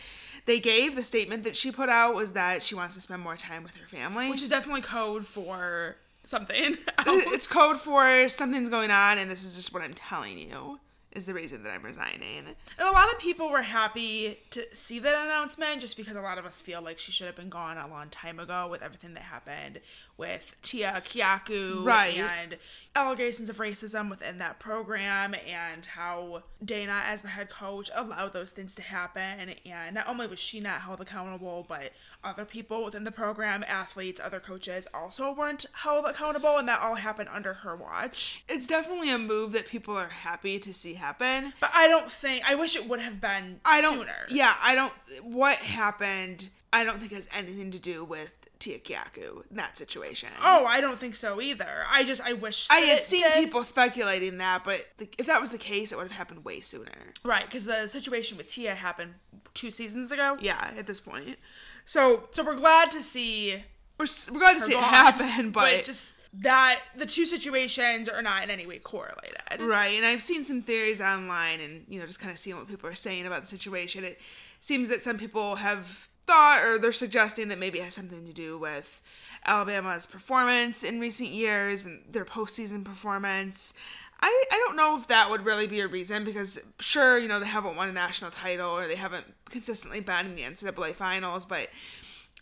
they 0.46 0.60
gave. 0.60 0.96
The 0.96 1.04
statement 1.04 1.44
that 1.44 1.56
she 1.56 1.72
put 1.72 1.90
out 1.90 2.16
was 2.16 2.34
that 2.34 2.62
she 2.64 2.76
wants 2.76 2.96
to 2.96 3.02
spend 3.02 3.22
more 3.22 3.36
time 3.36 3.64
with 3.64 3.76
her 3.78 3.88
family. 3.88 4.30
Which 4.30 4.42
is 4.42 4.50
definitely 4.50 4.82
code 4.82 5.26
for 5.26 5.98
something. 6.30 6.78
it's 7.08 7.52
code 7.52 7.80
for 7.80 8.30
something's 8.30 8.70
going 8.70 8.92
on 8.92 9.18
and 9.18 9.30
this 9.30 9.44
is 9.44 9.56
just 9.56 9.74
what 9.74 9.84
I'm 9.84 9.94
telling 9.94 10.38
you. 10.38 10.80
is 11.12 11.26
the 11.26 11.34
reason 11.34 11.64
that 11.64 11.72
I'm 11.72 11.84
resigning. 11.84 12.46
And 12.46 12.88
a 12.88 12.92
lot 12.92 13.12
of 13.12 13.20
people 13.20 13.50
were 13.50 13.64
happy 13.64 14.38
to 14.52 14.64
see 14.76 15.00
that 15.00 15.26
announcement 15.26 15.82
just 15.82 15.98
because 15.98 16.16
a 16.16 16.22
lot 16.22 16.38
of 16.38 16.46
us 16.46 16.62
feel 16.62 16.82
like 16.82 17.00
she 17.00 17.12
should 17.12 17.26
have 17.26 17.36
been 17.36 17.50
gone 17.50 17.78
a 17.78 17.88
long 17.88 18.10
time 18.10 18.40
ago 18.40 18.68
with 18.70 18.84
everything 18.84 19.16
that 19.16 19.24
happened 19.24 19.80
with 20.20 20.54
Tia 20.62 21.02
Kiaku 21.06 21.84
Right. 21.84 22.18
and 22.18 22.58
allegations 22.96 23.50
of 23.50 23.58
racism 23.58 24.10
within 24.10 24.38
that 24.40 24.60
program 24.60 25.34
and 25.48 25.86
how 25.86 26.44
Dana 26.64 27.02
as 27.08 27.22
the 27.22 27.30
head 27.30 27.50
coach 27.50 27.90
allowed 27.96 28.34
those 28.34 28.52
things 28.52 28.76
to 28.76 28.82
happen 28.82 29.56
and 29.66 29.96
not 29.96 30.08
only 30.10 30.28
was 30.28 30.38
she 30.40 30.60
not 30.60 30.82
held 30.82 31.00
accountable 31.00 31.66
but 31.68 31.94
other 32.24 32.44
people 32.44 32.84
within 32.84 33.06
the 33.06 33.12
program 33.12 33.64
athletes 33.68 34.20
other 34.22 34.40
coaches 34.42 34.86
also 34.94 35.32
weren't 35.34 35.66
held 35.74 36.04
accountable 36.06 36.58
and 36.58 36.68
that 36.68 36.82
all 36.82 36.96
happened 36.96 37.30
under 37.34 37.54
her 37.54 37.76
watch 37.76 38.44
It's 38.50 38.68
definitely 38.68 39.10
a 39.12 39.18
move 39.18 39.54
that 39.54 39.68
people 39.68 39.96
are 39.96 40.10
happy 40.10 40.60
to 40.60 40.74
see 40.74 40.96
happen. 40.96 41.54
but 41.62 41.72
I 41.74 41.88
don't 41.88 42.12
think 42.12 42.44
I 42.50 42.56
wish 42.56 42.76
it 42.76 42.90
would 42.90 43.00
have 43.00 43.22
been 43.22 43.62
I 43.64 43.80
don't. 43.82 43.94
sooner 44.00 44.26
Yeah, 44.30 44.54
I 44.62 44.76
don't. 44.76 44.94
What 45.24 45.58
happened? 45.58 46.50
I 46.74 46.84
don't 46.84 47.00
think 47.00 47.14
has 47.14 47.28
anything 47.36 47.72
to 47.72 47.80
do 47.80 48.04
with 48.04 48.32
Tia 48.60 48.80
Kiaku 48.80 49.50
in 49.50 49.56
that 49.56 49.78
situation. 49.78 50.30
Oh, 50.44 50.66
I 50.66 50.82
don't 50.82 51.00
think 51.00 51.16
so 51.16 51.40
either. 51.42 51.86
I 51.90 52.04
just 52.04 52.22
I 52.22 52.34
wish 52.34 52.68
I 52.70 52.80
had 52.82 53.02
seen 53.02 53.24
did. 53.24 53.34
people 53.46 53.64
speculating 53.64 54.38
that, 54.40 54.64
but 54.66 54.86
like, 55.00 55.16
if 55.18 55.26
that 55.28 55.40
was 55.40 55.52
the 55.52 55.58
case, 55.58 55.92
it 55.92 55.98
would 55.98 56.08
have 56.08 56.18
happened 56.18 56.44
way 56.44 56.60
sooner. 56.60 56.92
right 57.24 57.46
because 57.46 57.66
the 57.66 57.88
situation 57.88 58.38
with 58.38 58.48
Tia 58.50 58.76
happened 58.76 59.14
two 59.54 59.72
seasons 59.72 60.12
ago. 60.12 60.38
Yeah, 60.42 60.72
at 60.78 60.88
this 60.88 61.00
point. 61.00 61.38
So 61.86 62.26
So 62.32 62.44
we're 62.44 62.56
glad 62.58 62.92
to 62.92 63.00
see 63.02 63.64
we're, 63.98 64.06
we're 64.32 64.40
glad 64.40 64.54
to 64.54 64.62
see 64.62 64.74
it 64.74 64.76
gone, 64.76 64.84
happen, 64.84 65.52
but, 65.52 65.84
just 65.84 66.18
that 66.42 66.82
the 66.96 67.06
two 67.06 67.26
situations 67.26 68.08
are 68.10 68.22
not 68.22 68.44
in 68.44 68.50
any 68.50 68.68
way 68.68 68.78
correlated. 68.78 69.42
right. 69.62 69.96
And 69.96 70.06
I've 70.06 70.22
seen 70.22 70.44
some 70.46 70.62
theories 70.62 71.02
online, 71.02 71.60
and 71.62 71.86
you 71.88 72.00
know, 72.00 72.06
just 72.06 72.20
kind 72.20 72.32
of 72.32 72.38
seeing 72.38 72.58
what 72.58 72.68
people 72.68 72.90
are 72.90 72.96
saying 72.96 73.26
about 73.26 73.42
the 73.42 73.48
situation. 73.48 74.04
It 74.04 74.20
seems 74.60 74.90
that 74.90 75.02
some 75.02 75.18
people 75.18 75.56
have 75.56 76.09
thought, 76.30 76.64
or 76.64 76.78
they're 76.78 76.94
suggesting 76.94 77.48
that 77.48 77.58
maybe 77.58 77.80
it 77.80 77.86
has 77.86 77.96
something 77.96 78.26
to 78.28 78.34
do 78.34 78.56
with 78.58 79.02
Alabama's 79.46 80.06
performance 80.06 80.84
in 80.84 81.00
recent 81.00 81.30
years 81.30 81.86
and 81.86 82.04
their 82.12 82.24
postseason 82.24 82.86
performance. 82.86 83.74
I, 84.22 84.44
I 84.52 84.64
don't 84.66 84.76
know 84.76 84.96
if 84.96 85.08
that 85.08 85.32
would 85.32 85.44
really 85.44 85.66
be 85.66 85.80
a 85.80 85.88
reason 85.88 86.26
because 86.26 86.60
sure 86.80 87.18
you 87.18 87.28
know 87.28 87.40
they 87.40 87.48
haven't 87.48 87.78
won 87.78 87.90
a 87.90 87.94
national 87.94 88.30
title 88.30 88.70
or 88.70 88.88
they 88.88 88.96
haven't 88.96 89.26
consistently 89.50 90.02
been 90.02 90.28
in 90.28 90.36
the 90.36 90.44
NCAA 90.44 90.94
finals 90.94 91.46
but 91.46 91.70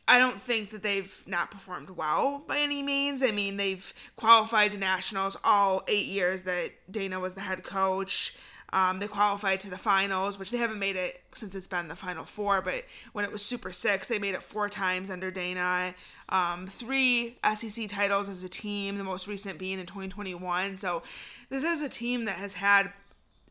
I 0.07 0.19
don't 0.19 0.41
think 0.41 0.71
that 0.71 0.83
they've 0.83 1.23
not 1.25 1.51
performed 1.51 1.91
well 1.91 2.43
by 2.47 2.59
any 2.59 2.81
means. 2.81 3.21
I 3.21 3.31
mean, 3.31 3.57
they've 3.57 3.93
qualified 4.15 4.71
to 4.71 4.77
nationals 4.77 5.35
all 5.43 5.83
eight 5.89 6.05
years 6.05 6.43
that 6.43 6.71
Dana 6.89 7.19
was 7.19 7.33
the 7.33 7.41
head 7.41 7.63
coach. 7.63 8.37
Um, 8.73 8.99
they 8.99 9.07
qualified 9.07 9.61
to 9.61 9.69
the 9.69 9.77
finals, 9.77 10.37
which 10.37 10.51
they 10.51 10.57
haven't 10.57 10.79
made 10.79 10.97
it 10.97 11.21
since 11.35 11.55
it's 11.55 11.67
been 11.67 11.87
the 11.87 11.95
Final 11.95 12.25
Four. 12.25 12.61
But 12.61 12.83
when 13.13 13.23
it 13.23 13.31
was 13.31 13.43
Super 13.43 13.71
Six, 13.71 14.07
they 14.07 14.19
made 14.19 14.35
it 14.35 14.43
four 14.43 14.67
times 14.67 15.09
under 15.09 15.31
Dana. 15.31 15.95
Um, 16.29 16.67
three 16.67 17.37
SEC 17.55 17.87
titles 17.87 18.27
as 18.27 18.43
a 18.43 18.49
team, 18.49 18.97
the 18.97 19.03
most 19.03 19.27
recent 19.27 19.57
being 19.57 19.79
in 19.79 19.85
2021. 19.85 20.77
So 20.77 21.03
this 21.49 21.63
is 21.63 21.81
a 21.81 21.89
team 21.89 22.25
that 22.25 22.35
has 22.35 22.55
had 22.55 22.91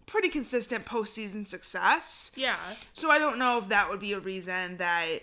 pretty 0.05 0.29
consistent 0.29 0.85
postseason 0.85 1.49
success. 1.49 2.31
Yeah. 2.37 2.57
So 2.93 3.11
I 3.11 3.19
don't 3.19 3.39
know 3.39 3.59
if 3.59 3.69
that 3.69 3.89
would 3.89 4.01
be 4.01 4.13
a 4.13 4.21
reason 4.21 4.77
that 4.77 5.23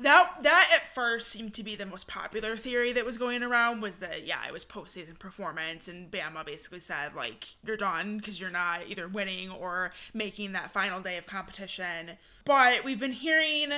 That 0.00 0.42
that 0.42 0.70
at 0.74 0.94
first 0.94 1.30
seemed 1.30 1.54
to 1.54 1.62
be 1.62 1.76
the 1.76 1.86
most 1.86 2.08
popular 2.08 2.56
theory 2.56 2.92
that 2.92 3.04
was 3.04 3.18
going 3.18 3.42
around 3.42 3.80
was 3.80 3.98
that 3.98 4.26
yeah 4.26 4.46
it 4.46 4.52
was 4.52 4.64
postseason 4.64 5.18
performance 5.18 5.88
and 5.88 6.10
Bama 6.10 6.44
basically 6.44 6.80
said 6.80 7.14
like 7.14 7.48
you're 7.64 7.76
done 7.76 8.18
because 8.18 8.40
you're 8.40 8.50
not 8.50 8.80
either 8.88 9.08
winning 9.08 9.50
or 9.50 9.92
making 10.12 10.52
that 10.52 10.72
final 10.72 11.00
day 11.00 11.16
of 11.16 11.26
competition. 11.26 12.12
But 12.44 12.84
we've 12.84 13.00
been 13.00 13.12
hearing 13.12 13.70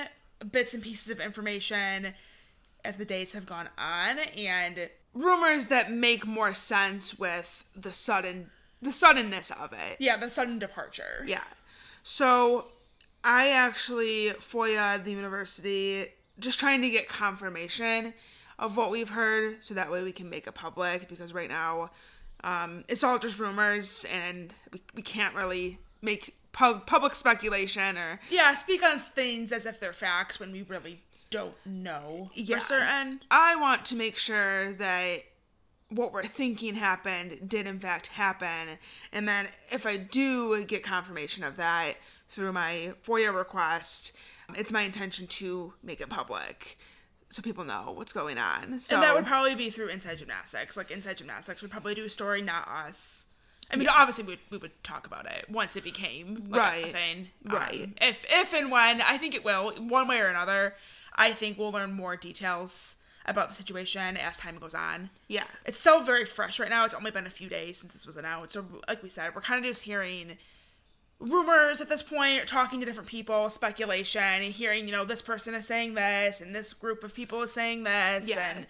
bits 0.51 0.75
and 0.75 0.83
pieces 0.83 1.11
of 1.11 1.21
information 1.21 2.15
as 2.85 2.97
the 2.97 3.05
days 3.05 3.33
have 3.33 3.47
gone 3.47 3.69
on 3.79 4.19
and 4.19 4.89
rumors 5.15 5.69
that 5.69 5.91
make 5.91 6.27
more 6.27 6.53
sense 6.53 7.19
with 7.19 7.65
the 7.75 7.93
sudden 7.93 8.51
the 8.83 8.93
suddenness 8.93 9.51
of 9.51 9.73
it. 9.73 9.97
yeah 9.99 10.17
the 10.17 10.29
sudden 10.29 10.59
departure. 10.59 11.25
Yeah. 11.27 11.45
So 12.03 12.67
I 13.25 13.49
actually 13.51 14.27
FOIA 14.39 15.03
the 15.03 15.11
university 15.13 16.07
just 16.39 16.61
trying 16.61 16.83
to 16.83 16.91
get 16.91 17.09
confirmation 17.09 18.13
of 18.59 18.77
what 18.77 18.91
we've 18.91 19.09
heard 19.09 19.65
so 19.65 19.75
that 19.75 19.91
way 19.91 20.03
we 20.03 20.13
can 20.13 20.29
make 20.31 20.47
it 20.47 20.55
public 20.55 21.09
because 21.09 21.33
right 21.33 21.49
now 21.49 21.91
um, 22.45 22.85
it's 22.89 23.03
all 23.03 23.19
just 23.19 23.39
rumors 23.39 24.05
and 24.13 24.53
we, 24.73 24.81
we 24.95 25.03
can't 25.03 25.35
really 25.35 25.79
make 26.03 26.37
pub- 26.53 26.87
public 26.87 27.15
speculation 27.15 27.97
or 27.97 28.21
Yeah, 28.31 28.55
speak 28.55 28.83
on 28.85 28.99
things 28.99 29.51
as 29.53 29.65
if 29.67 29.81
they're 29.81 29.93
facts 29.95 30.39
when 30.39 30.53
we 30.53 30.63
really 30.63 31.01
don't 31.31 31.55
know 31.65 32.31
Yeah. 32.35 32.57
for 32.57 32.63
certain. 32.63 33.21
I 33.31 33.57
want 33.57 33.85
to 33.87 33.97
make 33.97 34.19
sure 34.19 34.73
that 34.75 35.23
what 35.91 36.13
we're 36.13 36.25
thinking 36.25 36.75
happened 36.75 37.49
did 37.49 37.67
in 37.67 37.79
fact 37.79 38.09
happen. 38.09 38.79
And 39.13 39.29
then 39.29 39.49
if 39.71 39.87
I 39.87 39.97
do 39.97 40.65
get 40.65 40.83
confirmation 40.83 41.45
of 41.45 41.57
that 41.57 41.95
through 42.29 42.53
my 42.53 42.93
FOIA 43.05 43.35
request, 43.35 44.17
it's 44.57 44.73
my 44.73 44.83
intention 44.83 45.27
to 45.27 45.75
make 45.83 46.01
it 46.01 46.09
public 46.09 46.79
so 47.31 47.43
people 47.43 47.65
know 47.65 47.93
what's 47.95 48.13
going 48.13 48.39
on. 48.39 48.79
So 48.81 48.97
And 48.97 49.03
that 49.03 49.15
would 49.15 49.27
probably 49.27 49.55
be 49.55 49.71
through 49.71 49.89
Inside 49.89 50.19
Gymnastics. 50.19 50.77
Like 50.77 50.91
Inside 50.91 51.17
Gymnastics 51.19 51.63
would 51.63 51.71
probably 51.71 51.95
do 51.95 52.05
a 52.05 52.11
story, 52.11 52.43
not 52.43 52.69
us. 52.69 53.27
I 53.73 53.77
mean, 53.77 53.89
obviously, 53.89 54.25
we, 54.25 54.39
we 54.51 54.59
would 54.59 54.85
talk 54.85 55.07
about 55.07 55.25
it 55.27 55.47
once 55.51 55.75
it 55.75 55.83
became 55.85 56.45
like, 56.51 56.61
a 56.61 56.83
Right. 56.83 56.93
thing. 56.93 57.29
Right. 57.45 57.85
Um, 57.85 57.95
if 58.01 58.25
if 58.29 58.53
and 58.53 58.71
when 58.71 59.01
I 59.01 59.17
think 59.17 59.35
it 59.35 59.43
will, 59.45 59.73
one 59.77 60.07
way 60.07 60.21
or 60.21 60.27
another, 60.27 60.75
I 61.15 61.33
think 61.33 61.59
we'll 61.59 61.73
learn 61.73 61.93
more 61.93 62.15
details 62.15 62.97
about 63.27 63.49
the 63.49 63.55
situation 63.55 64.17
as 64.17 64.37
time 64.37 64.59
goes 64.59 64.75
on. 64.75 65.11
yeah. 65.29 65.45
It's 65.65 65.79
still 65.79 66.03
very 66.03 66.25
fresh 66.25 66.61
right 66.61 66.69
now. 66.69 66.85
It's 66.85 66.95
only 66.95 67.11
been 67.11 67.27
a 67.27 67.31
few 67.31 67.49
days 67.49 67.79
since 67.79 67.93
this 67.93 68.07
was 68.07 68.17
announced. 68.17 68.53
So, 68.53 68.65
like 68.89 69.03
we 69.03 69.09
said, 69.09 69.35
we're 69.35 69.41
kind 69.41 69.65
of 69.65 69.71
just 69.71 69.85
hearing 69.85 70.37
rumors 71.21 71.81
at 71.81 71.89
this 71.89 72.03
point, 72.03 72.47
talking 72.47 72.81
to 72.81 72.87
different 72.87 73.09
people, 73.09 73.49
speculation, 73.49 74.43
hearing, 74.43 74.87
you 74.87 74.93
know, 74.93 75.05
this 75.05 75.23
person 75.23 75.55
is 75.55 75.67
saying 75.67 75.95
this, 75.95 76.41
and 76.41 76.55
this 76.55 76.73
group 76.73 77.03
of 77.05 77.15
people 77.15 77.43
is 77.43 77.53
saying 77.53 77.85
this, 77.85 78.29
Yeah. 78.29 78.53
and 78.57 78.67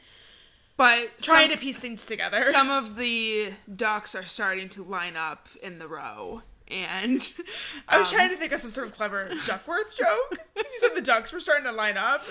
But 0.77 1.19
trying 1.21 1.49
some, 1.49 1.57
to 1.59 1.63
piece 1.63 1.81
things 1.81 2.07
together. 2.07 2.39
some 2.53 2.71
of 2.71 2.97
the 2.97 3.51
ducks 3.75 4.15
are 4.15 4.25
starting 4.25 4.69
to 4.71 4.85
line 4.85 5.17
up 5.17 5.49
in 5.63 5.79
the 5.79 5.89
row. 5.89 6.43
And 6.69 7.29
I 7.89 7.99
was 7.99 8.09
um, 8.09 8.15
trying 8.19 8.31
to 8.31 8.37
think 8.37 8.53
of 8.53 8.61
some 8.61 8.71
sort 8.71 8.87
of 8.87 8.95
clever 8.95 9.31
Duckworth 9.47 9.97
joke. 9.97 10.39
you 10.57 10.65
said 10.79 10.91
the 10.95 11.03
ducks 11.03 11.33
were 11.33 11.41
starting 11.41 11.65
to 11.65 11.73
line 11.73 11.97
up. 11.97 12.25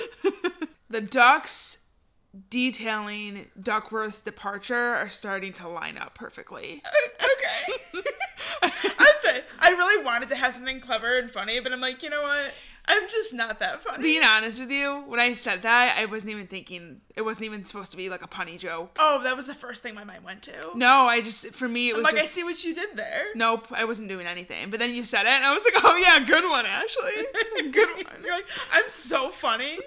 the 0.89 1.01
ducks 1.01 1.82
detailing 2.49 3.47
Duckworth's 3.61 4.23
departure 4.23 4.95
are 4.95 5.09
starting 5.09 5.53
to 5.53 5.67
line 5.67 5.97
up 5.97 6.15
perfectly. 6.15 6.81
okay. 7.21 8.01
I 8.63 9.11
said 9.21 9.43
I 9.59 9.71
really 9.71 10.03
wanted 10.03 10.29
to 10.29 10.35
have 10.35 10.53
something 10.53 10.79
clever 10.79 11.17
and 11.17 11.29
funny, 11.29 11.59
but 11.59 11.71
I'm 11.71 11.81
like, 11.81 12.01
you 12.01 12.09
know 12.09 12.21
what? 12.21 12.53
I'm 12.85 13.07
just 13.07 13.33
not 13.33 13.59
that 13.59 13.81
funny. 13.81 14.03
Being 14.03 14.23
honest 14.23 14.59
with 14.59 14.69
you, 14.69 15.03
when 15.07 15.19
I 15.19 15.33
said 15.33 15.61
that, 15.61 15.95
I 15.97 16.03
wasn't 16.05 16.31
even 16.31 16.47
thinking 16.47 16.99
it 17.15 17.21
wasn't 17.21 17.45
even 17.45 17.65
supposed 17.65 17.91
to 17.91 17.97
be 17.97 18.09
like 18.09 18.23
a 18.23 18.27
punny 18.27 18.57
joke. 18.59 18.97
oh, 18.99 19.21
that 19.23 19.37
was 19.37 19.47
the 19.47 19.53
first 19.53 19.81
thing 19.83 19.95
my 19.95 20.03
mind 20.03 20.23
went 20.25 20.41
to. 20.43 20.51
No, 20.75 21.07
I 21.07 21.21
just 21.21 21.53
for 21.55 21.67
me 21.69 21.89
it 21.89 21.95
was 21.95 22.03
like 22.03 22.15
I 22.15 22.25
see 22.25 22.43
what 22.43 22.63
you 22.63 22.75
did 22.75 22.95
there. 22.97 23.25
Nope, 23.35 23.67
I 23.71 23.85
wasn't 23.85 24.09
doing 24.09 24.27
anything. 24.27 24.69
But 24.69 24.79
then 24.79 24.93
you 24.93 25.03
said 25.05 25.21
it, 25.21 25.29
and 25.29 25.45
I 25.45 25.53
was 25.53 25.63
like, 25.63 25.75
"Oh 25.83 25.95
yeah, 25.95 26.19
good 26.25 26.43
one, 26.49 26.65
Ashley. 26.65 27.71
Good 27.71 27.87
one." 28.05 28.23
You're 28.23 28.33
like, 28.35 28.47
I'm 28.73 28.89
so 28.89 29.29
funny. 29.29 29.79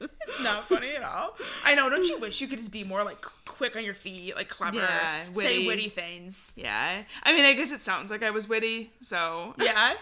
It's 0.00 0.42
not 0.42 0.68
funny 0.68 0.90
at 0.96 1.02
all. 1.02 1.34
I 1.64 1.74
know. 1.74 1.88
Don't 1.88 2.06
you 2.06 2.18
wish 2.18 2.40
you 2.40 2.46
could 2.48 2.58
just 2.58 2.72
be 2.72 2.84
more 2.84 3.04
like 3.04 3.22
quick 3.46 3.74
on 3.76 3.84
your 3.84 3.94
feet, 3.94 4.36
like 4.36 4.48
clever, 4.48 4.78
Yeah, 4.78 5.22
say 5.32 5.58
witty. 5.58 5.66
witty 5.66 5.88
things? 5.88 6.52
Yeah, 6.56 7.02
I 7.22 7.32
mean, 7.34 7.44
I 7.46 7.54
guess 7.54 7.72
it 7.72 7.80
sounds 7.80 8.10
like 8.10 8.22
I 8.22 8.30
was 8.30 8.48
witty, 8.48 8.92
so 9.00 9.54
Yeah. 9.58 9.94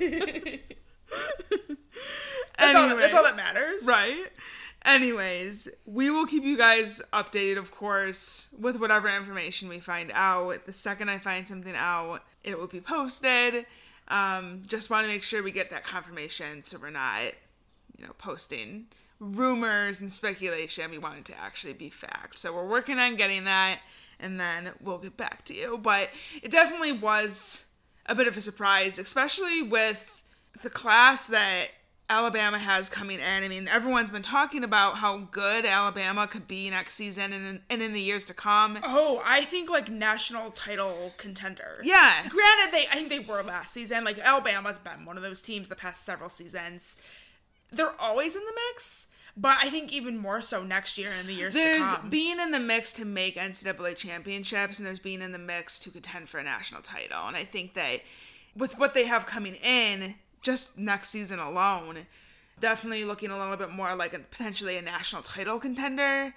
that's, 2.58 2.76
all 2.76 2.88
that, 2.88 2.98
that's 2.98 3.14
all 3.14 3.22
that 3.22 3.36
matters. 3.36 3.84
Right. 3.84 4.26
Anyways, 4.84 5.68
we 5.86 6.10
will 6.10 6.26
keep 6.26 6.44
you 6.44 6.58
guys 6.58 7.00
updated, 7.12 7.56
of 7.56 7.70
course, 7.70 8.54
with 8.60 8.78
whatever 8.78 9.08
information 9.08 9.68
we 9.68 9.80
find 9.80 10.12
out. 10.14 10.66
The 10.66 10.74
second 10.74 11.08
I 11.08 11.18
find 11.18 11.48
something 11.48 11.74
out, 11.74 12.22
it 12.42 12.58
will 12.58 12.66
be 12.66 12.82
posted. 12.82 13.64
Um, 14.08 14.62
just 14.66 14.90
want 14.90 15.06
to 15.06 15.08
make 15.12 15.22
sure 15.22 15.42
we 15.42 15.52
get 15.52 15.70
that 15.70 15.84
confirmation 15.84 16.62
so 16.64 16.78
we're 16.78 16.90
not, 16.90 17.22
you 17.96 18.06
know, 18.06 18.12
posting 18.18 18.86
rumors 19.20 20.02
and 20.02 20.12
speculation. 20.12 20.90
We 20.90 20.98
want 20.98 21.18
it 21.18 21.24
to 21.26 21.40
actually 21.40 21.72
be 21.72 21.88
fact. 21.88 22.38
So 22.38 22.54
we're 22.54 22.68
working 22.68 22.98
on 22.98 23.16
getting 23.16 23.44
that, 23.44 23.78
and 24.20 24.38
then 24.38 24.70
we'll 24.82 24.98
get 24.98 25.16
back 25.16 25.46
to 25.46 25.54
you. 25.54 25.78
But 25.78 26.10
it 26.42 26.50
definitely 26.50 26.92
was 26.92 27.68
a 28.04 28.14
bit 28.14 28.28
of 28.28 28.36
a 28.36 28.42
surprise, 28.42 28.98
especially 28.98 29.62
with 29.62 30.13
the 30.62 30.70
class 30.70 31.26
that 31.28 31.68
Alabama 32.10 32.58
has 32.58 32.88
coming 32.90 33.18
in. 33.18 33.42
I 33.42 33.48
mean, 33.48 33.66
everyone's 33.66 34.10
been 34.10 34.22
talking 34.22 34.62
about 34.62 34.98
how 34.98 35.18
good 35.30 35.64
Alabama 35.64 36.26
could 36.26 36.46
be 36.46 36.68
next 36.68 36.94
season 36.94 37.32
and 37.32 37.46
in, 37.46 37.60
and 37.70 37.82
in 37.82 37.92
the 37.94 38.00
years 38.00 38.26
to 38.26 38.34
come. 38.34 38.78
Oh, 38.82 39.22
I 39.24 39.42
think 39.44 39.70
like 39.70 39.90
national 39.90 40.50
title 40.50 41.12
contender. 41.16 41.80
Yeah. 41.82 42.28
Granted, 42.28 42.72
they 42.72 42.84
I 42.92 42.96
think 42.96 43.08
they 43.08 43.20
were 43.20 43.42
last 43.42 43.72
season. 43.72 44.04
Like 44.04 44.18
Alabama's 44.18 44.78
been 44.78 45.06
one 45.06 45.16
of 45.16 45.22
those 45.22 45.40
teams 45.40 45.68
the 45.68 45.76
past 45.76 46.04
several 46.04 46.28
seasons. 46.28 47.00
They're 47.72 47.98
always 47.98 48.36
in 48.36 48.42
the 48.44 48.60
mix, 48.72 49.10
but 49.36 49.56
I 49.60 49.70
think 49.70 49.90
even 49.90 50.18
more 50.18 50.42
so 50.42 50.62
next 50.62 50.98
year 50.98 51.10
and 51.18 51.26
the 51.26 51.32
years 51.32 51.54
There's 51.54 51.90
to 51.90 51.96
come. 51.96 52.10
being 52.10 52.38
in 52.38 52.50
the 52.50 52.60
mix 52.60 52.92
to 52.94 53.04
make 53.06 53.36
NCAA 53.36 53.96
championships, 53.96 54.78
and 54.78 54.86
there's 54.86 55.00
being 55.00 55.22
in 55.22 55.32
the 55.32 55.38
mix 55.38 55.80
to 55.80 55.90
contend 55.90 56.28
for 56.28 56.38
a 56.38 56.44
national 56.44 56.82
title. 56.82 57.26
And 57.26 57.36
I 57.36 57.44
think 57.44 57.74
that 57.74 58.02
with 58.54 58.78
what 58.78 58.94
they 58.94 59.06
have 59.06 59.26
coming 59.26 59.54
in, 59.56 60.14
just 60.44 60.78
next 60.78 61.08
season 61.08 61.40
alone, 61.40 62.06
definitely 62.60 63.04
looking 63.04 63.30
a 63.30 63.38
little 63.38 63.56
bit 63.56 63.70
more 63.70 63.94
like 63.96 64.14
a, 64.14 64.18
potentially 64.20 64.76
a 64.76 64.82
national 64.82 65.22
title 65.22 65.58
contender. 65.58 66.32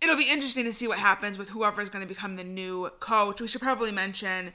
It'll 0.00 0.16
be 0.16 0.30
interesting 0.30 0.64
to 0.64 0.72
see 0.72 0.88
what 0.88 0.98
happens 0.98 1.36
with 1.36 1.50
whoever 1.50 1.82
is 1.82 1.90
going 1.90 2.02
to 2.02 2.08
become 2.08 2.36
the 2.36 2.44
new 2.44 2.88
coach. 3.00 3.40
We 3.40 3.48
should 3.48 3.60
probably 3.60 3.92
mention 3.92 4.52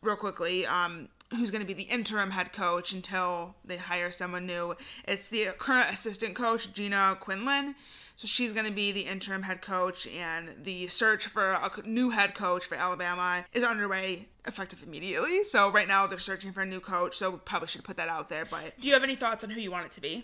real 0.00 0.16
quickly 0.16 0.64
um, 0.66 1.08
who's 1.30 1.50
going 1.50 1.62
to 1.62 1.66
be 1.66 1.74
the 1.74 1.90
interim 1.90 2.30
head 2.30 2.52
coach 2.52 2.92
until 2.92 3.56
they 3.64 3.76
hire 3.76 4.12
someone 4.12 4.46
new. 4.46 4.76
It's 5.06 5.28
the 5.28 5.48
current 5.58 5.92
assistant 5.92 6.34
coach, 6.34 6.72
Gina 6.72 7.16
Quinlan. 7.20 7.74
So 8.16 8.28
she's 8.28 8.52
going 8.52 8.66
to 8.66 8.72
be 8.72 8.92
the 8.92 9.00
interim 9.02 9.42
head 9.42 9.60
coach, 9.60 10.06
and 10.06 10.48
the 10.62 10.86
search 10.86 11.26
for 11.26 11.50
a 11.52 11.70
new 11.84 12.10
head 12.10 12.34
coach 12.34 12.64
for 12.64 12.76
Alabama 12.76 13.44
is 13.52 13.64
underway 13.64 14.28
effective 14.46 14.82
immediately. 14.86 15.42
So 15.42 15.70
right 15.72 15.88
now 15.88 16.06
they're 16.06 16.18
searching 16.18 16.52
for 16.52 16.60
a 16.62 16.66
new 16.66 16.78
coach, 16.80 17.16
so 17.16 17.30
we 17.30 17.38
probably 17.44 17.66
should 17.68 17.82
put 17.82 17.96
that 17.96 18.08
out 18.08 18.28
there. 18.28 18.44
But 18.44 18.78
Do 18.80 18.86
you 18.86 18.94
have 18.94 19.02
any 19.02 19.16
thoughts 19.16 19.42
on 19.42 19.50
who 19.50 19.60
you 19.60 19.70
want 19.72 19.86
it 19.86 19.90
to 19.92 20.00
be? 20.00 20.22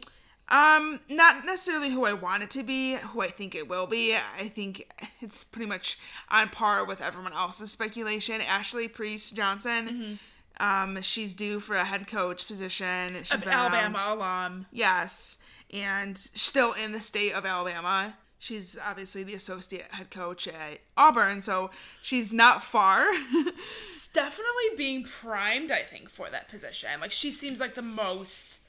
um, 0.53 0.99
not 1.09 1.45
necessarily 1.45 1.91
who 1.91 2.05
I 2.05 2.13
want 2.13 2.43
it 2.43 2.51
to 2.51 2.63
be, 2.65 2.95
who 2.95 3.21
I 3.23 3.29
think 3.29 3.55
it 3.55 3.69
will 3.69 3.87
be. 3.87 4.15
I 4.17 4.49
think 4.49 4.89
it's 5.21 5.43
pretty 5.45 5.67
much 5.67 5.99
on 6.29 6.49
par 6.49 6.85
with 6.85 7.01
everyone 7.01 7.33
else's 7.33 7.71
speculation. 7.73 8.41
Ashley 8.41 8.89
Priess 8.89 9.31
Johnson. 9.31 10.19
Um, 10.59 11.01
she's 11.03 11.35
due 11.35 11.59
for 11.61 11.77
a 11.77 11.85
head 11.85 12.07
coach 12.07 12.47
position. 12.47 13.15
She's 13.23 13.33
Of 13.33 13.47
Alabama 13.47 13.99
alum. 14.09 14.67
Yes, 14.73 15.39
and 15.73 16.17
still 16.17 16.73
in 16.73 16.93
the 16.93 17.01
state 17.01 17.33
of 17.33 17.47
Alabama. 17.47 18.17
She's 18.39 18.79
obviously 18.83 19.23
the 19.23 19.35
associate 19.35 19.87
head 19.91 20.11
coach 20.11 20.49
at 20.49 20.79
Auburn, 20.97 21.43
so 21.43 21.71
she's 22.01 22.33
not 22.33 22.65
far. 22.65 23.05
Definitely 24.15 24.77
being 24.79 25.05
primed, 25.05 25.71
I 25.71 25.83
think, 25.83 26.09
for 26.09 26.31
that 26.31 26.49
position. 26.49 26.89
Like 27.01 27.13
she 27.13 27.31
seems 27.33 27.61
like 27.61 27.75
the 27.75 27.83
most 27.83 28.63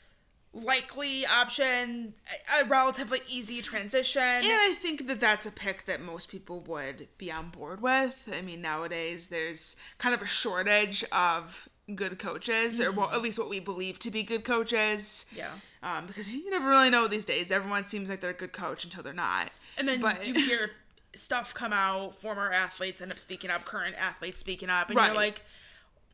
likely 0.54 1.26
option, 1.26 2.14
a, 2.60 2.66
a 2.66 2.68
relatively 2.68 3.22
easy 3.30 3.62
transition. 3.62 4.22
And 4.22 4.46
I 4.46 4.76
think 4.78 5.08
that 5.08 5.20
that's 5.20 5.46
a 5.46 5.52
pick 5.52 5.86
that 5.86 6.02
most 6.02 6.30
people 6.30 6.60
would 6.62 7.08
be 7.18 7.32
on 7.32 7.50
board 7.50 7.82
with. 7.82 8.28
I 8.32 8.42
mean, 8.42 8.62
nowadays 8.62 9.30
there's 9.30 9.78
kind 9.98 10.14
of 10.14 10.22
a 10.22 10.28
shortage 10.28 11.06
of 11.12 11.70
good 11.96 12.20
coaches, 12.20 12.80
or 12.80 12.92
well, 12.92 13.10
at 13.12 13.22
least 13.22 13.38
what 13.40 13.50
we 13.50 13.60
believe 13.60 14.00
to 14.00 14.12
be 14.12 14.24
good 14.24 14.44
coaches. 14.44 15.26
Yeah. 15.36 15.50
Um, 15.84 16.06
because 16.08 16.34
you 16.34 16.50
never 16.50 16.70
really 16.70 16.90
know 16.90 17.08
these 17.08 17.26
days. 17.26 17.52
Everyone 17.52 17.88
seems 17.88 18.10
like 18.10 18.22
they're 18.22 18.30
a 18.30 18.34
good 18.34 18.54
coach 18.54 18.84
until 18.84 19.04
they're 19.04 19.14
not. 19.14 19.52
And 19.78 19.88
then 19.88 20.00
But- 20.02 20.26
you 20.26 20.34
hear 20.34 20.72
stuff 21.14 21.54
come 21.54 21.74
out, 21.74 22.16
former 22.22 22.52
athletes 22.52 23.02
end 23.02 23.12
up 23.12 23.20
speaking 23.20 23.50
up, 23.50 23.66
current 23.66 23.96
athletes 23.98 24.40
speaking 24.40 24.70
up, 24.70 24.90
and 24.90 24.96
Right. 24.98 25.08
you're 25.08 25.16
like, 25.16 25.44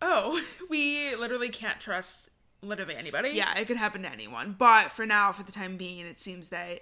oh, 0.01 0.41
we 0.69 1.13
literally 1.15 1.49
can't 1.49 1.79
trust 1.79 2.29
literally 2.63 2.95
anybody. 2.95 3.29
Yeah, 3.29 3.55
it 3.57 3.65
could 3.67 3.77
happen 3.77 4.01
to 4.03 4.09
anyone. 4.11 4.55
But 4.57 4.91
for 4.91 5.05
now, 5.05 5.31
for 5.31 5.43
the 5.43 5.51
time 5.51 5.77
being, 5.77 5.99
it 6.05 6.19
seems 6.19 6.49
that 6.49 6.81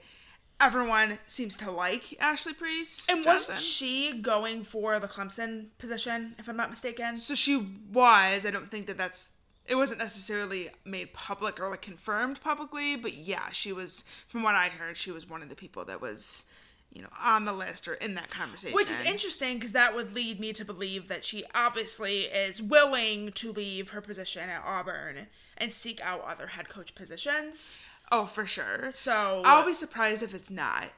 everyone 0.60 1.20
seems 1.26 1.58
to 1.58 1.72
like 1.72 2.20
Ashley 2.20 2.54
Priess. 2.54 3.08
And 3.10 3.26
wasn't 3.26 3.60
she 3.60 4.14
going 4.14 4.64
for 4.64 5.00
the 5.00 5.08
Clemson 5.08 5.68
position, 5.78 6.36
if 6.38 6.48
I'm 6.48 6.58
not 6.58 6.70
mistaken? 6.70 7.18
So 7.18 7.36
she 7.36 7.58
was. 7.92 8.46
I 8.46 8.52
don't 8.52 8.72
think 8.72 8.88
that 8.88 8.98
that's. 8.98 9.32
It 9.68 9.76
wasn't 9.76 10.00
necessarily 10.00 10.70
made 10.86 11.14
public 11.14 11.60
or 11.60 11.70
like 11.70 11.82
confirmed 11.82 12.40
publicly, 12.42 12.96
but 12.96 13.14
yeah, 13.14 13.50
she 13.52 13.74
was. 13.74 14.06
From 14.28 14.44
what 14.44 14.56
I 14.56 14.70
heard, 14.70 14.98
she 14.98 15.12
was 15.12 15.30
one 15.30 15.42
of 15.42 15.50
the 15.50 15.56
people 15.56 15.86
that 15.86 16.02
was, 16.02 16.50
you 16.92 17.02
know, 17.02 17.10
on 17.22 17.46
the 17.46 17.54
list 17.54 17.88
or 17.88 17.96
in 17.96 18.14
that 18.16 18.30
conversation. 18.30 18.76
Which 18.76 18.92
is 18.92 19.02
interesting 19.02 19.58
because 19.58 19.74
that 19.74 19.96
would 19.96 20.14
lead 20.14 20.40
me 20.40 20.54
to 20.54 20.64
believe 20.64 21.08
that 21.08 21.26
she 21.26 21.44
obviously 21.56 22.22
is 22.22 22.62
willing 22.62 23.32
to 23.34 23.52
leave 23.52 23.90
her 23.90 24.02
position 24.02 24.50
at 24.50 24.64
Auburn 24.64 25.28
and 25.58 25.74
seek 25.74 26.00
out 26.02 26.24
other 26.28 26.48
head 26.48 26.70
coach 26.70 26.94
positions. 26.94 27.82
Oh, 28.12 28.26
for 28.26 28.46
sure. 28.46 28.92
So 28.92 29.42
I'll 29.46 29.66
be 29.66 29.74
surprised 29.74 30.24
if 30.24 30.34
it's 30.34 30.52
not 30.52 30.90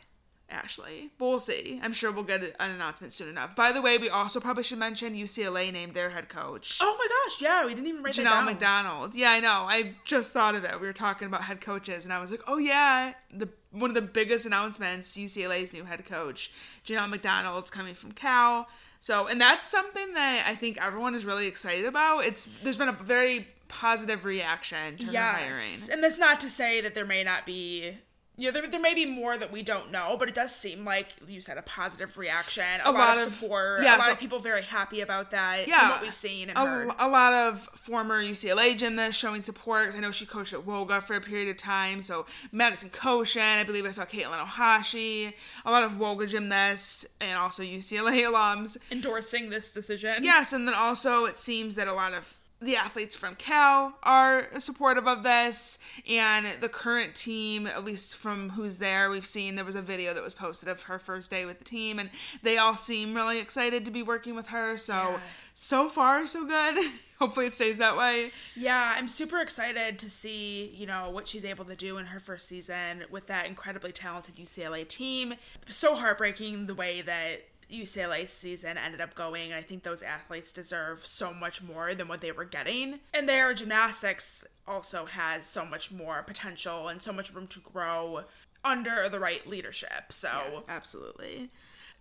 Ashley. 0.49 1.11
But 1.17 1.25
we'll 1.27 1.39
see. 1.39 1.79
I'm 1.83 1.93
sure 1.93 2.11
we'll 2.11 2.23
get 2.23 2.41
an 2.41 2.71
announcement 2.71 3.13
soon 3.13 3.29
enough. 3.29 3.55
By 3.55 3.71
the 3.71 3.81
way, 3.81 3.97
we 3.97 4.09
also 4.09 4.39
probably 4.39 4.63
should 4.63 4.77
mention 4.77 5.13
UCLA 5.13 5.71
named 5.71 5.93
their 5.93 6.09
head 6.09 6.29
coach. 6.29 6.79
Oh 6.81 6.95
my 6.97 7.07
gosh, 7.07 7.41
yeah, 7.41 7.65
we 7.65 7.73
didn't 7.73 7.87
even 7.87 8.03
write 8.03 8.15
that 8.15 8.25
Janelle 8.25 8.31
down. 8.31 8.45
McDonald. 8.45 9.15
Yeah, 9.15 9.31
I 9.31 9.39
know. 9.39 9.65
I 9.67 9.95
just 10.05 10.33
thought 10.33 10.55
of 10.55 10.63
it. 10.63 10.79
We 10.79 10.87
were 10.87 10.93
talking 10.93 11.27
about 11.27 11.41
head 11.43 11.61
coaches, 11.61 12.05
and 12.05 12.13
I 12.13 12.19
was 12.19 12.31
like, 12.31 12.41
oh 12.47 12.57
yeah, 12.57 13.13
the 13.33 13.49
one 13.71 13.89
of 13.89 13.95
the 13.95 14.01
biggest 14.01 14.45
announcements, 14.45 15.17
UCLA's 15.17 15.73
new 15.73 15.83
head 15.83 16.05
coach, 16.05 16.51
Janelle 16.85 17.09
McDonald's 17.09 17.69
coming 17.69 17.93
from 17.93 18.13
Cal. 18.13 18.67
So, 18.99 19.27
and 19.27 19.39
that's 19.39 19.67
something 19.67 20.13
that 20.13 20.45
I 20.47 20.55
think 20.55 20.83
everyone 20.83 21.13
is 21.13 21.25
really 21.25 21.47
excited 21.47 21.85
about. 21.85 22.25
It's 22.25 22.49
there's 22.63 22.77
been 22.77 22.89
a 22.89 22.93
very 22.93 23.47
positive 23.67 24.25
reaction 24.25 24.97
to 24.97 25.05
her 25.07 25.17
hiring. 25.17 25.49
Yes, 25.51 25.89
and 25.91 26.03
that's 26.03 26.17
not 26.17 26.39
to 26.41 26.49
say 26.49 26.81
that 26.81 26.95
there 26.95 27.05
may 27.05 27.23
not 27.23 27.45
be. 27.45 27.97
You 28.39 28.51
know, 28.51 28.51
there, 28.51 28.67
there 28.67 28.79
may 28.79 28.93
be 28.93 29.07
more 29.07 29.35
that 29.35 29.51
we 29.51 29.63
don't 29.63 29.91
know, 29.91 30.15
but 30.19 30.29
it 30.29 30.35
does 30.35 30.53
seem 30.53 30.85
like 30.85 31.07
you 31.27 31.41
said 31.41 31.57
a 31.57 31.63
positive 31.63 32.19
reaction, 32.19 32.63
a, 32.83 32.91
lot, 32.91 32.99
lot 32.99 33.17
of 33.17 33.33
support, 33.33 33.81
yeah, 33.81 33.95
a 33.95 33.97
lot 33.97 34.05
so- 34.05 34.11
of 34.11 34.19
people 34.19 34.37
very 34.37 34.61
happy 34.61 35.01
about 35.01 35.31
that. 35.31 35.67
yeah, 35.67 35.79
from 35.79 35.89
what 35.89 36.01
we've 36.03 36.13
seen 36.13 36.49
and 36.51 36.55
a, 36.55 36.61
heard. 36.61 36.91
a 36.99 37.07
lot 37.07 37.33
of 37.33 37.61
former 37.73 38.21
UCLA 38.23 38.77
gymnasts 38.77 39.15
showing 39.19 39.41
support. 39.41 39.95
I 39.95 39.99
know 40.01 40.11
she 40.11 40.27
coached 40.27 40.53
at 40.53 40.59
WOGA 40.67 41.01
for 41.01 41.15
a 41.15 41.21
period 41.21 41.49
of 41.49 41.57
time. 41.57 42.03
So 42.03 42.27
Madison 42.51 42.91
Kocian, 42.91 43.57
I 43.59 43.63
believe 43.63 43.87
I 43.87 43.89
saw 43.89 44.05
Katelyn 44.05 44.39
Ohashi, 44.45 45.33
a 45.65 45.71
lot 45.71 45.83
of 45.83 45.93
WOGA 45.93 46.27
gymnasts, 46.27 47.07
and 47.19 47.39
also 47.39 47.63
UCLA 47.63 48.21
alums. 48.31 48.77
Endorsing 48.91 49.49
this 49.49 49.71
decision. 49.71 50.23
Yes, 50.23 50.53
and 50.53 50.67
then 50.67 50.75
also 50.75 51.25
it 51.25 51.37
seems 51.37 51.73
that 51.73 51.87
a 51.87 51.93
lot 51.93 52.13
of 52.13 52.35
the 52.59 52.75
athletes 52.75 53.15
from 53.15 53.35
Cal 53.35 53.93
are 54.01 54.47
supportive 54.59 55.07
of 55.07 55.21
this, 55.23 55.77
and 56.09 56.47
the 56.59 56.69
current 56.69 57.13
team, 57.13 57.67
at 57.67 57.85
least 57.85 58.17
from 58.17 58.49
who's 58.49 58.79
there, 58.79 59.09
we've 59.11 59.25
seen 59.27 59.55
there 59.55 59.63
was 59.65 59.75
a 59.75 59.81
video 59.81 60.13
that 60.13 60.23
was 60.23 60.33
posted 60.33 60.67
of 60.67 60.81
her 60.83 60.97
first 60.97 61.29
day 61.29 61.45
with 61.45 61.59
the 61.59 61.63
team, 61.65 61.99
and 61.99 62.09
they 62.41 62.57
all 62.57 62.75
seem 62.75 63.13
really 63.13 63.39
excited 63.39 63.85
to 63.85 63.91
be 63.91 64.01
working 64.01 64.33
with 64.35 64.47
her. 64.47 64.75
So, 64.77 64.93
Yeah. 64.93 65.19
so 65.53 65.87
far, 65.89 66.25
so 66.25 66.45
good. 66.45 66.91
Hopefully, 67.19 67.45
it 67.47 67.55
stays 67.55 67.77
that 67.79 67.97
way. 67.97 68.31
Yeah, 68.55 68.93
I'm 68.95 69.07
super 69.07 69.39
excited 69.39 69.97
to 69.99 70.09
see, 70.09 70.65
you 70.75 70.85
know, 70.85 71.09
what 71.09 71.27
she's 71.27 71.45
able 71.45 71.65
to 71.65 71.75
do 71.75 71.97
in 71.97 72.07
her 72.07 72.19
first 72.19 72.47
season 72.47 73.05
with 73.09 73.25
that 73.27 73.47
incredibly 73.47 73.91
talented 73.91 74.35
UCLA 74.35 74.87
team. 74.87 75.33
So 75.67 75.95
heartbreaking 75.95 76.67
the 76.67 76.75
way 76.75 77.01
that 77.01 77.41
UCLA's 77.71 78.31
season 78.31 78.77
ended 78.77 79.01
up 79.01 79.15
going, 79.15 79.51
and 79.51 79.55
I 79.55 79.61
think 79.61 79.83
those 79.83 80.01
athletes 80.01 80.51
deserve 80.51 81.05
so 81.05 81.33
much 81.33 81.61
more 81.61 81.93
than 81.93 82.07
what 82.07 82.21
they 82.21 82.31
were 82.31 82.45
getting. 82.45 82.99
And 83.13 83.27
their 83.27 83.53
gymnastics 83.53 84.45
also 84.67 85.05
has 85.05 85.45
so 85.45 85.65
much 85.65 85.91
more 85.91 86.23
potential 86.23 86.87
and 86.87 87.01
so 87.01 87.11
much 87.11 87.33
room 87.33 87.47
to 87.47 87.59
grow 87.59 88.23
under 88.63 89.09
the 89.09 89.19
right 89.19 89.45
leadership. 89.47 90.11
So 90.11 90.63
Absolutely. 90.67 91.49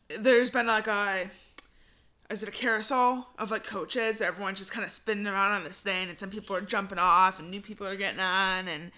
There's 0.08 0.50
been 0.50 0.66
like 0.66 0.86
a 0.86 1.30
is 2.28 2.42
it 2.42 2.48
a 2.48 2.52
carousel 2.52 3.28
of 3.38 3.50
like 3.50 3.64
coaches? 3.64 4.20
Everyone's 4.20 4.58
just 4.58 4.72
kind 4.72 4.84
of 4.84 4.90
spinning 4.90 5.26
around 5.26 5.52
on 5.52 5.64
this 5.64 5.80
thing, 5.80 6.08
and 6.08 6.18
some 6.18 6.30
people 6.30 6.56
are 6.56 6.60
jumping 6.60 6.98
off, 6.98 7.38
and 7.38 7.50
new 7.50 7.60
people 7.60 7.86
are 7.86 7.96
getting 7.96 8.20
on, 8.20 8.66
and 8.66 8.90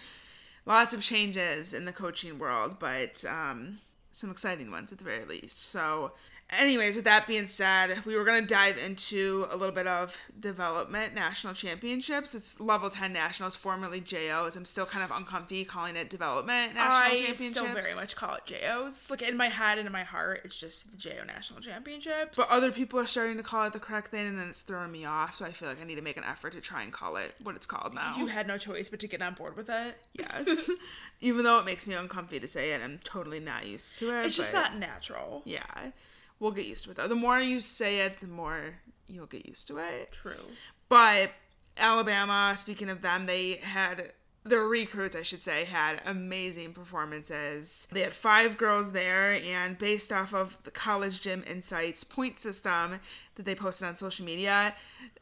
lots 0.65 0.95
of 0.95 1.03
changes 1.03 1.75
in 1.75 1.85
the 1.85 1.93
coaching 1.93 2.39
world, 2.39 2.77
but 2.79 3.25
um, 3.27 3.81
some 4.13 4.31
exciting 4.31 4.71
ones 4.71 4.93
at 4.93 4.99
the 4.99 5.05
very 5.05 5.25
least. 5.25 5.63
So, 5.63 6.13
anyways, 6.57 6.97
with 6.97 7.05
that 7.05 7.27
being 7.27 7.47
said, 7.47 8.05
we 8.05 8.17
were 8.17 8.25
gonna 8.25 8.47
dive 8.47 8.79
into 8.79 9.47
a 9.51 9.57
little 9.57 9.75
bit 9.75 9.87
of 9.87 10.17
development 10.39 11.15
national 11.15 11.55
championships. 11.55 12.35
It's 12.35 12.61
level 12.61 12.91
ten 12.91 13.13
nationals, 13.13 13.57
formerly 13.57 14.01
JOs. 14.01 14.57
I'm 14.57 14.65
still 14.65 14.87
kind 14.87 15.05
of 15.05 15.11
uncomfy 15.11 15.65
calling 15.65 15.97
it 15.97 16.09
development 16.11 16.75
national 16.75 17.11
championships. 17.11 17.41
I 17.41 17.45
championships. 17.45 17.51
still 17.51 17.67
very 17.67 17.95
much 17.95 18.17
call 18.17 18.35
it 18.37 18.47
JOs. 18.47 19.11
Like 19.11 19.23
in 19.23 19.37
my 19.37 19.49
head 19.49 19.79
and 19.79 19.87
in 19.87 19.93
my 19.93 20.05
heart, 20.05 20.43
it's 20.45 20.57
just 20.57 20.91
the 20.93 20.97
JO 20.97 21.25
National 21.27 21.61
Championships. 21.61 22.37
But 22.37 22.47
other 22.51 22.71
people 22.71 22.99
are 23.01 23.07
starting 23.07 23.37
to 23.37 23.43
call 23.43 23.65
it 23.67 23.73
the 23.73 23.81
correct 23.81 24.09
thing, 24.11 24.27
and 24.27 24.39
then 24.39 24.49
it's 24.49 24.63
throwing 24.63 24.93
me 24.93 25.05
off. 25.05 25.35
So 25.35 25.45
I 25.45 25.53
feel 25.53 25.69
like 25.69 25.81
I 25.81 25.85
need 25.85 25.97
to 25.97 26.03
make 26.03 26.17
an 26.17 26.25
effort 26.25 26.53
to 26.53 26.61
try 26.61 26.83
and 26.83 26.93
call 26.93 27.17
it 27.17 27.35
what 27.43 27.57
it's 27.57 27.67
called 27.67 27.95
now. 27.95 28.15
you 28.17 28.27
had 28.27 28.47
no 28.47 28.59
choice 28.59 28.89
but 28.89 29.01
to 29.01 29.09
get 29.09 29.23
on 29.23 29.35
board 29.35 29.57
with 29.57 29.69
it. 29.69 29.97
yes, 30.15 30.71
even 31.21 31.45
though 31.45 31.59
it 31.59 31.65
makes 31.65 31.87
me 31.87 31.95
uncomfy 31.95 32.41
to 32.41 32.49
say 32.49 32.73
it, 32.73 32.81
I'm 32.83 32.99
totally 33.05 33.41
not 33.41 33.67
used 33.67 33.99
to 33.99 34.11
it. 34.11 34.27
It's 34.27 34.37
just 34.37 34.55
not 34.55 34.77
natural. 34.77 35.43
Yeah, 35.45 35.63
we'll 36.41 36.51
get 36.53 36.67
used 36.67 36.85
to 36.85 36.91
it. 36.91 36.97
Though 36.97 37.09
the 37.09 37.15
more 37.15 37.41
you 37.41 37.61
say 37.61 38.01
it, 38.01 38.21
the 38.21 38.27
more 38.27 38.75
you'll 39.07 39.27
get 39.27 39.47
used 39.47 39.69
to 39.69 39.79
it. 39.79 40.13
True. 40.13 40.35
But 40.89 41.31
Alabama, 41.77 42.55
speaking 42.57 42.91
of 42.91 43.03
them, 43.03 43.27
they 43.27 43.55
had 43.55 44.13
the 44.45 44.61
recruits, 44.61 45.15
I 45.15 45.23
should 45.23 45.41
say, 45.41 45.65
had 45.65 46.01
amazing 46.07 46.73
performances. 46.73 47.87
They 47.93 48.01
had 48.01 48.15
five 48.15 48.57
girls 48.57 48.93
there, 48.93 49.39
and 49.47 49.77
based 49.79 50.13
off 50.13 50.33
of 50.33 50.57
the 50.65 50.71
College 50.71 51.21
Gym 51.21 51.45
Insights 51.47 52.05
point 52.05 52.39
system 52.39 53.01
that 53.35 53.45
they 53.45 53.55
posted 53.55 53.89
on 53.89 53.97
social 53.97 54.25
media, 54.25 54.75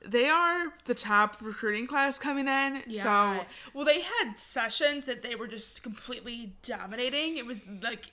they 0.04 0.28
are 0.28 0.72
the 0.84 0.94
top 0.94 1.38
recruiting 1.40 1.86
class 1.86 2.18
coming 2.18 2.46
in. 2.46 2.82
Yeah. 2.86 3.02
So, 3.02 3.46
well, 3.74 3.84
they 3.84 4.02
had 4.02 4.38
sessions 4.38 5.06
that 5.06 5.22
they 5.22 5.34
were 5.34 5.48
just 5.48 5.82
completely 5.82 6.52
dominating. 6.62 7.36
It 7.36 7.46
was 7.46 7.66
like 7.82 8.12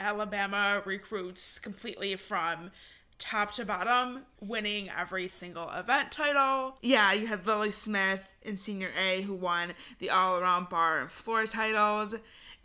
Alabama 0.00 0.82
recruits 0.84 1.58
completely 1.58 2.16
from 2.16 2.70
top 3.18 3.52
to 3.52 3.64
bottom, 3.64 4.22
winning 4.40 4.88
every 4.88 5.28
single 5.28 5.70
event 5.70 6.10
title. 6.10 6.78
yeah, 6.82 7.12
you 7.12 7.26
had 7.26 7.46
Lily 7.46 7.70
Smith 7.70 8.34
in 8.42 8.56
Senior 8.56 8.88
A 8.98 9.22
who 9.22 9.34
won 9.34 9.74
the 9.98 10.10
all 10.10 10.38
around 10.38 10.70
bar 10.70 11.00
and 11.00 11.10
floor 11.10 11.44
titles. 11.46 12.16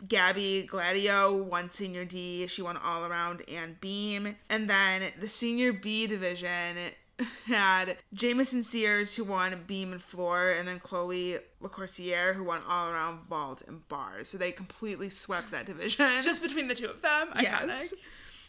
Gabby 0.06 0.66
Gladieux 0.66 1.32
won 1.44 1.70
Senior 1.70 2.04
D. 2.04 2.46
She 2.46 2.62
won 2.62 2.76
all 2.76 3.04
around 3.04 3.42
and 3.48 3.80
beam. 3.80 4.36
And 4.50 4.68
then 4.68 5.02
the 5.20 5.28
Senior 5.28 5.72
B 5.72 6.06
division 6.06 6.76
had 7.46 7.96
Jamison 8.12 8.62
Sears 8.62 9.16
who 9.16 9.24
won 9.24 9.64
beam 9.66 9.92
and 9.92 10.02
floor, 10.02 10.50
and 10.50 10.68
then 10.68 10.78
Chloe 10.78 11.38
LaCoursiere 11.62 12.34
who 12.34 12.44
won 12.44 12.60
all 12.68 12.90
around 12.90 13.20
vault 13.28 13.62
and 13.66 13.86
bars. 13.88 14.28
So 14.28 14.38
they 14.38 14.52
completely 14.52 15.08
swept 15.08 15.50
that 15.50 15.66
division. 15.66 16.06
Just 16.22 16.42
between 16.42 16.68
the 16.68 16.74
two 16.74 16.88
of 16.88 17.02
them, 17.02 17.28
Yes. 17.40 17.92
iconic. 17.94 17.98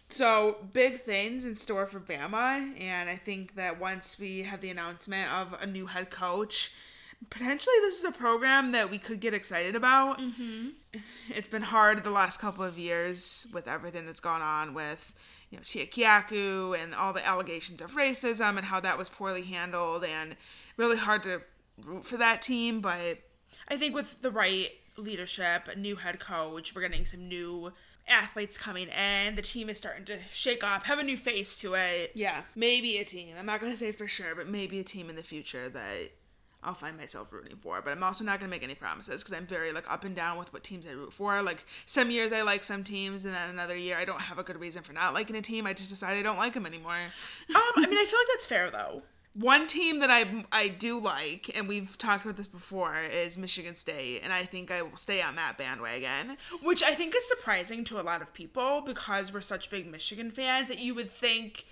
So 0.09 0.57
big 0.71 1.03
things 1.03 1.43
in 1.45 1.55
store 1.55 1.85
for 1.85 1.99
Bama, 1.99 2.79
and 2.79 3.09
I 3.09 3.15
think 3.17 3.55
that 3.55 3.79
once 3.79 4.17
we 4.19 4.43
have 4.43 4.61
the 4.61 4.69
announcement 4.69 5.31
of 5.33 5.53
a 5.61 5.65
new 5.65 5.85
head 5.85 6.09
coach, 6.09 6.73
potentially 7.29 7.75
this 7.81 7.99
is 7.99 8.05
a 8.05 8.11
program 8.11 8.71
that 8.71 8.89
we 8.89 8.99
could 8.99 9.19
get 9.19 9.33
excited 9.33 9.75
about. 9.75 10.19
Mm-hmm. 10.19 10.69
It's 11.29 11.49
been 11.49 11.61
hard 11.61 12.03
the 12.05 12.11
last 12.11 12.39
couple 12.39 12.63
of 12.63 12.77
years 12.77 13.47
with 13.53 13.67
everything 13.67 14.05
that's 14.05 14.21
gone 14.21 14.41
on 14.41 14.73
with 14.73 15.13
you 15.49 15.57
know 15.57 15.63
Tia 15.63 15.85
Kiaku 15.85 16.81
and 16.81 16.93
all 16.93 17.13
the 17.13 17.25
allegations 17.25 17.81
of 17.81 17.93
racism 17.93 18.57
and 18.57 18.65
how 18.65 18.79
that 18.79 18.97
was 18.97 19.09
poorly 19.09 19.43
handled, 19.43 20.03
and 20.03 20.35
really 20.77 20.97
hard 20.97 21.23
to 21.23 21.41
root 21.83 22.05
for 22.05 22.17
that 22.17 22.41
team, 22.41 22.81
but 22.81 23.19
I 23.67 23.77
think 23.77 23.95
with 23.95 24.21
the 24.21 24.31
right 24.31 24.69
leadership, 24.97 25.67
a 25.67 25.77
new 25.77 25.95
head 25.95 26.19
coach, 26.19 26.75
we're 26.75 26.81
getting 26.81 27.05
some 27.05 27.27
new 27.27 27.71
athletes 28.07 28.57
coming 28.57 28.87
in. 28.87 29.35
The 29.35 29.41
team 29.41 29.69
is 29.69 29.77
starting 29.77 30.05
to 30.05 30.17
shake 30.31 30.63
up, 30.63 30.85
have 30.85 30.99
a 30.99 31.03
new 31.03 31.17
face 31.17 31.57
to 31.59 31.75
it. 31.75 32.11
Yeah, 32.15 32.41
maybe 32.55 32.97
a 32.97 33.03
team. 33.03 33.35
I'm 33.37 33.45
not 33.45 33.59
going 33.59 33.71
to 33.71 33.77
say 33.77 33.91
for 33.91 34.07
sure, 34.07 34.33
but 34.35 34.47
maybe 34.47 34.79
a 34.79 34.83
team 34.83 35.09
in 35.09 35.15
the 35.15 35.23
future 35.23 35.69
that 35.69 36.11
I'll 36.67 36.73
find 36.73 36.97
myself 36.97 37.31
rooting 37.31 37.55
for. 37.55 37.81
But 37.81 37.91
I'm 37.91 38.03
also 38.03 38.25
not 38.25 38.39
going 38.39 38.49
to 38.49 38.55
make 38.55 38.63
any 38.63 38.75
promises 38.75 39.23
because 39.23 39.33
I'm 39.35 39.47
very 39.47 39.71
like 39.71 39.89
up 39.91 40.03
and 40.03 40.13
down 40.13 40.37
with 40.37 40.51
what 40.51 40.65
teams 40.65 40.85
I 40.85 40.91
root 40.91 41.13
for. 41.13 41.41
Like 41.41 41.65
some 41.85 42.11
years 42.11 42.33
I 42.33 42.41
like 42.41 42.63
some 42.63 42.83
teams, 42.83 43.23
and 43.23 43.33
then 43.33 43.49
another 43.49 43.77
year 43.77 43.97
I 43.97 44.03
don't 44.03 44.19
have 44.19 44.37
a 44.37 44.43
good 44.43 44.59
reason 44.59 44.83
for 44.83 44.91
not 44.91 45.13
liking 45.13 45.37
a 45.37 45.41
team. 45.41 45.65
I 45.65 45.73
just 45.73 45.89
decide 45.89 46.17
I 46.17 46.21
don't 46.21 46.37
like 46.37 46.53
them 46.53 46.65
anymore. 46.65 46.93
Um, 46.93 47.61
I 47.77 47.87
mean, 47.87 47.97
I 47.97 48.05
feel 48.05 48.19
like 48.19 48.27
that's 48.33 48.45
fair 48.45 48.69
though. 48.69 49.03
One 49.33 49.67
team 49.67 49.99
that 49.99 50.09
I 50.09 50.45
I 50.51 50.67
do 50.67 50.99
like, 50.99 51.55
and 51.55 51.67
we've 51.67 51.97
talked 51.97 52.25
about 52.25 52.35
this 52.37 52.47
before, 52.47 52.99
is 53.01 53.37
Michigan 53.37 53.75
State, 53.75 54.21
and 54.23 54.33
I 54.33 54.43
think 54.43 54.71
I 54.71 54.81
will 54.81 54.97
stay 54.97 55.21
on 55.21 55.35
that 55.35 55.57
bandwagon. 55.57 56.37
Which 56.63 56.83
I 56.83 56.93
think 56.93 57.15
is 57.15 57.25
surprising 57.27 57.85
to 57.85 57.99
a 57.99 58.03
lot 58.03 58.21
of 58.21 58.33
people 58.33 58.81
because 58.81 59.31
we're 59.31 59.41
such 59.41 59.69
big 59.69 59.89
Michigan 59.89 60.31
fans 60.31 60.67
that 60.67 60.79
you 60.79 60.93
would 60.95 61.11
think 61.11 61.65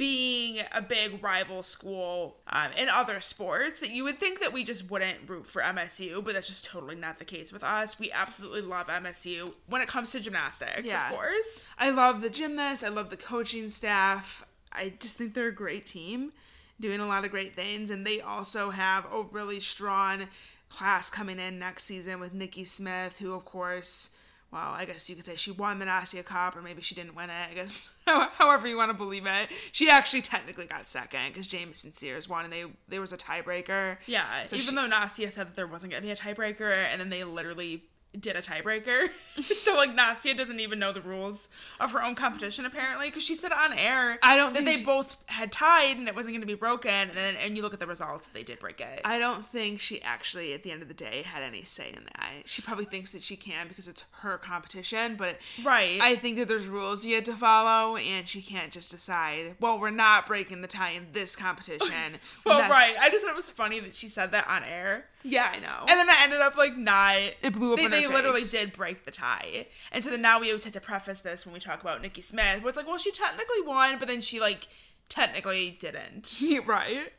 being 0.00 0.62
a 0.72 0.80
big 0.80 1.22
rival 1.22 1.62
school 1.62 2.38
um, 2.46 2.70
in 2.78 2.88
other 2.88 3.20
sports 3.20 3.82
that 3.82 3.90
you 3.90 4.02
would 4.02 4.18
think 4.18 4.40
that 4.40 4.50
we 4.50 4.64
just 4.64 4.90
wouldn't 4.90 5.18
root 5.28 5.46
for 5.46 5.60
MSU, 5.60 6.24
but 6.24 6.32
that's 6.32 6.46
just 6.46 6.64
totally 6.64 6.94
not 6.94 7.18
the 7.18 7.24
case 7.26 7.52
with 7.52 7.62
us. 7.62 7.98
We 8.00 8.10
absolutely 8.10 8.62
love 8.62 8.86
MSU 8.86 9.52
when 9.66 9.82
it 9.82 9.88
comes 9.88 10.12
to 10.12 10.20
gymnastics, 10.20 10.84
Yeah. 10.84 11.10
of 11.10 11.14
course. 11.14 11.74
I 11.78 11.90
love 11.90 12.22
the 12.22 12.30
gymnast. 12.30 12.82
I 12.82 12.88
love 12.88 13.10
the 13.10 13.18
coaching 13.18 13.68
staff. 13.68 14.42
I 14.72 14.94
just 15.00 15.18
think 15.18 15.34
they're 15.34 15.48
a 15.48 15.52
great 15.52 15.84
team, 15.84 16.32
doing 16.80 17.00
a 17.00 17.06
lot 17.06 17.26
of 17.26 17.30
great 17.30 17.54
things, 17.54 17.90
and 17.90 18.06
they 18.06 18.22
also 18.22 18.70
have 18.70 19.04
a 19.12 19.24
really 19.30 19.60
strong 19.60 20.28
class 20.70 21.10
coming 21.10 21.38
in 21.38 21.58
next 21.58 21.84
season 21.84 22.20
with 22.20 22.32
Nikki 22.32 22.64
Smith, 22.64 23.18
who 23.18 23.34
of 23.34 23.44
course, 23.44 24.16
well, 24.52 24.70
I 24.72 24.84
guess 24.84 25.08
you 25.08 25.14
could 25.16 25.24
say 25.24 25.36
she 25.36 25.52
won 25.52 25.78
the 25.78 25.84
Nastia 25.84 26.24
Cup, 26.24 26.56
or 26.56 26.62
maybe 26.62 26.82
she 26.82 26.94
didn't 26.94 27.14
win 27.14 27.30
it. 27.30 27.50
I 27.50 27.54
guess 27.54 27.88
however 28.06 28.66
you 28.66 28.76
want 28.76 28.90
to 28.90 28.96
believe 28.96 29.26
it. 29.26 29.48
She 29.72 29.88
actually 29.88 30.22
technically 30.22 30.66
got 30.66 30.88
second 30.88 31.28
because 31.28 31.46
Jamison 31.46 31.92
Sears 31.92 32.28
won, 32.28 32.44
and 32.44 32.52
they 32.52 32.64
there 32.88 33.00
was 33.00 33.12
a 33.12 33.16
tiebreaker. 33.16 33.96
Yeah, 34.06 34.44
So 34.44 34.56
even 34.56 34.70
she- 34.70 34.74
though 34.74 34.88
Nastia 34.88 35.30
said 35.30 35.46
that 35.48 35.56
there 35.56 35.66
wasn't 35.66 35.92
going 35.92 36.02
to 36.02 36.06
be 36.06 36.12
a 36.12 36.16
tiebreaker, 36.16 36.72
and 36.72 37.00
then 37.00 37.10
they 37.10 37.22
literally 37.24 37.84
did 38.18 38.34
a 38.36 38.42
tiebreaker. 38.42 39.08
so, 39.56 39.76
like, 39.76 39.94
Nastia 39.96 40.36
doesn't 40.36 40.58
even 40.58 40.78
know 40.78 40.92
the 40.92 41.00
rules 41.00 41.48
of 41.78 41.92
her 41.92 42.02
own 42.02 42.14
competition, 42.14 42.64
apparently, 42.66 43.06
because 43.08 43.22
she 43.22 43.34
said 43.36 43.52
on 43.52 43.72
air 43.72 44.18
I 44.22 44.36
don't 44.36 44.52
that 44.54 44.64
they 44.64 44.78
she- 44.78 44.84
both 44.84 45.16
had 45.28 45.52
tied 45.52 45.96
and 45.96 46.08
it 46.08 46.16
wasn't 46.16 46.32
going 46.32 46.40
to 46.40 46.46
be 46.46 46.54
broken, 46.54 46.90
and 46.90 47.10
then 47.12 47.36
and 47.36 47.56
you 47.56 47.62
look 47.62 47.72
at 47.74 47.80
the 47.80 47.86
results, 47.86 48.28
they 48.28 48.42
did 48.42 48.58
break 48.58 48.80
it. 48.80 49.00
I 49.04 49.18
don't 49.18 49.46
think 49.46 49.80
she 49.80 50.02
actually, 50.02 50.52
at 50.54 50.62
the 50.62 50.72
end 50.72 50.82
of 50.82 50.88
the 50.88 50.94
day, 50.94 51.22
had 51.22 51.42
any 51.42 51.62
say 51.62 51.90
in 51.90 52.04
that. 52.04 52.30
She 52.46 52.62
probably 52.62 52.84
thinks 52.84 53.12
that 53.12 53.22
she 53.22 53.36
can 53.36 53.68
because 53.68 53.86
it's 53.88 54.04
her 54.20 54.38
competition, 54.38 55.14
but 55.16 55.36
Right. 55.62 56.00
I 56.00 56.16
think 56.16 56.36
that 56.38 56.48
there's 56.48 56.66
rules 56.66 57.04
you 57.04 57.14
have 57.16 57.24
to 57.24 57.34
follow, 57.34 57.96
and 57.96 58.26
she 58.28 58.42
can't 58.42 58.72
just 58.72 58.90
decide. 58.90 59.56
Well, 59.60 59.78
we're 59.78 59.90
not 59.90 60.26
breaking 60.26 60.62
the 60.62 60.68
tie 60.68 60.90
in 60.90 61.06
this 61.12 61.36
competition. 61.36 61.88
well, 62.44 62.68
right. 62.68 62.94
I 63.00 63.08
just 63.10 63.24
thought 63.24 63.32
it 63.32 63.36
was 63.36 63.50
funny 63.50 63.78
that 63.80 63.94
she 63.94 64.08
said 64.08 64.32
that 64.32 64.48
on 64.48 64.64
air. 64.64 65.06
Yeah, 65.22 65.50
I 65.52 65.58
know. 65.58 65.80
And 65.80 65.98
then 65.98 66.08
I 66.08 66.16
ended 66.22 66.40
up 66.40 66.56
like 66.56 66.76
not. 66.76 67.16
It 67.42 67.52
blew 67.52 67.74
up 67.74 67.78
They, 67.78 67.88
they 67.88 68.06
literally 68.06 68.42
did 68.50 68.72
break 68.72 69.04
the 69.04 69.10
tie, 69.10 69.66
and 69.92 70.02
so 70.02 70.10
then 70.10 70.22
now 70.22 70.40
we 70.40 70.48
always 70.48 70.64
have 70.64 70.72
to 70.74 70.80
preface 70.80 71.20
this 71.20 71.44
when 71.44 71.52
we 71.52 71.60
talk 71.60 71.80
about 71.82 72.02
Nikki 72.02 72.22
Smith, 72.22 72.62
where 72.62 72.68
it's 72.68 72.76
like, 72.76 72.86
well, 72.86 72.98
she 72.98 73.10
technically 73.10 73.60
won, 73.62 73.98
but 73.98 74.08
then 74.08 74.20
she 74.20 74.40
like 74.40 74.68
technically 75.08 75.76
didn't. 75.78 76.40
right. 76.66 77.12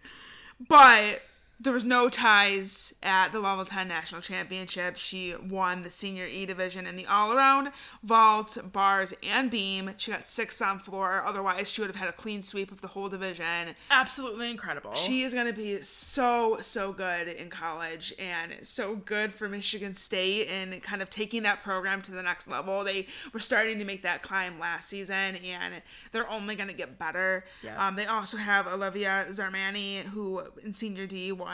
But 0.68 1.22
there 1.62 1.74
was 1.74 1.84
no 1.84 2.09
ties 2.09 2.95
at 3.03 3.32
the 3.32 3.39
level 3.39 3.64
10 3.64 3.88
national 3.88 4.22
championship. 4.22 4.97
She 4.97 5.36
won 5.36 5.84
the 5.84 5.91
senior 5.91 6.26
E 6.26 6.45
division 6.47 6.88
in 6.88 6.95
the 6.95 7.05
all 7.05 7.34
around 7.34 7.72
vault, 8.01 8.57
bars, 8.72 9.14
and 9.22 9.51
beam. 9.51 9.91
She 9.97 10.12
got 10.12 10.28
sixth 10.28 10.59
on 10.62 10.80
floor. 10.80 11.22
Otherwise, 11.24 11.70
she 11.70 11.82
would 11.82 11.89
have 11.89 11.95
had 11.97 12.09
a 12.09 12.14
clean 12.14 12.41
sweep 12.41 12.72
of 12.72 12.82
the 12.82 12.88
whole 12.88 13.09
division. 13.09 13.76
Absolutely 13.91 14.49
incredible. 14.49 14.95
She 14.95 15.22
is 15.22 15.36
going 15.36 15.45
to 15.45 15.53
be 15.53 15.82
so, 15.84 16.57
so 16.62 16.93
good 16.93 17.28
in 17.28 17.49
college 17.49 18.14
and 18.18 18.53
so 18.64 18.95
good 18.95 19.32
for 19.32 19.47
Michigan 19.47 19.93
State 19.93 20.47
and 20.47 20.82
kind 20.82 21.01
of 21.01 21.12
taking 21.12 21.43
that 21.43 21.62
program 21.62 22.01
to 22.03 22.12
the 22.12 22.24
next 22.24 22.47
level. 22.47 22.84
They 22.84 23.05
were 23.34 23.39
starting 23.39 23.78
to 23.78 23.86
make 23.86 24.01
that 24.01 24.24
climb 24.24 24.59
last 24.59 24.89
season 24.89 25.36
and 25.45 25.76
they're 26.12 26.30
only 26.30 26.55
going 26.55 26.70
to 26.70 26.74
get 26.74 26.97
better. 26.97 27.43
Yeah. 27.64 27.86
Um, 27.86 27.95
they 27.95 28.07
also 28.07 28.38
have 28.38 28.66
Olivia 28.66 29.26
Zarmani, 29.30 29.99
who 29.99 30.41
in 30.64 30.74
senior 30.74 31.05
D 31.05 31.32
won. 31.32 31.51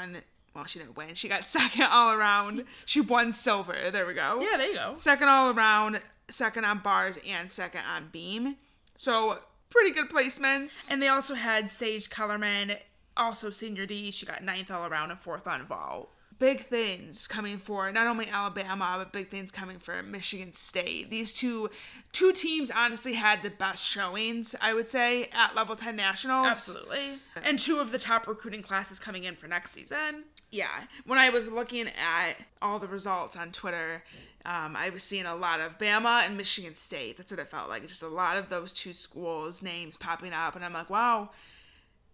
Well, 0.54 0.66
she 0.66 0.80
didn't 0.80 0.98
win. 0.98 1.14
She 1.16 1.28
got 1.28 1.45
second 1.48 1.84
all 1.91 2.14
around. 2.14 2.64
She 2.86 3.02
won 3.02 3.34
silver. 3.34 3.91
There 3.91 4.06
we 4.06 4.14
go. 4.14 4.39
yeah, 4.41 4.58
there 4.58 4.68
you 4.70 4.76
go. 4.76 4.95
Second 4.95 5.28
all 5.28 5.52
around, 5.52 6.02
second 6.30 6.66
on 6.66 6.80
bars, 6.80 7.20
and 7.28 7.50
second 7.52 7.82
on 7.82 8.10
beam. 8.12 8.56
So 8.98 9.39
pretty 9.70 9.91
good 9.91 10.10
placements. 10.10 10.91
And 10.91 11.02
they 11.02 11.08
also 11.10 11.36
had 11.36 11.70
Sage 11.70 12.10
Kellerman, 12.10 12.74
also 13.16 13.52
senior 13.52 13.86
D. 13.86 14.10
She 14.12 14.26
got 14.26 14.43
ninth 14.43 14.72
all 14.72 14.86
around 14.88 15.12
and 15.12 15.20
fourth 15.20 15.48
on 15.48 15.66
vault. 15.66 16.10
Big 16.39 16.61
things 16.61 17.27
coming 17.27 17.57
for 17.57 17.91
not 17.91 18.07
only 18.07 18.27
Alabama 18.27 18.95
but 18.97 19.11
big 19.11 19.29
things 19.29 19.51
coming 19.51 19.79
for 19.79 20.01
Michigan 20.03 20.53
State. 20.53 21.09
These 21.09 21.33
two 21.33 21.69
two 22.11 22.31
teams 22.31 22.71
honestly 22.71 23.13
had 23.13 23.43
the 23.43 23.49
best 23.49 23.83
showings, 23.83 24.55
I 24.61 24.73
would 24.73 24.89
say, 24.89 25.29
at 25.33 25.55
level 25.55 25.75
10 25.75 25.95
nationals. 25.95 26.47
Absolutely. 26.47 27.19
And 27.43 27.57
two 27.57 27.79
of 27.79 27.91
the 27.91 27.99
top 27.99 28.27
recruiting 28.27 28.61
classes 28.61 28.99
coming 28.99 29.23
in 29.23 29.35
for 29.35 29.47
next 29.47 29.71
season. 29.71 30.23
Yeah. 30.51 30.85
When 31.05 31.19
I 31.19 31.29
was 31.29 31.51
looking 31.51 31.88
at 31.88 32.33
all 32.61 32.79
the 32.79 32.88
results 32.88 33.35
on 33.35 33.51
Twitter, 33.51 34.03
um, 34.45 34.75
I 34.77 34.89
was 34.89 35.03
seeing 35.03 35.25
a 35.25 35.35
lot 35.35 35.59
of 35.59 35.77
Bama 35.77 36.25
and 36.25 36.38
Michigan 36.38 36.75
State. 36.75 37.17
That's 37.17 37.31
what 37.31 37.39
it 37.39 37.49
felt 37.49 37.67
like. 37.67 37.85
Just 37.85 38.01
a 38.01 38.07
lot 38.07 38.38
of 38.38 38.47
those 38.47 38.73
two 38.73 38.93
schools' 38.93 39.61
names 39.61 39.97
popping 39.97 40.31
up, 40.31 40.55
and 40.55 40.63
I'm 40.63 40.71
like, 40.71 40.89
wow, 40.89 41.31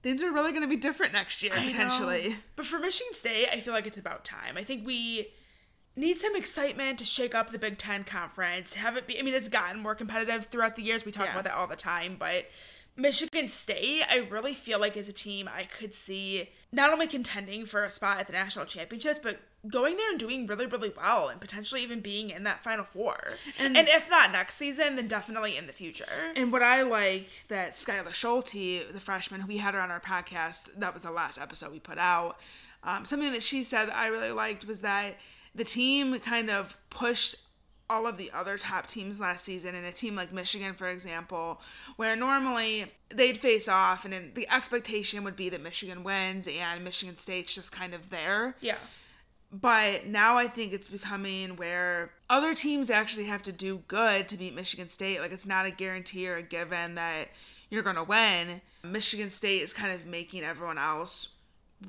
things 0.04 0.22
are 0.22 0.32
really 0.32 0.52
going 0.52 0.62
to 0.62 0.68
be 0.68 0.76
different 0.78 1.14
next 1.14 1.42
year 1.42 1.54
potentially. 1.54 2.36
But 2.56 2.66
for 2.66 2.78
Michigan 2.78 3.14
State, 3.14 3.48
I 3.52 3.60
feel 3.62 3.74
like 3.74 3.88
it's 3.88 3.98
about 3.98 4.24
time. 4.24 4.58
I 4.58 4.64
think 4.64 4.86
we 4.86 5.30
need 5.96 6.20
some 6.20 6.36
excitement 6.36 7.00
to 7.00 7.06
shake 7.06 7.34
up 7.34 7.52
the 7.52 7.58
Big 7.60 7.78
Ten 7.78 8.04
conference. 8.04 8.74
Have 8.76 8.98
it 8.98 9.08
be, 9.08 9.18
I 9.18 9.22
mean, 9.24 9.34
it's 9.34 9.48
gotten 9.50 9.82
more 9.82 9.96
competitive 9.96 10.46
throughout 10.46 10.76
the 10.76 10.82
years. 10.84 11.06
We 11.06 11.12
talk 11.12 11.26
Yeah. 11.28 11.32
about 11.32 11.46
that 11.46 11.54
all 11.54 11.68
the 11.68 11.76
time, 11.76 12.18
but 12.20 12.50
Michigan 12.96 13.48
State, 13.48 14.04
I 14.10 14.18
really 14.30 14.54
feel 14.54 14.80
like 14.80 14.96
is 14.96 15.10
a 15.10 15.14
team 15.14 15.50
I 15.54 15.64
could 15.64 15.94
see 15.94 16.50
not 16.72 16.92
only 16.94 17.08
contending 17.08 17.66
for 17.66 17.84
a 17.84 17.90
spot 17.90 18.20
at 18.20 18.28
the 18.28 18.34
national 18.34 18.66
championships, 18.66 19.20
but 19.20 19.40
going 19.68 19.96
there 19.96 20.12
and 20.12 20.20
doing 20.20 20.46
really, 20.46 20.66
really 20.66 20.92
well 20.96 21.30
and 21.30 21.40
potentially 21.40 21.82
even 21.82 22.02
being 22.02 22.30
in 22.30 22.44
that 22.44 22.62
final 22.64 22.84
four. 22.84 23.18
And, 23.60 23.78
And- 23.78 23.88
if 23.88 24.10
not 24.10 24.32
next 24.32 24.56
season, 24.56 24.96
then 24.96 25.08
definitely 25.08 25.58
in 25.58 25.68
the 25.68 25.74
future. 25.74 26.06
And 26.36 26.52
what 26.52 26.62
I 26.62 26.82
like 26.84 27.30
that 27.48 27.74
Skylar 27.74 28.14
Schulte, 28.14 28.52
the 28.92 29.00
freshman, 29.00 29.42
who 29.42 29.48
we 29.48 29.58
had 29.58 29.74
her 29.74 29.80
on 29.80 29.90
our 29.90 30.02
podcast, 30.02 30.70
that 30.78 30.94
was 30.94 31.02
the 31.02 31.12
last 31.12 31.40
episode 31.40 31.72
we 31.72 31.80
put 31.80 31.98
out. 31.98 32.38
Um, 32.84 33.06
something 33.06 33.32
that 33.32 33.42
she 33.44 33.64
said 33.64 33.86
that 33.88 33.96
I 33.96 34.08
really 34.08 34.32
liked 34.32 34.66
was 34.68 34.82
that 34.82 35.16
the 35.56 35.64
team 35.64 36.20
kind 36.20 36.50
of 36.50 36.76
pushed 36.90 37.36
all 37.94 38.08
of 38.08 38.18
the 38.18 38.32
other 38.34 38.58
top 38.58 38.88
teams 38.88 39.20
last 39.20 39.46
season 39.46 39.76
and 39.76 39.86
a 39.86 39.92
team 39.92 40.16
like 40.16 40.34
Michigan 40.34 40.74
for 40.74 40.90
example 40.90 41.62
where 41.96 42.16
normally 42.16 42.86
they'd 43.10 43.38
face 43.38 43.68
off 43.68 44.04
and 44.04 44.14
then 44.14 44.32
the 44.34 44.50
expectation 44.50 45.24
would 45.24 45.36
be 45.36 45.48
that 45.48 45.62
Michigan 45.62 46.04
wins 46.04 46.48
and 46.48 46.84
Michigan 46.84 47.18
State's 47.18 47.54
just 47.54 47.72
kind 47.72 47.94
of 47.94 48.10
there. 48.10 48.56
Yeah. 48.62 48.78
But 49.52 50.08
now 50.08 50.38
I 50.38 50.48
think 50.48 50.74
it's 50.74 50.88
becoming 50.88 51.58
where 51.58 52.10
other 52.28 52.56
teams 52.56 52.90
actually 52.90 53.26
have 53.26 53.44
to 53.44 53.52
do 53.52 53.84
good 53.88 54.28
to 54.30 54.38
beat 54.38 54.56
Michigan 54.56 54.90
State. 54.90 55.20
Like 55.20 55.32
it's 55.32 55.46
not 55.46 55.68
a 55.68 55.72
guarantee 55.72 56.28
or 56.28 56.38
a 56.38 56.42
given 56.42 56.96
that 56.96 57.28
you're 57.70 57.84
going 57.84 57.96
to 57.96 58.04
win. 58.04 58.62
Michigan 58.84 59.30
State 59.30 59.62
is 59.62 59.72
kind 59.72 59.94
of 59.94 60.08
making 60.08 60.44
everyone 60.44 60.80
else 60.80 61.33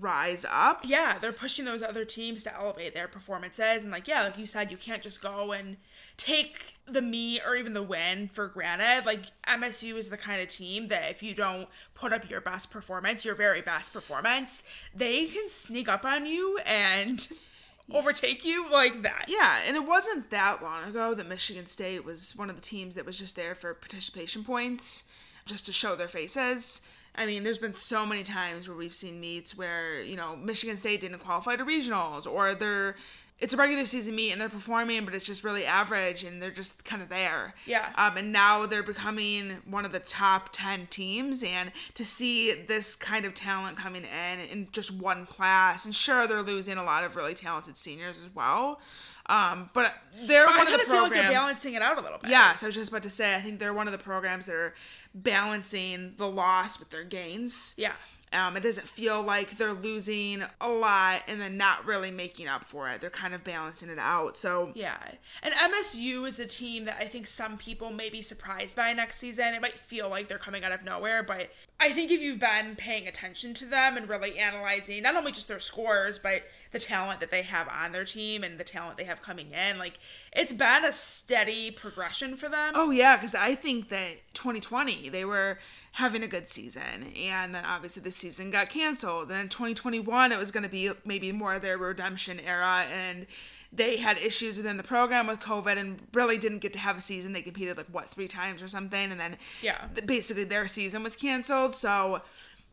rise 0.01 0.45
up. 0.51 0.83
Yeah, 0.85 1.19
they're 1.19 1.33
pushing 1.33 1.65
those 1.65 1.83
other 1.83 2.05
teams 2.05 2.43
to 2.45 2.55
elevate 2.55 2.95
their 2.95 3.09
performances. 3.09 3.83
And, 3.83 3.93
like, 3.93 4.09
yeah, 4.09 4.25
like 4.25 4.39
you 4.39 4.47
said, 4.47 4.71
you 4.71 4.77
can't 4.77 5.03
just 5.03 5.23
go 5.23 5.53
and 5.53 5.77
take 6.17 6.77
the 6.87 7.03
me 7.03 7.41
or 7.41 7.57
even 7.57 7.73
the 7.73 7.83
win 7.83 8.29
for 8.29 8.49
granted. 8.49 9.07
Like, 9.07 9.27
MSU 9.45 9.97
is 9.97 10.11
the 10.11 10.17
kind 10.17 10.41
of 10.41 10.49
team 10.49 10.89
that 10.89 11.11
if 11.11 11.23
you 11.23 11.35
don't 11.35 11.69
put 11.95 12.13
up 12.13 12.29
your 12.31 12.41
best 12.41 12.71
performance, 12.71 13.25
your 13.25 13.35
very 13.35 13.61
best 13.61 13.93
performance, 13.93 14.69
they 14.95 15.27
can 15.27 15.49
sneak 15.49 15.89
up 15.89 16.05
on 16.05 16.27
you 16.27 16.59
and 16.67 17.29
overtake 17.93 18.45
you 18.45 18.71
like 18.71 19.03
that. 19.03 19.27
Yeah, 19.29 19.61
and 19.67 19.77
it 19.77 19.87
wasn't 19.87 20.31
that 20.31 20.63
long 20.63 20.85
ago 20.89 21.15
that 21.15 21.29
Michigan 21.29 21.67
State 21.67 22.05
was 22.05 22.35
one 22.37 22.51
of 22.51 22.57
the 22.57 22.63
teams 22.63 22.95
that 22.95 23.07
was 23.07 23.17
just 23.17 23.37
there 23.37 23.55
for 23.55 23.75
participation 23.75 24.45
points, 24.45 25.09
just 25.47 25.67
to 25.67 25.73
show 25.73 25.95
their 25.95 26.09
faces. 26.09 26.83
I 27.15 27.27
mean, 27.27 27.45
there's 27.45 27.59
been 27.59 27.75
so 27.75 28.05
many 28.05 28.25
times 28.25 28.69
where 28.69 28.77
we've 28.77 28.95
seen 28.95 29.21
meets 29.21 29.57
where, 29.57 30.03
you 30.03 30.17
know, 30.17 30.37
Michigan 30.37 30.77
State 30.77 31.01
didn't 31.01 31.21
qualify 31.21 31.57
to 31.57 31.65
regionals 31.65 32.27
or 32.27 32.55
they're 32.55 32.97
it's 33.41 33.53
a 33.53 33.57
regular 33.57 33.85
season 33.85 34.15
meet 34.15 34.31
and 34.31 34.41
they're 34.41 34.49
performing, 34.49 35.05
but 35.05 35.15
it's 35.15 35.25
just 35.25 35.43
really 35.43 35.67
average 35.67 36.23
and 36.23 36.41
they're 36.41 36.53
just 36.53 36.85
kind 36.85 37.03
of 37.03 37.09
there. 37.09 37.55
Yeah. 37.67 37.91
Um, 37.97 38.17
and 38.17 38.33
now 38.33 38.65
they're 38.67 38.83
becoming 38.83 39.57
one 39.69 39.85
of 39.85 39.93
the 39.93 39.99
top 39.99 40.51
10 40.53 40.87
teams. 40.87 41.43
And 41.43 41.73
to 41.95 42.05
see 42.05 42.53
this 42.53 42.95
kind 42.95 43.25
of 43.25 43.35
talent 43.35 43.77
coming 43.77 44.05
in 44.05 44.41
in 44.41 44.69
just 44.71 44.93
one 44.93 45.27
class, 45.27 45.85
and 45.85 45.95
sure, 45.95 46.29
they're 46.29 46.43
losing 46.43 46.79
a 46.79 46.85
lot 46.85 47.03
of 47.03 47.17
really 47.17 47.35
talented 47.35 47.77
seniors 47.77 48.19
as 48.19 48.33
well. 48.35 48.81
Um, 49.27 49.71
but 49.73 49.93
they're 50.27 50.45
But 50.45 50.55
I 50.55 50.59
one 50.59 50.67
of 50.67 50.69
kind 50.69 50.79
the 50.81 50.83
of 50.83 50.89
feel 50.89 50.97
like 51.03 51.13
programs. 51.13 51.29
they're 51.29 51.39
balancing 51.39 51.75
it 51.75 51.83
out 51.83 51.97
a 51.99 52.01
little 52.03 52.19
bit. 52.19 52.31
Yeah, 52.31 52.55
so 52.57 52.67
I 52.67 52.69
was 52.69 52.75
just 52.77 52.91
about 52.91 53.03
to 53.05 53.11
say, 53.11 53.35
I 53.35 53.41
think 53.41 53.59
they're 53.59 53.73
one 53.73 53.89
of 53.89 53.93
the 53.93 53.99
programs 53.99 54.47
that 54.47 54.55
are 54.55 54.75
balancing 55.15 56.15
the 56.19 56.29
loss 56.29 56.79
with 56.79 56.91
their 56.91 57.05
gains. 57.05 57.75
Yeah. 57.79 57.93
Um, 58.35 58.57
it 58.57 58.61
doesn't 58.61 58.87
feel 58.87 59.23
like 59.23 59.57
they're 59.57 59.73
losing 59.73 60.45
a 60.61 60.69
lot 60.69 61.23
and 61.29 61.41
then 61.41 61.57
not 61.57 61.87
really 61.87 62.11
making 62.11 62.49
up 62.49 62.65
for 62.65 62.91
it. 62.91 63.01
They're 63.01 63.11
kind 63.11 63.35
of 63.35 63.45
balancing 63.45 63.89
it 63.89 63.99
out. 63.99 64.37
So 64.37 64.73
Yeah. 64.75 64.99
And 65.43 65.55
MSU 65.55 66.27
is 66.27 66.39
a 66.41 66.47
team 66.47 66.85
that 66.87 66.97
I 67.01 67.05
think 67.05 67.27
some 67.27 67.57
people 67.57 67.91
may 67.91 68.11
be 68.11 68.23
surprised 68.23 68.77
by 68.77 68.93
next 68.93 69.19
season. 69.19 69.55
It 69.55 69.63
might 69.63 69.79
feel 69.79 70.09
like 70.09 70.29
they're 70.29 70.39
coming 70.39 70.65
out 70.65 70.73
of 70.73 70.83
nowhere, 70.85 71.23
but 71.23 71.51
I 71.81 71.91
think 71.91 72.11
if 72.11 72.21
you've 72.21 72.41
been 72.41 72.77
paying 72.77 73.07
attention 73.07 73.55
to 73.55 73.67
them 73.67 73.97
and 73.97 74.09
really 74.09 74.39
analyzing 74.39 75.03
not 75.03 75.17
only 75.17 75.33
just 75.33 75.49
their 75.49 75.61
scores, 75.61 76.19
but 76.19 76.43
the 76.73 76.79
talent 76.79 77.21
that 77.21 77.31
they 77.31 77.43
have 77.43 77.69
on 77.69 77.93
their 77.93 78.05
team 78.05 78.43
and 78.43 78.59
the 78.59 78.65
talent 78.65 78.97
they 78.97 79.05
have 79.05 79.23
coming 79.23 79.53
in, 79.53 79.79
like 79.79 79.99
it's 80.33 80.53
been 80.53 80.85
a 80.85 80.93
steady 80.93 81.71
progression 81.71 82.37
for 82.37 82.49
them. 82.49 82.73
Oh 82.75 82.91
yeah, 82.91 83.17
because 83.17 83.35
I 83.35 83.55
think 83.55 83.89
that 83.89 84.17
2020 84.35 85.09
they 85.09 85.25
were 85.25 85.59
having 85.95 86.23
a 86.23 86.29
good 86.29 86.49
season, 86.49 87.13
and 87.17 87.55
then 87.55 87.65
obviously 87.65 88.03
the 88.03 88.11
season 88.11 88.51
got 88.51 88.69
canceled. 88.69 89.29
Then 89.29 89.41
in 89.41 89.49
2021 89.49 90.33
it 90.33 90.39
was 90.39 90.51
going 90.51 90.65
to 90.65 90.69
be 90.69 90.91
maybe 91.05 91.31
more 91.33 91.55
of 91.55 91.63
their 91.63 91.79
redemption 91.79 92.41
era, 92.41 92.85
and 92.93 93.27
they 93.73 93.97
had 93.97 94.19
issues 94.19 94.57
within 94.57 94.77
the 94.77 94.83
program 94.85 95.27
with 95.27 95.41
COVID 95.41 95.77
and 95.77 95.99
really 96.13 96.39
didn't 96.39 96.61
get 96.61 96.73
to 96.75 96.79
have 96.79 96.97
a 96.99 97.01
season. 97.01 97.33
They 97.33 97.43
competed 97.43 97.77
like 97.77 97.87
what 97.91 98.09
three 98.09 98.29
times 98.29 98.63
or 98.63 98.69
something, 98.69 99.11
and 99.11 99.19
then 99.21 99.37
Yeah. 99.63 99.87
basically 100.07 100.45
their 100.45 100.69
season 100.69 101.03
was 101.03 101.17
canceled. 101.17 101.75
So 101.75 102.23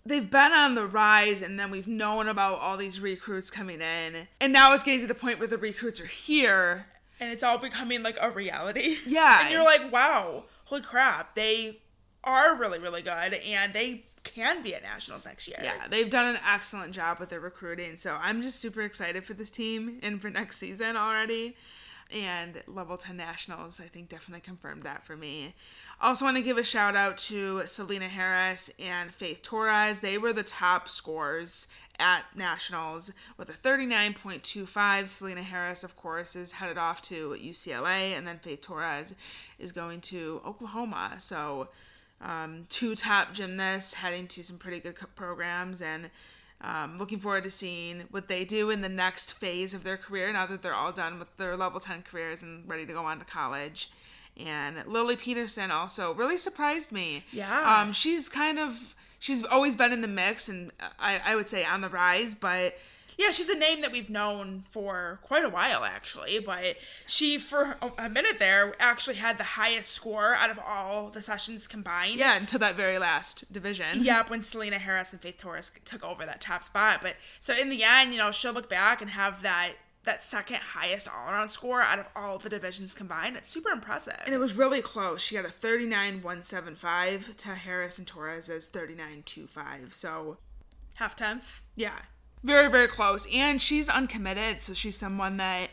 they've 0.06 0.30
been 0.30 0.52
on 0.52 0.74
the 0.76 0.86
rise 0.88 1.42
and 1.44 1.60
then 1.60 1.70
we've 1.72 1.88
known 1.88 2.28
about 2.28 2.60
all 2.60 2.76
these 2.78 3.00
recruits 3.00 3.52
coming 3.52 3.82
in 3.82 4.28
and 4.40 4.52
now 4.52 4.74
it's 4.74 4.84
getting 4.84 5.02
to 5.02 5.06
the 5.06 5.14
point 5.14 5.38
where 5.38 5.48
the 5.48 5.60
recruits 5.60 6.02
are 6.02 6.08
here 6.08 6.88
and 7.20 7.32
it's 7.32 7.44
all 7.44 7.60
becoming 7.60 8.02
like 8.02 8.18
a 8.20 8.32
reality. 8.32 8.96
Yeah. 9.06 9.42
And 9.44 9.52
you're 9.52 9.64
like, 9.64 9.92
wow, 9.92 10.46
holy 10.66 10.82
crap, 10.82 11.36
they 11.36 11.81
are 12.24 12.56
really, 12.56 12.80
really 12.80 13.02
good 13.02 13.34
and 13.34 13.74
they 13.74 14.06
can 14.24 14.62
be 14.62 14.76
at 14.76 14.84
nationals 14.84 15.26
next 15.26 15.48
year. 15.48 15.60
Yeah, 15.62 15.88
they've 15.90 16.10
done 16.10 16.36
an 16.36 16.42
excellent 16.48 16.94
job 16.94 17.20
with 17.20 17.30
their 17.30 17.40
recruiting. 17.40 17.98
So 17.98 18.18
I'm 18.22 18.42
just 18.42 18.60
super 18.60 18.82
excited 18.82 19.24
for 19.24 19.34
this 19.34 19.52
team 19.52 20.00
and 20.04 20.22
for 20.22 20.30
next 20.30 20.58
season 20.58 20.96
already. 20.96 21.56
And 22.14 22.62
level 22.68 22.98
10 22.98 23.16
nationals, 23.16 23.80
I 23.80 23.86
think, 23.86 24.10
definitely 24.10 24.42
confirmed 24.42 24.84
that 24.84 25.06
for 25.06 25.16
me. 25.16 25.56
Also, 26.02 26.26
want 26.26 26.36
to 26.36 26.44
give 26.44 26.58
a 26.58 26.64
shout 26.64 26.94
out 26.94 27.18
to 27.20 27.66
Selena 27.66 28.10
Harris 28.10 28.70
and 28.80 29.12
Faith 29.12 29.42
Torres. 29.44 30.02
They 30.02 30.18
were 30.18 30.34
the 30.34 30.44
top 30.44 30.90
scorers 30.90 31.68
at 32.00 32.26
nationals 32.36 33.14
with 33.38 33.48
a 33.50 33.54
39.25. 33.54 35.08
Selena 35.08 35.44
Harris, 35.44 35.86
of 35.86 35.96
course, 35.96 36.36
is 36.36 36.54
headed 36.54 36.78
off 36.78 37.02
to 37.04 37.38
UCLA, 37.42 38.18
and 38.18 38.28
then 38.28 38.40
Faith 38.40 38.62
Torres 38.62 39.16
is 39.58 39.72
going 39.72 40.02
to 40.02 40.42
Oklahoma. 40.46 41.16
So, 41.20 41.70
um, 42.24 42.66
two 42.70 42.96
top 42.96 43.34
gymnasts 43.34 43.94
heading 43.96 44.28
to 44.28 44.44
some 44.44 44.58
pretty 44.58 44.80
good 44.80 44.96
programs 45.16 45.82
and 45.82 46.10
um, 46.62 47.00
looking 47.00 47.18
forward 47.20 47.44
to 47.46 47.50
seeing 47.52 48.04
what 48.12 48.28
they 48.28 48.46
do 48.46 48.70
in 48.70 48.82
the 48.82 48.90
next 48.90 49.34
phase 49.34 49.74
of 49.74 49.84
their 49.84 49.98
career 49.98 50.32
now 50.32 50.46
that 50.46 50.62
they're 50.62 50.76
all 50.76 50.92
done 50.92 51.18
with 51.18 51.36
their 51.38 51.58
level 51.58 51.80
10 51.80 52.04
careers 52.04 52.44
and 52.44 52.70
ready 52.70 52.86
to 52.86 52.94
go 52.94 53.04
on 53.06 53.18
to 53.20 53.26
college 53.26 53.90
and 54.38 54.76
lily 54.86 55.16
peterson 55.16 55.72
also 55.72 56.14
really 56.14 56.38
surprised 56.38 56.92
me 56.92 57.24
Yeah. 57.32 57.82
um, 57.82 57.92
she's 57.94 58.30
kind 58.30 58.60
of 58.60 58.96
she's 59.20 59.44
always 59.44 59.76
been 59.76 59.92
in 59.92 60.02
the 60.02 60.08
mix 60.08 60.48
and 60.50 60.72
I, 61.00 61.20
I 61.26 61.36
would 61.36 61.50
say 61.50 61.66
on 61.66 61.82
the 61.82 61.90
rise 61.90 62.36
but 62.36 62.76
Yeah, 63.18 63.32
she's 63.32 63.50
a 63.50 63.58
name 63.58 63.82
that 63.82 63.92
we've 63.92 64.10
known 64.10 64.64
for 64.70 65.20
quite 65.24 65.44
a 65.44 65.50
while, 65.50 65.84
actually. 65.84 66.40
But 66.40 66.78
she, 67.06 67.38
for 67.38 67.78
a- 67.98 68.10
minute 68.10 68.40
there, 68.40 68.76
actually 68.80 69.16
had 69.18 69.38
the 69.38 69.44
highest 69.44 69.92
score 69.92 70.34
out 70.36 70.50
of 70.50 70.60
all 70.66 71.10
the 71.10 71.22
sessions 71.22 71.68
combined. 71.68 72.18
yeah 72.20 72.36
until 72.38 72.60
that 72.60 72.76
very 72.76 72.98
last 72.98 73.52
division 73.52 74.04
Yep, 74.04 74.30
when 74.30 74.42
Selena 74.42 74.80
Harris 74.80 75.14
and 75.14 75.22
Faith 75.22 75.38
Torres 75.38 75.72
took 75.86 76.04
over 76.04 76.26
that 76.26 76.42
top 76.42 76.64
spot. 76.64 77.02
But 77.02 77.16
so 77.40 77.56
in 77.56 77.70
the 77.70 77.84
end, 77.84 78.12
you 78.14 78.18
know, 78.18 78.32
she'll 78.32 78.54
look 78.54 78.70
back 78.70 79.02
and 79.02 79.12
have 79.12 79.42
that 79.44 79.74
that 80.04 80.24
second 80.24 80.56
highest 80.58 81.08
all 81.08 81.30
around 81.32 81.50
score 81.50 81.80
out 81.82 82.00
of 82.00 82.08
all 82.16 82.40
the 82.40 82.50
divisions 82.50 82.96
combined. 82.96 83.38
It's 83.38 83.48
super 83.50 83.70
impressive. 83.70 84.20
and 84.26 84.34
it 84.34 84.40
was 84.40 84.56
really 84.58 84.82
close. 84.82 85.22
She 85.22 85.36
got 85.36 85.46
a 85.46 85.50
39.175 85.50 87.36
to 87.38 87.50
Harris 87.50 87.98
and 88.00 88.08
Torres 88.08 88.50
as 88.50 88.68
39.25. 88.68 89.94
So 89.94 90.38
Half 90.96 91.16
tenth. 91.16 91.62
Yeah. 91.76 92.00
Very, 92.44 92.70
very 92.70 92.88
close. 92.88 93.28
And 93.34 93.62
she's 93.62 93.88
uncommitted, 93.90 94.62
so 94.62 94.74
she's 94.74 94.98
someone 94.98 95.38
that 95.38 95.70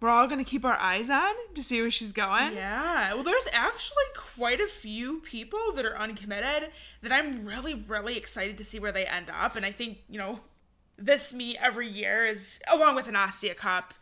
we're 0.00 0.10
all 0.10 0.26
going 0.26 0.42
to 0.42 0.48
keep 0.48 0.64
our 0.64 0.76
eyes 0.78 1.08
on 1.10 1.34
to 1.54 1.62
see 1.62 1.80
where 1.80 1.90
she's 1.90 2.12
going. 2.12 2.54
Yeah. 2.54 3.14
Well, 3.14 3.22
there's 3.22 3.48
actually 3.52 4.04
quite 4.36 4.60
a 4.60 4.66
few 4.66 5.20
people 5.20 5.72
that 5.74 5.84
are 5.86 5.96
uncommitted 5.98 6.70
that 7.02 7.10
I'm 7.12 7.44
really, 7.46 7.74
really 7.74 8.16
excited 8.16 8.58
to 8.58 8.64
see 8.64 8.78
where 8.78 8.92
they 8.92 9.06
end 9.06 9.30
up. 9.30 9.56
And 9.56 9.64
I 9.64 9.72
think, 9.72 9.98
you 10.08 10.18
know, 10.18 10.40
this 10.98 11.32
meet 11.32 11.56
every 11.60 11.88
year 11.88 12.24
is, 12.26 12.60
along 12.72 12.94
with 12.96 13.08
a 13.08 13.12
Nastia 13.12 13.56
Cup, 13.56 13.94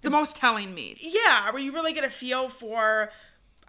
The 0.00 0.10
most 0.10 0.36
telling 0.36 0.74
meets. 0.74 1.04
yeah, 1.04 1.50
where 1.50 1.60
you 1.60 1.72
really 1.72 1.92
get 1.92 2.04
a 2.04 2.10
feel 2.10 2.48
for 2.48 3.10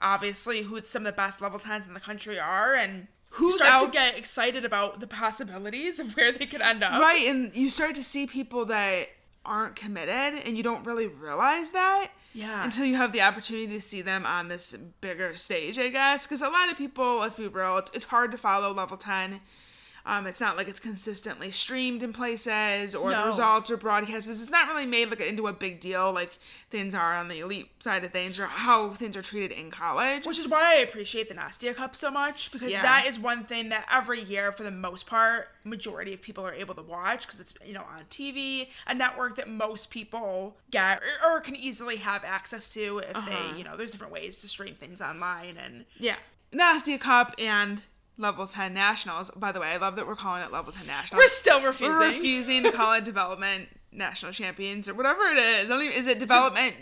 obviously 0.01 0.61
who 0.61 0.79
some 0.83 1.01
of 1.01 1.05
the 1.07 1.17
best 1.17 1.41
level 1.41 1.59
10s 1.59 1.87
in 1.87 1.93
the 1.93 1.99
country 1.99 2.39
are 2.39 2.73
and 2.75 3.07
Who's 3.31 3.55
start 3.55 3.71
out- 3.71 3.85
to 3.85 3.91
get 3.91 4.17
excited 4.17 4.65
about 4.65 4.99
the 4.99 5.07
possibilities 5.07 5.99
of 5.99 6.15
where 6.15 6.31
they 6.31 6.45
could 6.45 6.61
end 6.61 6.83
up. 6.83 6.99
Right. 6.99 7.27
And 7.27 7.55
you 7.55 7.69
start 7.69 7.95
to 7.95 8.03
see 8.03 8.27
people 8.27 8.65
that 8.65 9.09
aren't 9.45 9.75
committed, 9.75 10.43
and 10.45 10.57
you 10.57 10.63
don't 10.63 10.85
really 10.85 11.07
realize 11.07 11.71
that. 11.71 12.11
Yeah. 12.33 12.63
Until 12.63 12.85
you 12.85 12.95
have 12.95 13.11
the 13.11 13.21
opportunity 13.21 13.67
to 13.67 13.81
see 13.81 14.01
them 14.01 14.25
on 14.25 14.47
this 14.47 14.73
bigger 15.01 15.35
stage, 15.35 15.79
I 15.79 15.89
guess. 15.89 16.25
Because 16.25 16.41
a 16.41 16.49
lot 16.49 16.69
of 16.69 16.77
people, 16.77 17.17
let's 17.17 17.35
be 17.35 17.47
real, 17.47 17.77
it's, 17.77 17.91
it's 17.91 18.05
hard 18.05 18.31
to 18.31 18.37
follow 18.37 18.71
level 18.71 18.97
10. 18.97 19.41
Um, 20.05 20.27
it's 20.27 20.39
not 20.41 20.57
like 20.57 20.67
it's 20.67 20.79
consistently 20.79 21.51
streamed 21.51 22.03
in 22.03 22.13
places 22.13 22.95
or 22.95 23.11
the 23.11 23.23
results 23.25 23.69
are 23.69 23.77
broadcasted. 23.77 24.31
It's 24.39 24.49
not 24.49 24.67
really 24.69 24.85
made 24.85 25.09
like 25.09 25.21
into 25.21 25.47
a 25.47 25.53
big 25.53 25.79
deal 25.79 26.11
like 26.11 26.37
things 26.69 26.93
are 26.95 27.15
on 27.15 27.27
the 27.27 27.39
elite 27.39 27.69
side 27.81 28.03
of 28.03 28.11
things 28.11 28.39
or 28.39 28.45
how 28.45 28.91
things 28.91 29.15
are 29.17 29.21
treated 29.21 29.51
in 29.51 29.71
college. 29.71 30.25
Which 30.25 30.39
is 30.39 30.47
why 30.47 30.75
I 30.77 30.79
appreciate 30.81 31.27
the 31.29 31.35
Nastia 31.35 31.75
Cup 31.75 31.95
so 31.95 32.09
much 32.11 32.51
because 32.51 32.71
Yeah. 32.71 32.81
that 32.81 33.05
is 33.07 33.19
one 33.19 33.43
thing 33.43 33.69
that 33.69 33.87
every 33.91 34.21
year, 34.21 34.51
for 34.51 34.63
the 34.63 34.71
most 34.71 35.05
part, 35.05 35.49
majority 35.63 36.13
of 36.13 36.21
people 36.21 36.45
are 36.45 36.53
able 36.53 36.73
to 36.75 36.81
watch 36.81 37.21
because 37.21 37.39
it's 37.39 37.53
you 37.65 37.73
know 37.73 37.81
on 37.81 38.03
TV, 38.09 38.67
a 38.87 38.95
network 38.95 39.35
that 39.35 39.47
most 39.49 39.91
people 39.91 40.55
get 40.71 41.01
or, 41.23 41.35
or 41.37 41.41
can 41.41 41.55
easily 41.55 41.97
have 41.97 42.23
access 42.23 42.69
to 42.73 42.99
if 42.99 43.13
they 43.25 43.57
you 43.57 43.63
know 43.63 43.75
there's 43.75 43.91
different 43.91 44.13
ways 44.13 44.37
to 44.39 44.47
stream 44.47 44.75
things 44.75 45.01
online 45.01 45.57
and 45.63 45.85
Yeah. 45.97 46.15
Nastia 46.51 46.99
Cup 46.99 47.35
and 47.37 47.83
Level 48.19 48.45
10 48.45 48.73
Nationals. 48.73 49.31
By 49.31 49.51
the 49.53 49.59
way, 49.61 49.67
I 49.67 49.77
love 49.77 49.95
that 49.95 50.05
we're 50.05 50.15
calling 50.15 50.43
it 50.43 50.51
Level 50.51 50.73
10 50.73 50.85
Nationals. 50.85 51.17
we're 51.23 51.27
still 51.27 51.61
refusing. 51.63 51.93
We're 51.93 52.07
refusing 52.09 52.63
to 52.63 52.71
call 52.71 52.93
it 52.93 53.05
development 53.05 53.69
national 53.91 54.33
champions 54.33 54.87
or 54.89 54.93
whatever 54.93 55.21
it 55.23 55.37
is. 55.37 55.69
I 55.71 55.73
don't 55.73 55.83
even, 55.83 55.97
is 55.97 56.07
it 56.07 56.19
development 56.19 56.75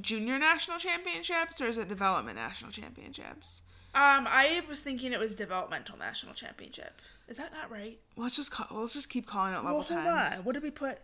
junior 0.00 0.38
national 0.38 0.78
championships 0.78 1.60
or 1.60 1.66
is 1.66 1.78
it 1.78 1.88
development 1.88 2.36
national 2.36 2.70
championships? 2.70 3.62
Um, 3.94 4.26
I 4.28 4.62
was 4.68 4.82
thinking 4.82 5.12
it 5.12 5.18
was 5.20 5.34
developmental 5.34 5.98
national 5.98 6.34
championship. 6.34 7.00
Is 7.26 7.38
that 7.38 7.52
not 7.52 7.70
right? 7.70 7.98
Well, 8.16 8.24
let's 8.24 8.36
just 8.36 8.50
call, 8.50 8.66
let's 8.78 8.92
just 8.92 9.08
keep 9.08 9.26
calling 9.26 9.54
it 9.54 9.56
level 9.56 9.78
Well, 9.78 9.82
hold 9.82 10.04
tens. 10.04 10.38
on. 10.38 10.44
What 10.44 10.52
did 10.52 10.62
we 10.62 10.70
put? 10.70 10.98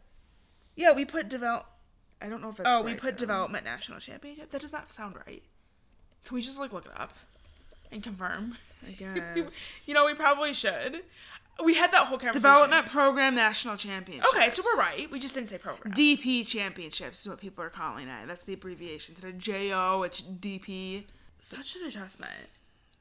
Yeah, 0.76 0.92
we 0.92 1.04
put 1.06 1.28
develop. 1.28 1.66
I 2.20 2.28
don't 2.28 2.42
know 2.42 2.50
if 2.50 2.56
that's 2.56 2.68
Oh, 2.70 2.82
we 2.82 2.94
put 2.94 3.14
though. 3.16 3.20
development 3.26 3.64
national 3.64 4.00
championship. 4.00 4.50
That 4.50 4.60
does 4.60 4.72
not 4.72 4.92
sound 4.92 5.16
right. 5.26 5.42
Can 6.24 6.34
we 6.34 6.42
just 6.42 6.58
like 6.58 6.72
look 6.72 6.84
it 6.86 6.92
up 6.98 7.14
and 7.92 8.02
confirm? 8.02 8.56
I 8.86 8.92
guess. 9.34 9.84
you 9.86 9.94
know, 9.94 10.06
we 10.06 10.14
probably 10.14 10.52
should. 10.52 11.02
We 11.64 11.74
had 11.74 11.90
that 11.90 12.06
whole 12.06 12.18
conversation. 12.18 12.42
Development 12.42 12.86
program 12.86 13.34
national 13.34 13.76
championship. 13.76 14.28
Okay, 14.32 14.48
so 14.48 14.62
we're 14.64 14.78
right. 14.80 15.10
We 15.10 15.18
just 15.18 15.34
didn't 15.34 15.50
say 15.50 15.58
program. 15.58 15.92
DP 15.92 16.46
championships 16.46 17.20
is 17.22 17.28
what 17.28 17.40
people 17.40 17.64
are 17.64 17.70
calling 17.70 18.06
it. 18.06 18.28
That's 18.28 18.44
the 18.44 18.54
abbreviation. 18.54 19.14
Instead 19.14 19.34
of 19.34 19.38
JO, 19.38 20.04
it's 20.04 20.22
DP. 20.22 21.04
Such 21.40 21.76
an 21.76 21.86
adjustment. 21.86 22.32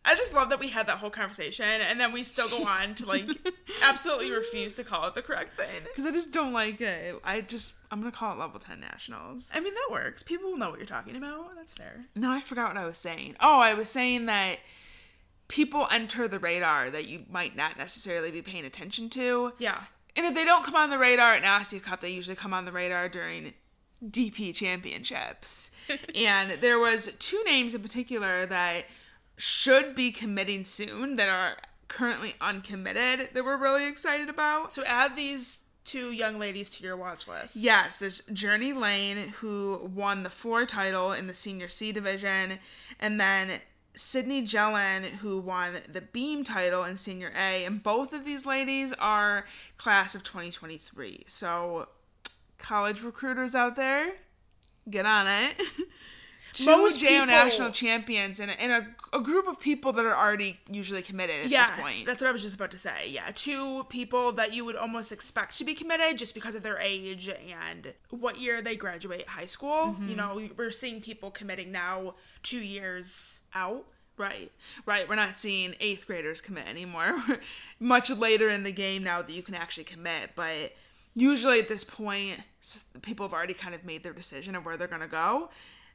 I 0.05 0.15
just 0.15 0.33
love 0.33 0.49
that 0.49 0.59
we 0.59 0.69
had 0.69 0.88
that 0.88 0.99
whole 0.99 1.09
conversation 1.09 1.65
and 1.65 1.99
then 1.99 2.13
we 2.13 2.23
still 2.23 2.47
go 2.47 2.65
on 2.65 2.95
to 2.95 3.05
like 3.05 3.27
absolutely 3.83 4.31
refuse 4.31 4.73
to 4.75 4.83
call 4.85 5.05
it 5.07 5.15
the 5.15 5.21
correct 5.21 5.57
thing. 5.57 5.83
Because 5.83 6.05
I 6.05 6.11
just 6.11 6.31
don't 6.31 6.53
like 6.53 6.79
it. 6.79 7.19
I 7.25 7.41
just, 7.41 7.73
I'm 7.91 7.99
going 7.99 8.11
to 8.11 8.17
call 8.17 8.33
it 8.33 8.39
level 8.39 8.57
10 8.57 8.79
nationals. 8.79 9.51
I 9.53 9.59
mean, 9.59 9.73
that 9.73 9.89
works. 9.91 10.23
People 10.23 10.51
will 10.51 10.57
know 10.57 10.69
what 10.69 10.79
you're 10.79 10.85
talking 10.85 11.17
about. 11.17 11.55
That's 11.57 11.73
fair. 11.73 12.05
No, 12.15 12.31
I 12.31 12.39
forgot 12.39 12.73
what 12.73 12.81
I 12.81 12.85
was 12.85 12.97
saying. 12.97 13.35
Oh, 13.41 13.59
I 13.59 13.73
was 13.73 13.89
saying 13.89 14.27
that 14.27 14.59
people 15.48 15.88
enter 15.91 16.28
the 16.28 16.39
radar 16.39 16.89
that 16.89 17.08
you 17.08 17.24
might 17.30 17.56
not 17.56 17.78
necessarily 17.78 18.32
be 18.32 18.41
paying 18.41 18.66
attention 18.66 19.10
to. 19.12 19.54
Yeah. 19.58 19.82
And 20.16 20.26
if 20.26 20.34
they 20.34 20.45
don't 20.45 20.66
come 20.66 20.76
on 20.76 20.89
the 20.89 20.98
radar 20.98 21.34
at 21.34 21.43
Nastia 21.43 21.82
Cup, 21.82 22.02
they 22.02 22.10
usually 22.10 22.36
come 22.36 22.54
on 22.54 22.66
the 22.66 22.72
radar 22.72 23.08
during 23.08 23.54
DP 24.04 24.54
championships. 24.54 25.72
and 26.16 26.60
there 26.62 26.80
was 26.80 27.16
two 27.20 27.41
names 27.45 27.76
in 27.76 27.82
particular 27.82 28.45
that 28.45 28.86
should 29.38 29.95
be 29.95 30.12
committing 30.12 30.66
soon 30.66 31.16
that 31.16 31.30
are 31.30 31.58
currently 31.88 32.36
uncommitted 32.41 33.30
that 33.34 33.45
we're 33.45 33.58
really 33.58 33.88
excited 33.88 34.30
about. 34.30 34.74
So 34.74 34.84
add 34.86 35.16
these 35.16 35.66
two 35.84 36.12
young 36.12 36.38
ladies 36.38 36.70
to 36.72 36.84
your 36.84 36.98
watch 36.98 37.28
list. 37.28 37.56
Yes, 37.56 38.00
there's 38.00 38.22
Journey 38.34 38.74
Lane 38.74 39.30
who 39.38 39.89
won 39.95 40.24
the 40.24 40.30
floor 40.30 40.66
title 40.66 41.14
in 41.14 41.28
the 41.28 41.34
senior 41.34 41.70
C 41.70 41.93
division, 41.93 42.60
and 43.00 43.20
then 43.20 43.62
Sydney 43.98 44.43
Jellin 44.43 45.04
who 45.04 45.39
won 45.39 45.74
the 45.91 46.02
beam 46.02 46.43
title 46.43 46.84
in 46.84 46.98
senior 46.98 47.32
A. 47.36 47.66
And 47.66 47.82
both 47.82 48.14
of 48.14 48.24
these 48.24 48.45
ladies 48.45 48.93
are 48.93 49.45
class 49.78 50.16
of 50.16 50.24
2023. 50.24 51.26
So, 51.28 51.89
college 52.58 53.02
recruiters 53.02 53.56
out 53.56 53.76
there, 53.76 54.14
get 54.89 55.06
on 55.06 55.28
it. 55.28 55.62
Two 56.54 56.66
Most 56.66 57.00
JO 57.00 57.08
people- 57.08 57.26
national 57.28 57.72
champions 57.72 58.39
and, 58.39 58.52
a, 58.52 58.62
and 58.62 58.72
a, 58.72 59.18
a 59.18 59.20
group 59.22 59.48
of 59.48 59.60
people 59.60 59.93
that 59.93 60.06
are 60.06 60.16
already 60.16 60.60
usually 60.72 61.02
committed 61.02 61.45
at 61.45 61.50
yeah, 61.50 61.68
this 61.68 61.80
point. 61.80 62.06
that's 62.06 62.22
what 62.22 62.30
I 62.30 62.32
was 62.32 62.41
just 62.41 62.56
about 62.56 62.72
to 62.72 62.78
say. 62.78 63.10
Yeah, 63.10 63.30
two 63.34 63.84
people 63.86 64.32
that 64.34 64.54
you 64.54 64.66
would 64.66 64.76
almost 64.76 65.12
expect 65.12 65.58
to 65.58 65.66
be 65.66 65.74
committed 65.74 66.18
just 66.18 66.34
because 66.34 66.56
of 66.56 66.64
their 66.64 66.80
age 66.80 67.30
and 67.30 67.93
what 68.10 68.39
year 68.39 68.62
they 68.62 68.76
graduate 68.76 69.28
high 69.28 69.45
school. 69.45 69.95
You 70.00 70.08
mm-hmm. 70.08 70.16
know, 70.16 70.36
we- 70.36 70.52
we're 70.58 70.72
seeing 70.72 71.02
people 71.02 71.32
committing 71.32 71.72
now 71.72 72.16
two 72.43 72.60
years 72.60 73.41
out. 73.54 73.86
Right, 74.18 74.52
right. 74.88 75.08
We're 75.08 75.14
not 75.14 75.38
seeing 75.38 75.76
eighth 75.80 76.08
graders 76.08 76.41
commit 76.41 76.68
anymore. 76.68 77.14
Much 77.80 78.10
later 78.10 78.50
in 78.50 78.64
the 78.64 78.72
game 78.72 79.04
now 79.04 79.22
that 79.22 79.32
you 79.32 79.43
can 79.43 79.54
actually 79.54 79.84
commit, 79.84 80.32
but 80.36 80.74
usually 81.14 81.60
at 81.60 81.68
this 81.68 81.84
point, 81.84 82.39
people 83.02 83.26
have 83.26 83.34
already 83.34 83.54
kind 83.54 83.74
of 83.74 83.84
made 83.84 84.04
their 84.04 84.14
decision 84.14 84.56
of 84.56 84.66
where 84.66 84.78
they're 84.78 84.88
going 84.88 85.02
to 85.02 85.08
go. 85.08 85.50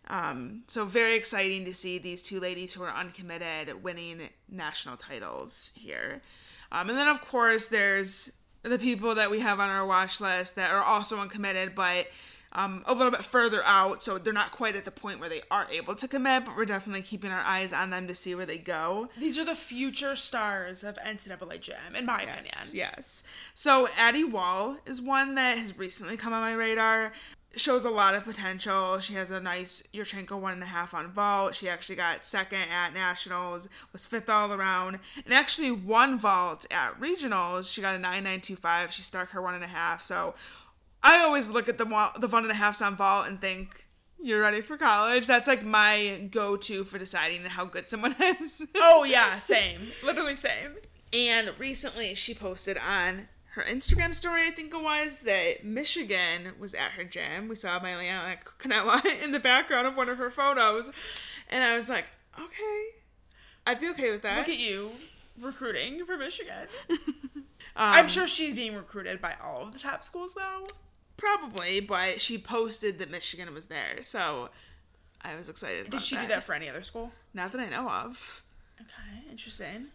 Um, 0.09 0.65
so 0.67 0.85
very 0.85 1.17
exciting 1.17 1.65
to 1.65 1.75
see 1.75 1.99
these 1.99 2.23
two 2.23 2.41
ladies 2.41 2.75
who 2.75 2.83
are 2.83 2.95
uncommitted 2.95 3.83
winning 3.83 4.29
national 4.49 4.97
titles 4.97 5.71
here. 5.75 6.23
Um, 6.71 6.89
and 6.89 6.99
then 6.99 7.09
of 7.09 7.21
course 7.21 7.67
there's 7.67 8.33
the 8.63 8.79
people 8.79 9.15
that 9.15 9.31
we 9.31 9.41
have 9.41 9.61
on 9.61 9.69
our 9.69 9.87
watch 9.87 10.21
list 10.21 10.57
that 10.57 10.71
are 10.71 10.83
also 10.83 11.19
uncommitted, 11.19 11.75
but 11.75 12.09
um, 12.55 12.83
a 12.87 12.95
little 12.95 13.11
bit 13.11 13.25
further 13.25 13.65
out, 13.65 14.05
so 14.05 14.19
they're 14.19 14.33
not 14.33 14.53
quite 14.53 14.77
at 14.77 14.85
the 14.85 14.91
point 14.91 15.21
where 15.21 15.29
they 15.29 15.41
are 15.51 15.67
able 15.71 15.95
to 15.95 16.07
commit, 16.07 16.45
but 16.45 16.57
we're 16.57 16.67
definitely 16.67 17.03
keeping 17.03 17.31
our 17.31 17.41
eyes 17.41 17.73
on 17.73 17.91
them 17.91 18.07
to 18.09 18.15
see 18.15 18.35
where 18.35 18.45
they 18.45 18.59
go. 18.59 19.09
These 19.19 19.39
are 19.39 19.45
the 19.45 19.55
future 19.55 20.17
stars 20.17 20.85
of 20.85 20.97
NCAA 20.97 21.61
Gym, 21.61 21.97
in 21.97 22.05
my 22.05 22.23
opinion. 22.23 22.45
Yes, 22.45 22.75
yes. 22.75 23.23
So 23.55 23.89
Addie 23.97 24.25
Wall 24.25 24.77
is 24.85 25.01
one 25.01 25.35
that 25.37 25.57
has 25.57 25.79
recently 25.79 26.17
come 26.17 26.35
on 26.35 26.43
my 26.43 26.53
radar. 26.53 27.13
Shows 27.55 27.85
a 27.85 27.91
lot 27.91 28.15
of 28.15 28.25
potential. 28.25 28.99
She 28.99 29.13
has 29.15 29.31
a 29.31 29.39
nice 29.41 29.87
Yurchenko 29.93 30.41
one 30.41 30.55
and 30.55 30.63
a 30.63 30.67
half 30.67 30.95
on 30.95 31.09
vault. 31.13 31.55
She 31.55 31.69
actually 31.69 31.97
got 31.97 32.25
second 32.25 32.63
at 32.71 32.95
nationals, 32.95 33.69
was 33.93 34.07
fifth 34.07 34.31
all 34.31 34.53
around, 34.55 34.99
and 35.25 35.35
actually 35.35 35.71
won 35.71 36.19
vault 36.19 36.65
at 36.71 36.99
regionals. 36.99 37.71
She 37.71 37.83
got 37.83 37.95
a 37.95 37.99
nine 37.99 38.25
nine 38.25 38.41
two 38.41 38.57
five. 38.57 38.91
She 38.91 39.03
stuck 39.03 39.31
her 39.31 39.43
one 39.43 39.55
and 39.55 39.65
a 39.65 39.69
half. 39.69 40.03
So 40.03 40.35
I 41.03 41.19
always 41.19 41.51
look 41.51 41.69
at 41.69 41.77
the 41.77 41.85
the 42.19 42.29
one 42.29 42.45
and 42.45 42.51
a 42.53 42.55
halfs 42.55 42.81
on 42.81 42.97
vault 42.97 43.27
and 43.27 43.41
think. 43.41 43.87
You're 44.25 44.41
ready 44.41 44.61
for 44.61 44.77
college. 44.77 45.27
That's 45.27 45.49
like 45.49 45.65
my 45.65 46.29
go-to 46.31 46.85
for 46.85 46.97
deciding 46.97 47.43
how 47.43 47.65
good 47.65 47.89
someone 47.89 48.15
is. 48.21 48.65
Oh 48.77 49.03
yeah, 49.03 49.41
same. 49.41 49.89
Literally 50.05 50.37
same. 50.37 50.77
And 51.13 51.51
recently 51.59 52.15
she 52.15 52.33
posted 52.33 52.79
on 52.79 53.27
her 53.55 53.63
Instagram 53.63 54.15
story, 54.15 54.47
I 54.47 54.51
think 54.51 54.73
it 54.73 54.83
was, 54.83 55.23
that 55.23 55.65
Michigan 55.65 56.53
was 56.59 56.75
at 56.75 56.93
her 56.93 57.05
gym. 57.05 57.49
We 57.49 57.55
saw 57.55 57.79
Maile'ana 57.79 58.39
Kanewa 58.59 59.05
in 59.23 59.33
the 59.33 59.41
background 59.41 59.87
of 59.87 59.97
one 59.97 60.09
of 60.09 60.19
her 60.19 60.31
photos. 60.31 60.91
And 61.51 61.63
I 61.63 61.77
was 61.77 61.89
like, 61.89 62.07
okay. 62.39 62.85
I'd 63.67 63.81
be 63.81 63.89
okay 63.91 64.11
with 64.11 64.23
that. 64.23 64.39
Look 64.39 64.49
at 64.49 64.59
you 64.59 64.91
recruiting 65.41 66.05
for 66.05 66.17
Michigan. 66.17 66.69
Um, 67.75 67.93
I'm 67.95 68.09
sure 68.09 68.29
she's 68.29 68.53
being 68.53 68.75
recruited 68.75 69.23
by 69.23 69.35
all 69.43 69.63
of 69.63 69.73
the 69.73 69.79
top 69.79 70.05
schools 70.05 70.35
though. 70.35 70.67
Probably, 71.17 71.81
but 71.81 72.21
she 72.21 72.37
posted 72.37 72.99
that 72.99 73.11
Michigan 73.11 73.55
was 73.55 73.67
there. 73.67 74.03
So 74.03 74.51
I 75.23 75.37
was 75.37 75.49
excited 75.49 75.89
Did 75.89 76.03
she 76.03 76.17
do 76.17 76.27
that 76.27 76.45
for 76.45 76.53
any 76.53 76.69
other 76.69 76.83
school? 76.83 77.13
Not 77.33 77.53
that 77.53 77.61
I 77.61 77.71
know 77.71 77.89
of. 77.89 78.43
Okay, 78.81 79.31
interesting. 79.31 79.87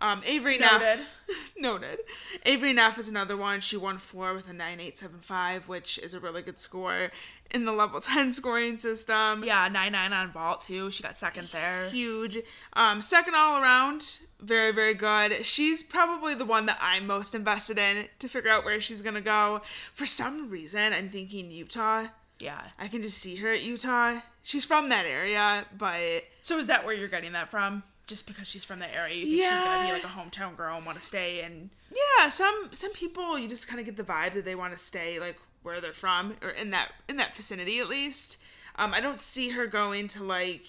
Um, 0.00 0.22
Avery 0.26 0.58
Noted. 0.58 0.80
Neff. 0.80 1.06
noted. 1.58 1.98
Avery 2.46 2.72
Neff 2.72 2.98
is 2.98 3.08
another 3.08 3.36
one. 3.36 3.60
She 3.60 3.76
won 3.76 3.98
four 3.98 4.34
with 4.34 4.48
a 4.48 4.52
9875, 4.52 5.68
which 5.68 5.98
is 5.98 6.14
a 6.14 6.20
really 6.20 6.42
good 6.42 6.58
score 6.58 7.10
in 7.50 7.64
the 7.64 7.72
level 7.72 8.00
10 8.00 8.32
scoring 8.32 8.78
system. 8.78 9.44
Yeah, 9.44 9.68
nine 9.68 9.92
nine 9.92 10.12
on 10.12 10.32
vault 10.32 10.62
too. 10.62 10.90
She 10.90 11.02
got 11.02 11.18
second 11.18 11.48
there. 11.48 11.86
Huge. 11.88 12.38
Um, 12.72 13.02
second 13.02 13.34
all 13.34 13.62
around. 13.62 14.20
Very, 14.40 14.72
very 14.72 14.94
good. 14.94 15.44
She's 15.44 15.82
probably 15.82 16.34
the 16.34 16.46
one 16.46 16.66
that 16.66 16.78
I'm 16.80 17.06
most 17.06 17.34
invested 17.34 17.76
in 17.78 18.06
to 18.20 18.28
figure 18.28 18.50
out 18.50 18.64
where 18.64 18.80
she's 18.80 19.02
going 19.02 19.14
to 19.16 19.20
go. 19.20 19.60
For 19.92 20.06
some 20.06 20.48
reason, 20.48 20.92
I'm 20.94 21.10
thinking 21.10 21.50
Utah. 21.50 22.06
Yeah. 22.38 22.62
I 22.78 22.88
can 22.88 23.02
just 23.02 23.18
see 23.18 23.36
her 23.36 23.52
at 23.52 23.62
Utah. 23.62 24.20
She's 24.42 24.64
from 24.64 24.88
that 24.88 25.04
area, 25.04 25.66
but 25.76 26.24
So 26.40 26.58
is 26.58 26.68
that 26.68 26.86
where 26.86 26.94
you're 26.94 27.08
getting 27.08 27.32
that 27.32 27.50
from? 27.50 27.82
Just 28.10 28.26
because 28.26 28.48
she's 28.48 28.64
from 28.64 28.80
the 28.80 28.92
area, 28.92 29.14
you 29.14 29.24
think 29.24 29.50
she's 29.50 29.60
gonna 29.60 29.86
be 29.86 29.92
like 29.92 30.02
a 30.02 30.08
hometown 30.08 30.56
girl 30.56 30.76
and 30.76 30.84
want 30.84 30.98
to 30.98 31.04
stay 31.06 31.42
and 31.42 31.70
yeah, 32.18 32.28
some 32.28 32.70
some 32.72 32.92
people 32.92 33.38
you 33.38 33.46
just 33.46 33.68
kind 33.68 33.78
of 33.78 33.86
get 33.86 33.96
the 33.96 34.02
vibe 34.02 34.34
that 34.34 34.44
they 34.44 34.56
want 34.56 34.72
to 34.72 34.78
stay 34.80 35.20
like 35.20 35.36
where 35.62 35.80
they're 35.80 35.92
from 35.92 36.36
or 36.42 36.50
in 36.50 36.70
that 36.70 36.90
in 37.08 37.16
that 37.18 37.36
vicinity 37.36 37.78
at 37.78 37.88
least. 37.88 38.42
Um, 38.74 38.92
I 38.92 39.00
don't 39.00 39.20
see 39.20 39.50
her 39.50 39.68
going 39.68 40.08
to 40.08 40.24
like 40.24 40.64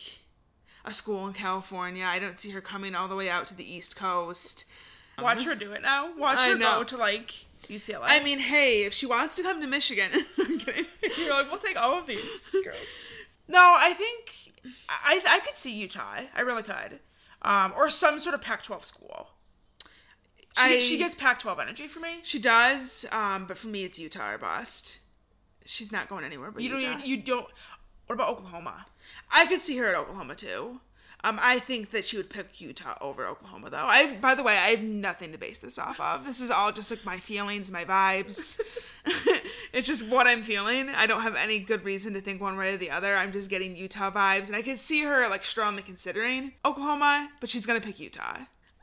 a 0.85 0.93
school 0.93 1.27
in 1.27 1.33
California. 1.33 2.05
I 2.05 2.19
don't 2.19 2.39
see 2.39 2.51
her 2.51 2.61
coming 2.61 2.93
all 2.93 3.07
the 3.07 3.15
way 3.15 3.27
out 3.27 3.47
to 3.47 3.55
the 3.55 3.63
East 3.63 3.95
Coast. 3.95 4.65
watch 5.19 5.43
her 5.43 5.55
do 5.55 5.71
it 5.71 5.81
now. 5.81 6.15
Watch 6.15 6.37
I 6.37 6.49
her 6.49 6.57
know. 6.57 6.79
go 6.79 6.83
to 6.83 6.97
like 6.97 7.45
UCLA. 7.67 8.01
I 8.03 8.23
mean, 8.23 8.37
hey, 8.37 8.83
if 8.83 8.93
she 8.93 9.07
wants 9.07 9.35
to 9.37 9.43
come 9.43 9.61
to 9.61 9.67
Michigan, 9.67 10.11
you're 10.37 11.29
like, 11.31 11.49
we'll 11.49 11.59
take 11.59 11.81
all 11.81 11.97
of 11.97 12.05
these 12.05 12.51
girls. 12.63 12.77
No, 13.47 13.75
I 13.77 13.93
think 13.93 14.53
I 14.89 15.21
I 15.27 15.39
could 15.39 15.57
see 15.57 15.73
Utah. 15.73 16.21
I 16.35 16.41
really 16.41 16.63
could. 16.63 16.99
Um, 17.43 17.73
or 17.75 17.89
some 17.89 18.19
sort 18.19 18.35
of 18.35 18.41
Pac-12 18.41 18.83
school. 18.83 19.29
She, 20.57 20.75
I- 20.75 20.79
she 20.79 20.97
gives 20.97 21.15
Pac-12 21.15 21.59
energy 21.61 21.87
for 21.87 21.99
me. 21.99 22.19
She 22.23 22.39
does, 22.39 23.05
um, 23.11 23.45
but 23.45 23.57
for 23.57 23.67
me, 23.67 23.83
it's 23.83 23.97
Utah 23.99 24.31
or 24.33 24.37
bust. 24.37 24.99
She's 25.65 25.91
not 25.91 26.09
going 26.09 26.23
anywhere 26.25 26.51
but 26.51 26.61
You 26.63 26.69
don't. 26.69 26.81
Even- 26.83 27.01
You 27.05 27.17
don't. 27.17 27.47
What 28.07 28.15
about 28.15 28.29
Oklahoma? 28.29 28.85
I 29.31 29.45
could 29.45 29.61
see 29.61 29.77
her 29.77 29.87
at 29.87 29.95
Oklahoma 29.95 30.35
too. 30.35 30.81
Um, 31.23 31.39
I 31.41 31.59
think 31.59 31.91
that 31.91 32.05
she 32.05 32.17
would 32.17 32.29
pick 32.29 32.59
Utah 32.61 32.97
over 32.99 33.27
Oklahoma, 33.27 33.69
though. 33.69 33.85
I, 33.85 34.17
by 34.17 34.33
the 34.33 34.43
way, 34.43 34.57
I 34.57 34.71
have 34.71 34.83
nothing 34.83 35.31
to 35.31 35.37
base 35.37 35.59
this 35.59 35.77
off 35.77 35.99
of. 35.99 36.25
This 36.25 36.41
is 36.41 36.49
all 36.49 36.71
just 36.71 36.89
like 36.89 37.05
my 37.05 37.19
feelings, 37.19 37.71
my 37.71 37.85
vibes. 37.85 38.59
it's 39.73 39.87
just 39.87 40.09
what 40.09 40.27
I'm 40.27 40.43
feeling. 40.43 40.89
I 40.89 41.07
don't 41.07 41.21
have 41.21 41.35
any 41.35 41.59
good 41.59 41.83
reason 41.83 42.13
to 42.13 42.21
think 42.21 42.41
one 42.41 42.57
way 42.57 42.73
or 42.73 42.77
the 42.77 42.91
other. 42.91 43.15
I'm 43.15 43.31
just 43.31 43.49
getting 43.49 43.75
Utah 43.75 44.11
vibes, 44.11 44.47
and 44.47 44.55
I 44.55 44.61
could 44.61 44.79
see 44.79 45.03
her 45.03 45.27
like 45.27 45.43
strongly 45.43 45.81
considering 45.81 46.53
Oklahoma, 46.63 47.29
but 47.39 47.49
she's 47.49 47.65
gonna 47.65 47.81
pick 47.81 47.99
Utah. 47.99 48.37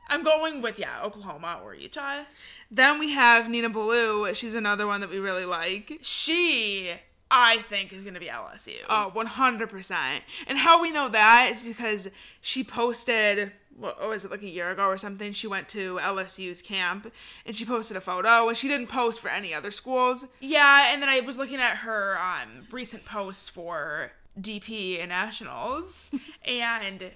I'm 0.09 0.23
going 0.23 0.61
with 0.61 0.79
yeah, 0.79 1.01
Oklahoma 1.03 1.59
or 1.63 1.75
Utah. 1.75 2.23
Then 2.71 2.99
we 2.99 3.11
have 3.11 3.49
Nina 3.49 3.69
Ballou. 3.69 4.33
She's 4.33 4.55
another 4.55 4.87
one 4.87 5.01
that 5.01 5.09
we 5.09 5.19
really 5.19 5.45
like. 5.45 5.99
She, 6.01 6.91
I 7.31 7.57
think, 7.57 7.93
is 7.93 8.03
going 8.03 8.15
to 8.15 8.19
be 8.19 8.27
LSU. 8.27 8.77
Oh, 8.89 9.11
100%. 9.15 10.21
And 10.47 10.57
how 10.57 10.81
we 10.81 10.91
know 10.91 11.09
that 11.09 11.49
is 11.51 11.61
because 11.61 12.09
she 12.41 12.63
posted, 12.63 13.51
what 13.77 14.07
was 14.07 14.25
it, 14.25 14.31
like 14.31 14.41
a 14.41 14.49
year 14.49 14.71
ago 14.71 14.85
or 14.85 14.97
something? 14.97 15.31
She 15.33 15.47
went 15.47 15.67
to 15.69 15.99
LSU's 16.01 16.61
camp 16.61 17.11
and 17.45 17.55
she 17.55 17.65
posted 17.65 17.97
a 17.97 18.01
photo 18.01 18.47
and 18.47 18.57
she 18.57 18.67
didn't 18.67 18.87
post 18.87 19.19
for 19.19 19.29
any 19.29 19.53
other 19.53 19.71
schools. 19.71 20.25
Yeah, 20.39 20.91
and 20.91 21.01
then 21.01 21.09
I 21.09 21.19
was 21.19 21.37
looking 21.37 21.59
at 21.59 21.77
her 21.77 22.17
um, 22.19 22.67
recent 22.71 23.05
posts 23.05 23.47
for 23.47 24.11
DP 24.39 24.99
and 24.99 25.09
Nationals, 25.09 26.13
and 26.45 27.11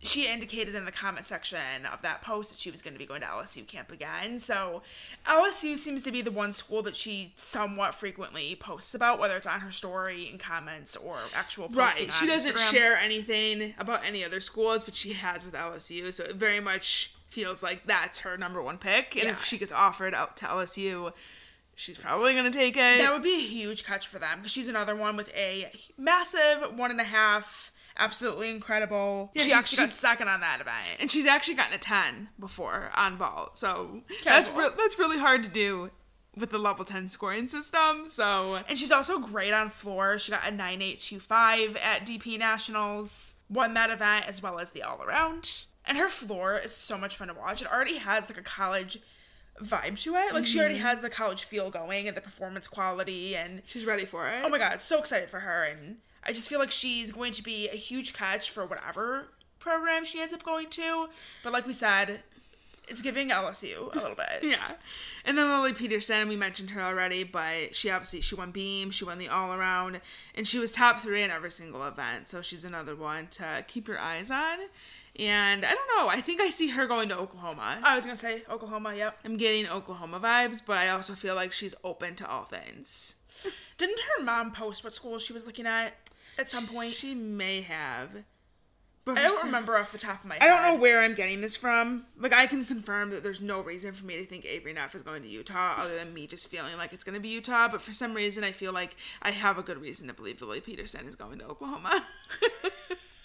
she 0.00 0.32
indicated 0.32 0.74
in 0.76 0.84
the 0.84 0.92
comment 0.92 1.26
section 1.26 1.84
of 1.92 2.02
that 2.02 2.22
post 2.22 2.50
that 2.50 2.58
she 2.58 2.70
was 2.70 2.82
going 2.82 2.94
to 2.94 2.98
be 2.98 3.06
going 3.06 3.20
to 3.20 3.26
LSU 3.26 3.66
camp 3.66 3.90
again. 3.90 4.38
So 4.38 4.82
LSU 5.26 5.76
seems 5.76 6.02
to 6.04 6.12
be 6.12 6.22
the 6.22 6.30
one 6.30 6.52
school 6.52 6.82
that 6.82 6.94
she 6.94 7.32
somewhat 7.34 7.94
frequently 7.94 8.54
posts 8.54 8.94
about, 8.94 9.18
whether 9.18 9.36
it's 9.36 9.46
on 9.46 9.60
her 9.60 9.72
story 9.72 10.28
in 10.30 10.38
comments 10.38 10.94
or 10.96 11.18
actual 11.34 11.68
posting. 11.68 12.06
Right. 12.06 12.12
She 12.12 12.26
doesn't 12.26 12.54
Instagram. 12.54 12.70
share 12.70 12.96
anything 12.96 13.74
about 13.78 14.04
any 14.06 14.24
other 14.24 14.38
schools, 14.38 14.84
but 14.84 14.94
she 14.94 15.14
has 15.14 15.44
with 15.44 15.54
LSU. 15.54 16.14
So 16.14 16.24
it 16.24 16.36
very 16.36 16.60
much 16.60 17.12
feels 17.28 17.62
like 17.62 17.84
that's 17.84 18.20
her 18.20 18.36
number 18.38 18.62
one 18.62 18.78
pick. 18.78 19.16
And 19.16 19.24
Yeah. 19.24 19.32
if 19.32 19.44
she 19.44 19.58
gets 19.58 19.72
offered 19.72 20.14
out 20.14 20.36
to 20.38 20.46
LSU, 20.46 21.12
she's 21.74 21.98
probably 21.98 22.34
going 22.34 22.50
to 22.50 22.56
take 22.56 22.76
it. 22.76 22.98
That 22.98 23.12
would 23.12 23.24
be 23.24 23.34
a 23.34 23.48
huge 23.48 23.84
catch 23.84 24.06
for 24.06 24.20
them 24.20 24.38
because 24.38 24.52
she's 24.52 24.68
another 24.68 24.94
one 24.94 25.16
with 25.16 25.34
a 25.34 25.70
massive 25.98 26.76
one 26.76 26.92
and 26.92 27.00
a 27.00 27.04
half. 27.04 27.72
Absolutely 27.98 28.50
incredible. 28.50 29.30
Yeah, 29.34 29.42
she 29.42 29.48
she's- 29.48 29.58
actually 29.58 29.78
got 29.78 29.90
second 29.90 30.28
on 30.28 30.40
that 30.40 30.60
event. 30.60 31.00
and 31.00 31.10
she's 31.10 31.26
actually 31.26 31.54
gotten 31.54 31.74
a 31.74 31.78
10 31.78 32.28
before 32.38 32.90
on 32.94 33.16
vault. 33.16 33.58
So 33.58 34.02
that's 34.24 34.48
re- 34.50 34.70
that's 34.76 34.98
really 34.98 35.18
hard 35.18 35.42
to 35.44 35.50
do 35.50 35.90
with 36.36 36.50
the 36.50 36.58
level 36.58 36.84
10 36.84 37.08
scoring 37.08 37.48
system. 37.48 38.06
So 38.06 38.60
And 38.68 38.78
she's 38.78 38.92
also 38.92 39.18
great 39.18 39.52
on 39.52 39.70
floor. 39.70 40.18
She 40.18 40.30
got 40.30 40.46
a 40.46 40.50
9825 40.50 41.76
at 41.76 42.06
DP 42.06 42.38
Nationals, 42.38 43.40
won 43.50 43.74
that 43.74 43.90
event 43.90 44.26
as 44.26 44.42
well 44.42 44.58
as 44.58 44.72
the 44.72 44.82
all 44.82 45.02
around. 45.02 45.64
And 45.84 45.98
her 45.98 46.08
floor 46.08 46.58
is 46.58 46.74
so 46.74 46.98
much 46.98 47.16
fun 47.16 47.28
to 47.28 47.34
watch. 47.34 47.62
It 47.62 47.72
already 47.72 47.98
has 47.98 48.30
like 48.30 48.38
a 48.38 48.42
college 48.42 48.98
vibe 49.60 50.00
to 50.02 50.14
it. 50.14 50.32
Like 50.34 50.46
she 50.46 50.60
already 50.60 50.76
mm-hmm. 50.76 50.86
has 50.86 51.02
the 51.02 51.10
college 51.10 51.44
feel 51.44 51.70
going 51.70 52.06
and 52.06 52.16
the 52.16 52.20
performance 52.20 52.68
quality 52.68 53.34
and 53.34 53.62
she's 53.66 53.84
ready 53.84 54.04
for 54.04 54.28
it. 54.28 54.42
oh 54.44 54.48
my 54.48 54.58
god, 54.58 54.80
so 54.80 55.00
excited 55.00 55.30
for 55.30 55.40
her 55.40 55.64
and 55.64 55.96
I 56.24 56.32
just 56.32 56.48
feel 56.48 56.58
like 56.58 56.70
she's 56.70 57.12
going 57.12 57.32
to 57.32 57.42
be 57.42 57.68
a 57.68 57.76
huge 57.76 58.12
catch 58.12 58.50
for 58.50 58.66
whatever 58.66 59.28
program 59.58 60.04
she 60.04 60.20
ends 60.20 60.34
up 60.34 60.42
going 60.42 60.68
to. 60.70 61.08
But 61.42 61.52
like 61.52 61.66
we 61.66 61.72
said, 61.72 62.22
it's 62.88 63.02
giving 63.02 63.30
LSU 63.30 63.92
a 63.92 63.98
little 63.98 64.14
bit. 64.16 64.42
Yeah. 64.42 64.72
And 65.24 65.36
then 65.36 65.48
Lily 65.48 65.72
Peterson, 65.72 66.28
we 66.28 66.36
mentioned 66.36 66.70
her 66.70 66.80
already, 66.80 67.24
but 67.24 67.74
she 67.74 67.90
obviously 67.90 68.20
she 68.20 68.34
won 68.34 68.50
beam, 68.50 68.90
she 68.90 69.04
won 69.04 69.18
the 69.18 69.28
all 69.28 69.52
around, 69.52 70.00
and 70.34 70.46
she 70.46 70.58
was 70.58 70.72
top 70.72 71.00
three 71.00 71.22
in 71.22 71.30
every 71.30 71.50
single 71.50 71.84
event. 71.86 72.28
So 72.28 72.42
she's 72.42 72.64
another 72.64 72.96
one 72.96 73.26
to 73.32 73.64
keep 73.66 73.88
your 73.88 73.98
eyes 73.98 74.30
on. 74.30 74.58
And 75.18 75.64
I 75.64 75.74
don't 75.74 75.96
know, 75.96 76.08
I 76.08 76.20
think 76.20 76.40
I 76.40 76.48
see 76.50 76.68
her 76.68 76.86
going 76.86 77.08
to 77.08 77.18
Oklahoma. 77.18 77.80
I 77.82 77.96
was 77.96 78.04
gonna 78.04 78.16
say 78.16 78.42
Oklahoma, 78.48 78.94
yep. 78.94 79.18
I'm 79.24 79.36
getting 79.36 79.68
Oklahoma 79.68 80.20
vibes, 80.20 80.62
but 80.64 80.78
I 80.78 80.90
also 80.90 81.14
feel 81.14 81.34
like 81.34 81.50
she's 81.50 81.74
open 81.82 82.14
to 82.16 82.30
all 82.30 82.44
things. 82.44 83.16
Didn't 83.78 83.98
her 83.98 84.24
mom 84.24 84.52
post 84.52 84.84
what 84.84 84.94
school 84.94 85.18
she 85.18 85.32
was 85.32 85.44
looking 85.44 85.66
at 85.66 85.94
at 86.38 86.48
some 86.48 86.66
point? 86.66 86.94
She 86.94 87.14
may 87.14 87.62
have. 87.62 88.10
But 89.04 89.16
I 89.16 89.22
don't 89.22 89.44
remember 89.46 89.78
off 89.78 89.90
the 89.90 89.96
top 89.96 90.22
of 90.22 90.28
my 90.28 90.34
head. 90.34 90.42
I 90.42 90.48
don't 90.48 90.74
know 90.74 90.80
where 90.82 91.00
I'm 91.00 91.14
getting 91.14 91.40
this 91.40 91.56
from. 91.56 92.04
Like, 92.18 92.34
I 92.34 92.46
can 92.46 92.66
confirm 92.66 93.08
that 93.10 93.22
there's 93.22 93.40
no 93.40 93.62
reason 93.62 93.94
for 93.94 94.04
me 94.04 94.16
to 94.18 94.26
think 94.26 94.44
Avery 94.44 94.74
Neff 94.74 94.94
is 94.94 95.00
going 95.00 95.22
to 95.22 95.28
Utah 95.28 95.76
other 95.78 95.94
than 95.96 96.12
me 96.12 96.26
just 96.26 96.50
feeling 96.50 96.76
like 96.76 96.92
it's 96.92 97.04
going 97.04 97.14
to 97.14 97.20
be 97.20 97.28
Utah. 97.28 97.68
But 97.68 97.80
for 97.80 97.94
some 97.94 98.12
reason, 98.12 98.44
I 98.44 98.52
feel 98.52 98.72
like 98.74 98.96
I 99.22 99.30
have 99.30 99.56
a 99.56 99.62
good 99.62 99.80
reason 99.80 100.08
to 100.08 100.12
believe 100.12 100.42
Lily 100.42 100.60
Peterson 100.60 101.08
is 101.08 101.16
going 101.16 101.38
to 101.38 101.46
Oklahoma. 101.46 102.04
is 102.42 102.70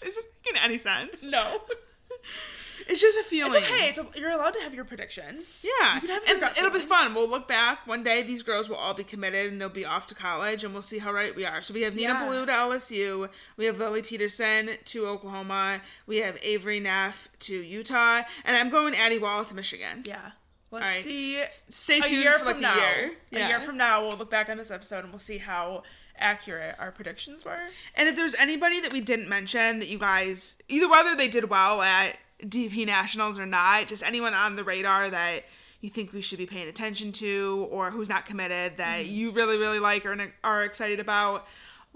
this 0.16 0.28
making 0.46 0.62
any 0.62 0.78
sense? 0.78 1.22
No. 1.22 1.58
It's 2.88 3.00
just 3.00 3.18
a 3.18 3.22
feeling. 3.24 3.52
It's 3.54 3.70
okay. 3.70 3.88
It's 3.88 3.98
a, 3.98 4.06
you're 4.18 4.30
allowed 4.30 4.54
to 4.54 4.60
have 4.60 4.74
your 4.74 4.84
predictions. 4.84 5.64
Yeah, 5.80 5.94
You 5.96 6.00
can 6.00 6.10
have 6.10 6.22
and 6.28 6.58
it'll 6.58 6.70
be 6.70 6.78
fun. 6.80 7.14
We'll 7.14 7.28
look 7.28 7.46
back 7.48 7.86
one 7.86 8.02
day. 8.02 8.22
These 8.22 8.42
girls 8.42 8.68
will 8.68 8.76
all 8.76 8.94
be 8.94 9.04
committed, 9.04 9.50
and 9.52 9.60
they'll 9.60 9.68
be 9.68 9.84
off 9.84 10.06
to 10.08 10.14
college, 10.14 10.64
and 10.64 10.72
we'll 10.72 10.82
see 10.82 10.98
how 10.98 11.12
right 11.12 11.34
we 11.34 11.44
are. 11.44 11.62
So 11.62 11.74
we 11.74 11.82
have 11.82 11.94
Nina 11.94 12.14
Yeah. 12.14 12.20
Ballou 12.20 12.46
to 12.46 12.52
LSU, 12.52 13.28
we 13.56 13.64
have 13.66 13.78
Lily 13.78 14.02
Peterson 14.02 14.70
to 14.84 15.06
Oklahoma, 15.06 15.80
we 16.06 16.18
have 16.18 16.38
Avery 16.42 16.80
Neff 16.80 17.28
to 17.40 17.54
Utah, 17.54 18.22
and 18.44 18.56
I'm 18.56 18.70
going 18.70 18.94
Addie 18.94 19.18
Wall 19.18 19.44
to 19.44 19.54
Michigan. 19.54 20.02
Yeah. 20.04 20.32
Let's 20.70 20.86
right. 20.86 21.00
see. 21.00 21.44
Stay 21.48 22.00
tuned 22.00 22.16
a 22.18 22.20
year 22.20 22.38
for 22.40 22.46
like 22.46 22.54
from 22.56 22.64
a 22.64 22.66
now. 22.66 22.76
year. 22.76 23.12
A 23.32 23.48
year 23.48 23.60
from 23.60 23.76
now, 23.76 24.06
we'll 24.06 24.16
look 24.16 24.30
back 24.30 24.48
on 24.48 24.56
this 24.56 24.72
episode 24.72 25.04
and 25.04 25.10
we'll 25.10 25.20
see 25.20 25.38
how 25.38 25.84
accurate 26.18 26.74
our 26.80 26.90
predictions 26.90 27.44
were. 27.44 27.58
And 27.94 28.08
if 28.08 28.16
there's 28.16 28.34
anybody 28.34 28.80
that 28.80 28.92
we 28.92 29.00
didn't 29.00 29.28
mention 29.28 29.78
that 29.78 29.88
you 29.88 29.98
guys, 29.98 30.60
either 30.68 30.88
whether 30.88 31.14
they 31.14 31.28
did 31.28 31.48
well 31.48 31.80
at 31.80 32.16
DP 32.42 32.86
Nationals 32.86 33.38
or 33.38 33.46
not, 33.46 33.86
just 33.86 34.02
anyone 34.02 34.34
on 34.34 34.56
the 34.56 34.64
radar 34.64 35.10
that 35.10 35.44
you 35.80 35.90
think 35.90 36.12
we 36.12 36.22
should 36.22 36.38
be 36.38 36.46
paying 36.46 36.68
attention 36.68 37.12
to 37.12 37.68
or 37.70 37.90
who's 37.90 38.08
not 38.08 38.24
committed 38.24 38.78
that 38.78 39.04
mm-hmm. 39.04 39.14
you 39.14 39.30
really, 39.30 39.58
really 39.58 39.78
like 39.78 40.06
or 40.06 40.16
are 40.42 40.64
excited 40.64 40.98
about, 40.98 41.46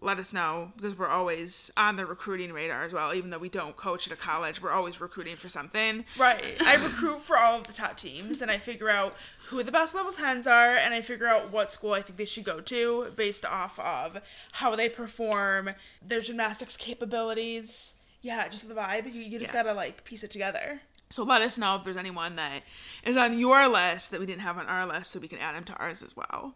let 0.00 0.18
us 0.18 0.32
know 0.32 0.72
because 0.76 0.96
we're 0.96 1.08
always 1.08 1.72
on 1.76 1.96
the 1.96 2.06
recruiting 2.06 2.52
radar 2.52 2.84
as 2.84 2.92
well. 2.92 3.14
Even 3.14 3.30
though 3.30 3.38
we 3.38 3.48
don't 3.48 3.76
coach 3.76 4.06
at 4.06 4.12
a 4.12 4.16
college, 4.16 4.62
we're 4.62 4.70
always 4.70 5.00
recruiting 5.00 5.36
for 5.36 5.48
something. 5.48 6.04
Right. 6.16 6.56
I 6.60 6.74
recruit 6.84 7.22
for 7.22 7.36
all 7.36 7.58
of 7.58 7.66
the 7.66 7.72
top 7.72 7.96
teams 7.96 8.40
and 8.40 8.50
I 8.50 8.58
figure 8.58 8.90
out 8.90 9.16
who 9.48 9.62
the 9.62 9.72
best 9.72 9.94
level 9.94 10.12
10s 10.12 10.46
are 10.46 10.76
and 10.76 10.94
I 10.94 11.00
figure 11.02 11.26
out 11.26 11.50
what 11.50 11.70
school 11.70 11.94
I 11.94 12.02
think 12.02 12.18
they 12.18 12.26
should 12.26 12.44
go 12.44 12.60
to 12.60 13.10
based 13.16 13.44
off 13.44 13.78
of 13.80 14.20
how 14.52 14.76
they 14.76 14.88
perform, 14.88 15.70
their 16.06 16.20
gymnastics 16.20 16.76
capabilities. 16.76 17.94
Yeah, 18.22 18.48
just 18.48 18.68
the 18.68 18.74
vibe. 18.74 19.06
You, 19.12 19.20
you 19.22 19.38
just 19.38 19.52
Yes. 19.54 19.64
gotta 19.64 19.74
like 19.76 20.04
piece 20.04 20.22
it 20.24 20.30
together. 20.30 20.80
So 21.10 21.22
let 21.22 21.40
us 21.40 21.56
know 21.56 21.74
if 21.76 21.84
there's 21.84 21.96
anyone 21.96 22.36
that 22.36 22.62
is 23.04 23.16
on 23.16 23.38
your 23.38 23.66
list 23.68 24.10
that 24.10 24.20
we 24.20 24.26
didn't 24.26 24.42
have 24.42 24.58
on 24.58 24.66
our 24.66 24.86
list 24.86 25.12
so 25.12 25.20
we 25.20 25.28
can 25.28 25.38
add 25.38 25.54
them 25.56 25.64
to 25.64 25.74
ours 25.76 26.02
as 26.02 26.14
well. 26.16 26.54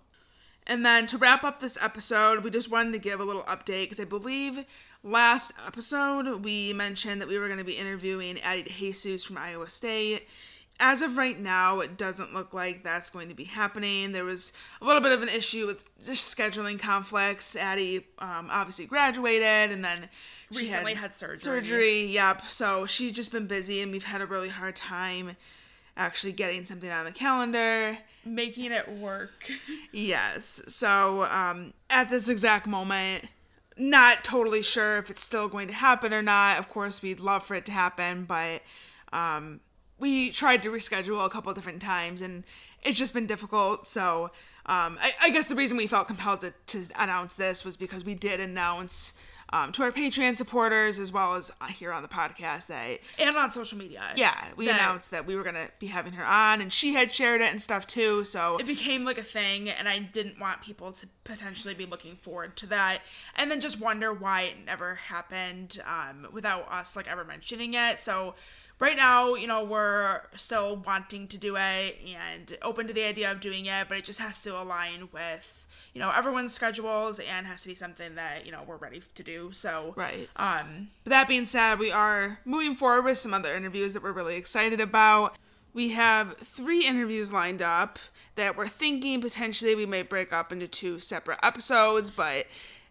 And 0.66 0.84
then 0.84 1.06
to 1.08 1.18
wrap 1.18 1.42
up 1.42 1.58
this 1.60 1.78
episode, 1.80 2.44
we 2.44 2.50
just 2.50 2.70
wanted 2.70 2.92
to 2.92 2.98
give 2.98 3.18
a 3.18 3.24
little 3.24 3.42
update 3.44 3.84
because 3.84 3.98
I 3.98 4.04
believe 4.04 4.64
last 5.02 5.52
episode 5.66 6.44
we 6.44 6.72
mentioned 6.72 7.20
that 7.20 7.28
we 7.28 7.38
were 7.38 7.46
going 7.48 7.58
to 7.58 7.64
be 7.64 7.78
interviewing 7.78 8.40
Addie 8.42 8.64
Jesus 8.64 9.24
from 9.24 9.38
Iowa 9.38 9.68
State. 9.68 10.28
As 10.80 11.00
of 11.00 11.16
right 11.16 11.38
now, 11.38 11.80
it 11.80 11.96
doesn't 11.96 12.34
look 12.34 12.52
like 12.52 12.82
that's 12.82 13.08
going 13.08 13.28
to 13.28 13.34
be 13.34 13.44
happening. 13.44 14.12
There 14.12 14.24
was 14.24 14.52
a 14.80 14.84
little 14.84 15.00
bit 15.00 15.12
of 15.12 15.22
an 15.22 15.28
issue 15.28 15.66
with 15.66 15.84
just 16.04 16.36
scheduling 16.36 16.78
conflicts. 16.78 17.54
Addie 17.54 18.06
um, 18.18 18.48
obviously 18.50 18.86
graduated 18.86 19.70
and 19.70 19.84
then 19.84 20.08
she 20.52 20.60
Recently 20.60 20.94
had 20.94 21.14
surgery. 21.14 21.38
Surgery, 21.38 22.06
yep. 22.06 22.42
So 22.42 22.86
she's 22.86 23.12
just 23.12 23.32
been 23.32 23.46
busy, 23.46 23.80
and 23.80 23.90
we've 23.90 24.04
had 24.04 24.20
a 24.20 24.26
really 24.26 24.50
hard 24.50 24.76
time 24.76 25.36
actually 25.96 26.32
getting 26.32 26.64
something 26.64 26.90
on 26.90 27.04
the 27.04 27.12
calendar. 27.12 27.98
Making 28.24 28.72
it 28.72 28.88
work. 28.88 29.50
Yes. 29.94 30.62
So 30.68 31.24
um, 31.26 31.74
at 31.90 32.08
this 32.08 32.30
exact 32.30 32.66
moment, 32.66 33.26
not 33.76 34.24
totally 34.24 34.62
sure 34.62 34.96
if 34.96 35.10
it's 35.10 35.22
still 35.22 35.48
going 35.48 35.68
to 35.68 35.74
happen 35.74 36.14
or 36.14 36.22
not. 36.22 36.58
Of 36.58 36.68
course, 36.68 37.02
we'd 37.02 37.20
love 37.20 37.44
for 37.44 37.54
it 37.54 37.66
to 37.66 37.72
happen, 37.72 38.24
but 38.24 38.62
um, 39.12 39.60
we 40.02 40.30
tried 40.32 40.62
to 40.64 40.68
reschedule 40.70 41.24
a 41.24 41.30
couple 41.30 41.54
different 41.54 41.80
times, 41.80 42.20
and 42.20 42.44
it's 42.82 42.98
just 42.98 43.14
been 43.14 43.26
difficult. 43.26 43.86
So 43.86 44.24
um, 44.66 44.98
I, 45.00 45.12
I 45.22 45.30
guess 45.30 45.46
the 45.46 45.54
reason 45.54 45.76
we 45.78 45.86
felt 45.86 46.08
compelled 46.08 46.40
to, 46.42 46.52
to 46.66 46.84
announce 46.98 47.34
this 47.34 47.64
was 47.64 47.76
because 47.76 48.04
we 48.04 48.14
did 48.14 48.40
announce. 48.40 49.18
Um, 49.54 49.70
to 49.72 49.82
our 49.82 49.92
Patreon 49.92 50.38
supporters, 50.38 50.98
as 50.98 51.12
well 51.12 51.34
as 51.34 51.50
uh, 51.60 51.66
here 51.66 51.92
on 51.92 52.00
the 52.02 52.08
podcast, 52.08 52.68
that 52.68 53.00
and 53.18 53.36
on 53.36 53.50
social 53.50 53.76
media. 53.76 54.00
yeah, 54.16 54.48
we 54.56 54.64
That- 54.66 54.80
announced 54.80 55.10
that 55.10 55.26
we 55.26 55.36
were 55.36 55.42
gonna 55.42 55.68
be 55.78 55.88
having 55.88 56.14
her 56.14 56.24
on, 56.24 56.62
and 56.62 56.72
she 56.72 56.94
had 56.94 57.12
shared 57.12 57.42
it 57.42 57.52
and 57.52 57.62
stuff 57.62 57.86
too. 57.86 58.24
So 58.24 58.56
it 58.56 58.64
became 58.66 59.04
like 59.04 59.18
a 59.18 59.22
thing 59.22 59.68
and 59.68 59.90
i 59.90 59.98
didn't 59.98 60.40
want 60.40 60.62
people 60.62 60.90
to 60.92 61.06
potentially 61.24 61.74
be 61.74 61.84
looking 61.84 62.16
forward 62.16 62.56
to 62.56 62.66
that 62.68 63.02
and 63.36 63.50
then 63.50 63.60
just 63.60 63.78
wonder 63.78 64.10
why 64.10 64.42
it 64.42 64.54
never 64.64 64.94
happened 64.94 65.78
um, 65.86 66.26
without 66.32 66.66
us 66.72 66.96
like 66.96 67.06
ever 67.10 67.22
mentioning 67.24 67.74
it 67.74 68.00
so 68.00 68.34
right 68.82 68.96
now 68.96 69.34
you 69.34 69.46
know 69.46 69.64
we're 69.64 70.20
still 70.36 70.76
wanting 70.84 71.26
to 71.28 71.38
do 71.38 71.56
it 71.56 71.96
and 72.14 72.56
open 72.62 72.86
to 72.86 72.92
the 72.92 73.04
idea 73.04 73.30
of 73.30 73.40
doing 73.40 73.66
it 73.66 73.88
but 73.88 73.96
it 73.96 74.04
just 74.04 74.18
has 74.20 74.42
to 74.42 74.60
align 74.60 75.08
with 75.12 75.66
you 75.94 76.00
know 76.00 76.10
everyone's 76.10 76.52
schedules 76.52 77.18
and 77.20 77.46
has 77.46 77.62
to 77.62 77.68
be 77.68 77.74
something 77.74 78.14
that 78.16 78.44
you 78.44 78.50
know 78.52 78.60
we're 78.66 78.76
ready 78.76 79.00
to 79.14 79.22
do 79.22 79.50
so 79.52 79.92
Right. 79.96 80.28
um 80.36 80.88
But 81.04 81.10
that 81.10 81.28
being 81.28 81.46
said, 81.46 81.78
we 81.78 81.90
are 81.90 82.38
moving 82.44 82.74
forward 82.76 83.04
with 83.04 83.18
some 83.18 83.32
other 83.34 83.54
interviews 83.54 83.92
that 83.92 84.02
we're 84.02 84.12
really 84.12 84.36
excited 84.36 84.80
about. 84.80 85.36
We 85.74 85.90
have 85.90 86.36
three 86.38 86.86
interviews 86.86 87.32
lined 87.32 87.62
up 87.62 87.98
that 88.36 88.56
we're 88.56 88.68
thinking 88.68 89.20
potentially 89.20 89.74
we 89.74 89.86
might 89.86 90.08
break 90.08 90.32
up 90.32 90.50
into 90.52 90.66
two 90.66 90.98
separate 90.98 91.38
episodes, 91.42 92.10
but 92.10 92.46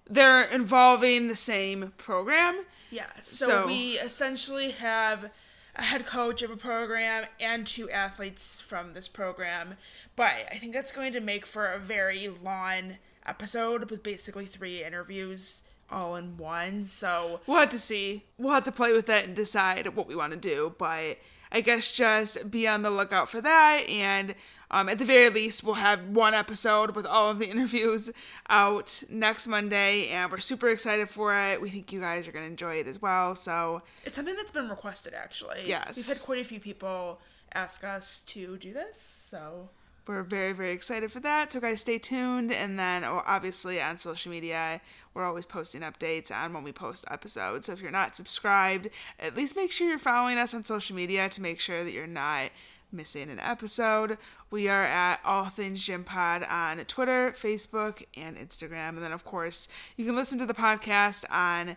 they're 0.08 0.44
involving 0.44 1.28
the 1.28 1.36
same 1.36 1.94
program. 1.98 2.66
Yeah, 2.92 3.08
so, 3.22 3.46
So- 3.48 3.66
we 3.68 3.94
essentially 4.00 4.72
have 4.72 5.32
a 5.76 5.84
head 5.84 6.06
coach 6.06 6.42
of 6.42 6.52
a 6.52 6.58
program 6.58 7.26
and 7.40 7.66
two 7.66 7.90
athletes 7.90 8.60
from 8.60 8.94
this 8.94 9.08
program. 9.08 9.76
But 10.16 10.34
I 10.52 10.56
think 10.56 10.74
that's 10.74 10.92
going 10.92 11.14
to 11.14 11.20
make 11.20 11.46
for 11.46 11.68
a 11.68 11.80
very 11.80 12.28
long 12.28 12.98
episode 13.26 13.90
with 13.90 14.04
basically 14.04 14.46
three 14.46 14.84
interviews 14.84 15.64
all 15.90 16.16
in 16.16 16.38
one. 16.38 16.86
So 16.86 17.42
we'll 17.46 17.60
have 17.60 17.70
to 17.70 17.80
see. 17.80 18.26
We'll 18.38 18.54
have 18.54 18.64
to 18.64 18.72
play 18.72 18.94
with 18.94 19.10
it 19.10 19.26
and 19.26 19.36
decide 19.36 19.96
what 19.96 20.08
we 20.08 20.16
want 20.16 20.34
to 20.34 20.40
do. 20.40 20.76
But 20.78 21.18
I 21.52 21.62
guess 21.62 21.92
just 21.92 22.50
be 22.50 22.68
on 22.68 22.82
the 22.82 22.90
lookout 22.90 23.30
for 23.30 23.42
that. 23.42 23.84
And 23.90 24.36
um, 24.72 24.88
at 24.88 24.98
the 25.00 25.06
very 25.06 25.30
least, 25.30 25.64
we'll 25.64 25.76
have 25.76 26.08
one 26.08 26.34
episode 26.34 26.96
with 26.96 27.06
all 27.06 27.30
of 27.30 27.40
the 27.40 27.46
interviews 27.50 28.10
out 28.50 29.04
next 29.10 29.46
Monday. 29.46 30.08
And 30.08 30.32
we're 30.32 30.40
super 30.40 30.70
excited 30.70 31.10
for 31.10 31.36
it. 31.36 31.62
We 31.62 31.70
think 31.70 31.92
you 31.92 32.00
guys 32.00 32.28
are 32.28 32.32
going 32.32 32.46
to 32.46 32.50
enjoy 32.50 32.76
it 32.76 32.88
as 32.88 33.02
well. 33.02 33.36
So 33.36 33.82
it's 34.06 34.16
something 34.16 34.36
that's 34.36 34.52
been 34.52 34.70
requested, 34.70 35.14
actually. 35.14 35.64
Yes. 35.66 35.98
We've 35.98 36.08
had 36.08 36.26
quite 36.26 36.40
a 36.40 36.46
few 36.46 36.62
people 36.62 37.20
ask 37.54 37.84
us 37.84 38.22
to 38.22 38.58
do 38.58 38.74
this. 38.74 38.98
So 38.98 39.70
we're 40.08 40.24
very 40.24 40.52
very 40.52 40.72
excited 40.72 41.12
for 41.12 41.20
that 41.20 41.52
so 41.52 41.60
guys 41.60 41.80
stay 41.82 41.98
tuned 41.98 42.52
and 42.52 42.78
then 42.78 43.04
oh, 43.04 43.22
obviously 43.26 43.80
on 43.80 43.98
social 43.98 44.32
media 44.32 44.82
we're 45.14 45.24
always 45.24 45.46
posting 45.46 45.82
updates 45.82 46.32
on 46.32 46.52
when 46.54 46.64
we 46.64 46.72
post 46.72 47.06
episodes 47.12 47.68
so 47.68 47.74
if 47.74 47.82
you're 47.82 47.92
not 47.92 48.16
subscribed 48.16 48.90
at 49.20 49.38
least 49.38 49.56
make 49.56 49.72
sure 49.72 49.88
you're 49.88 50.00
following 50.00 50.38
us 50.38 50.54
on 50.54 50.64
social 50.64 50.96
media 50.96 51.30
to 51.30 51.42
make 51.42 51.60
sure 51.60 51.84
that 51.84 51.92
you're 51.92 52.08
not 52.08 52.50
missing 52.92 53.30
an 53.30 53.40
episode 53.40 54.18
we 54.50 54.68
are 54.68 54.84
at 54.84 55.20
all 55.24 55.46
things 55.46 55.82
gym 55.82 56.04
pod 56.04 56.44
on 56.44 56.78
twitter 56.86 57.34
facebook 57.38 58.04
and 58.16 58.38
instagram 58.38 58.90
and 58.90 59.04
then 59.04 59.12
of 59.12 59.24
course 59.24 59.68
you 59.98 60.06
can 60.06 60.16
listen 60.16 60.38
to 60.38 60.46
the 60.46 60.54
podcast 60.54 61.24
on 61.32 61.76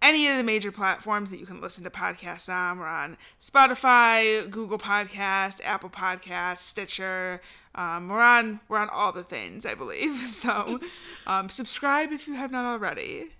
any 0.00 0.28
of 0.28 0.36
the 0.36 0.44
major 0.44 0.70
platforms 0.70 1.30
that 1.30 1.38
you 1.38 1.46
can 1.46 1.60
listen 1.60 1.84
to 1.84 1.90
podcasts 1.90 2.48
on. 2.52 2.78
We're 2.78 2.86
on 2.86 3.16
Spotify, 3.40 4.48
Google 4.48 4.78
Podcast, 4.78 5.60
Apple 5.64 5.90
Podcast, 5.90 6.58
Stitcher. 6.58 7.40
Um, 7.74 8.08
we're 8.08 8.20
on 8.20 8.60
we're 8.68 8.78
on 8.78 8.88
all 8.90 9.12
the 9.12 9.22
things, 9.22 9.66
I 9.66 9.74
believe. 9.74 10.16
So 10.38 10.78
um, 11.26 11.48
subscribe 11.48 12.12
if 12.12 12.28
you 12.28 12.34
have 12.34 12.52
not 12.52 12.64
already. 12.64 13.30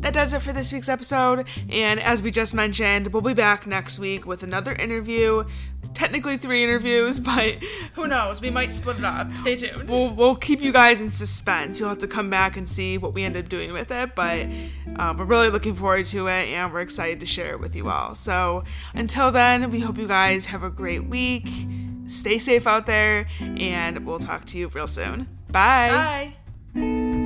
That 0.00 0.12
does 0.12 0.32
it 0.34 0.42
for 0.42 0.52
this 0.52 0.72
week's 0.72 0.88
episode. 0.88 1.46
And 1.68 2.00
as 2.00 2.22
we 2.22 2.30
just 2.30 2.54
mentioned, 2.54 3.12
we'll 3.12 3.22
be 3.22 3.34
back 3.34 3.66
next 3.66 3.98
week 3.98 4.26
with 4.26 4.42
another 4.42 4.72
interview 4.72 5.44
technically 5.94 6.36
three 6.36 6.64
interviews, 6.64 7.18
but 7.20 7.56
who 7.94 8.06
knows? 8.06 8.40
We 8.40 8.50
might 8.50 8.72
split 8.72 8.98
it 8.98 9.04
up. 9.04 9.34
Stay 9.36 9.56
tuned. 9.56 9.88
We'll 9.88 10.14
we'll 10.14 10.36
keep 10.36 10.60
you 10.60 10.72
guys 10.72 11.00
in 11.00 11.10
suspense. 11.10 11.80
You'll 11.80 11.88
have 11.88 11.98
to 11.98 12.08
come 12.08 12.30
back 12.30 12.56
and 12.56 12.68
see 12.68 12.98
what 12.98 13.14
we 13.14 13.22
end 13.24 13.36
up 13.36 13.48
doing 13.48 13.72
with 13.72 13.90
it, 13.90 14.14
but 14.14 14.46
um, 14.96 15.18
we're 15.18 15.24
really 15.24 15.48
looking 15.48 15.74
forward 15.74 16.06
to 16.06 16.26
it, 16.28 16.48
and 16.48 16.72
we're 16.72 16.80
excited 16.80 17.20
to 17.20 17.26
share 17.26 17.52
it 17.52 17.60
with 17.60 17.74
you 17.74 17.88
all. 17.88 18.14
So 18.14 18.64
until 18.94 19.30
then, 19.30 19.70
we 19.70 19.80
hope 19.80 19.98
you 19.98 20.08
guys 20.08 20.46
have 20.46 20.62
a 20.62 20.70
great 20.70 21.06
week. 21.06 21.48
Stay 22.06 22.38
safe 22.38 22.66
out 22.66 22.86
there, 22.86 23.26
and 23.40 24.04
we'll 24.04 24.18
talk 24.18 24.44
to 24.46 24.58
you 24.58 24.68
real 24.68 24.88
soon. 24.88 25.28
Bye. 25.48 26.34
Bye. 26.74 27.19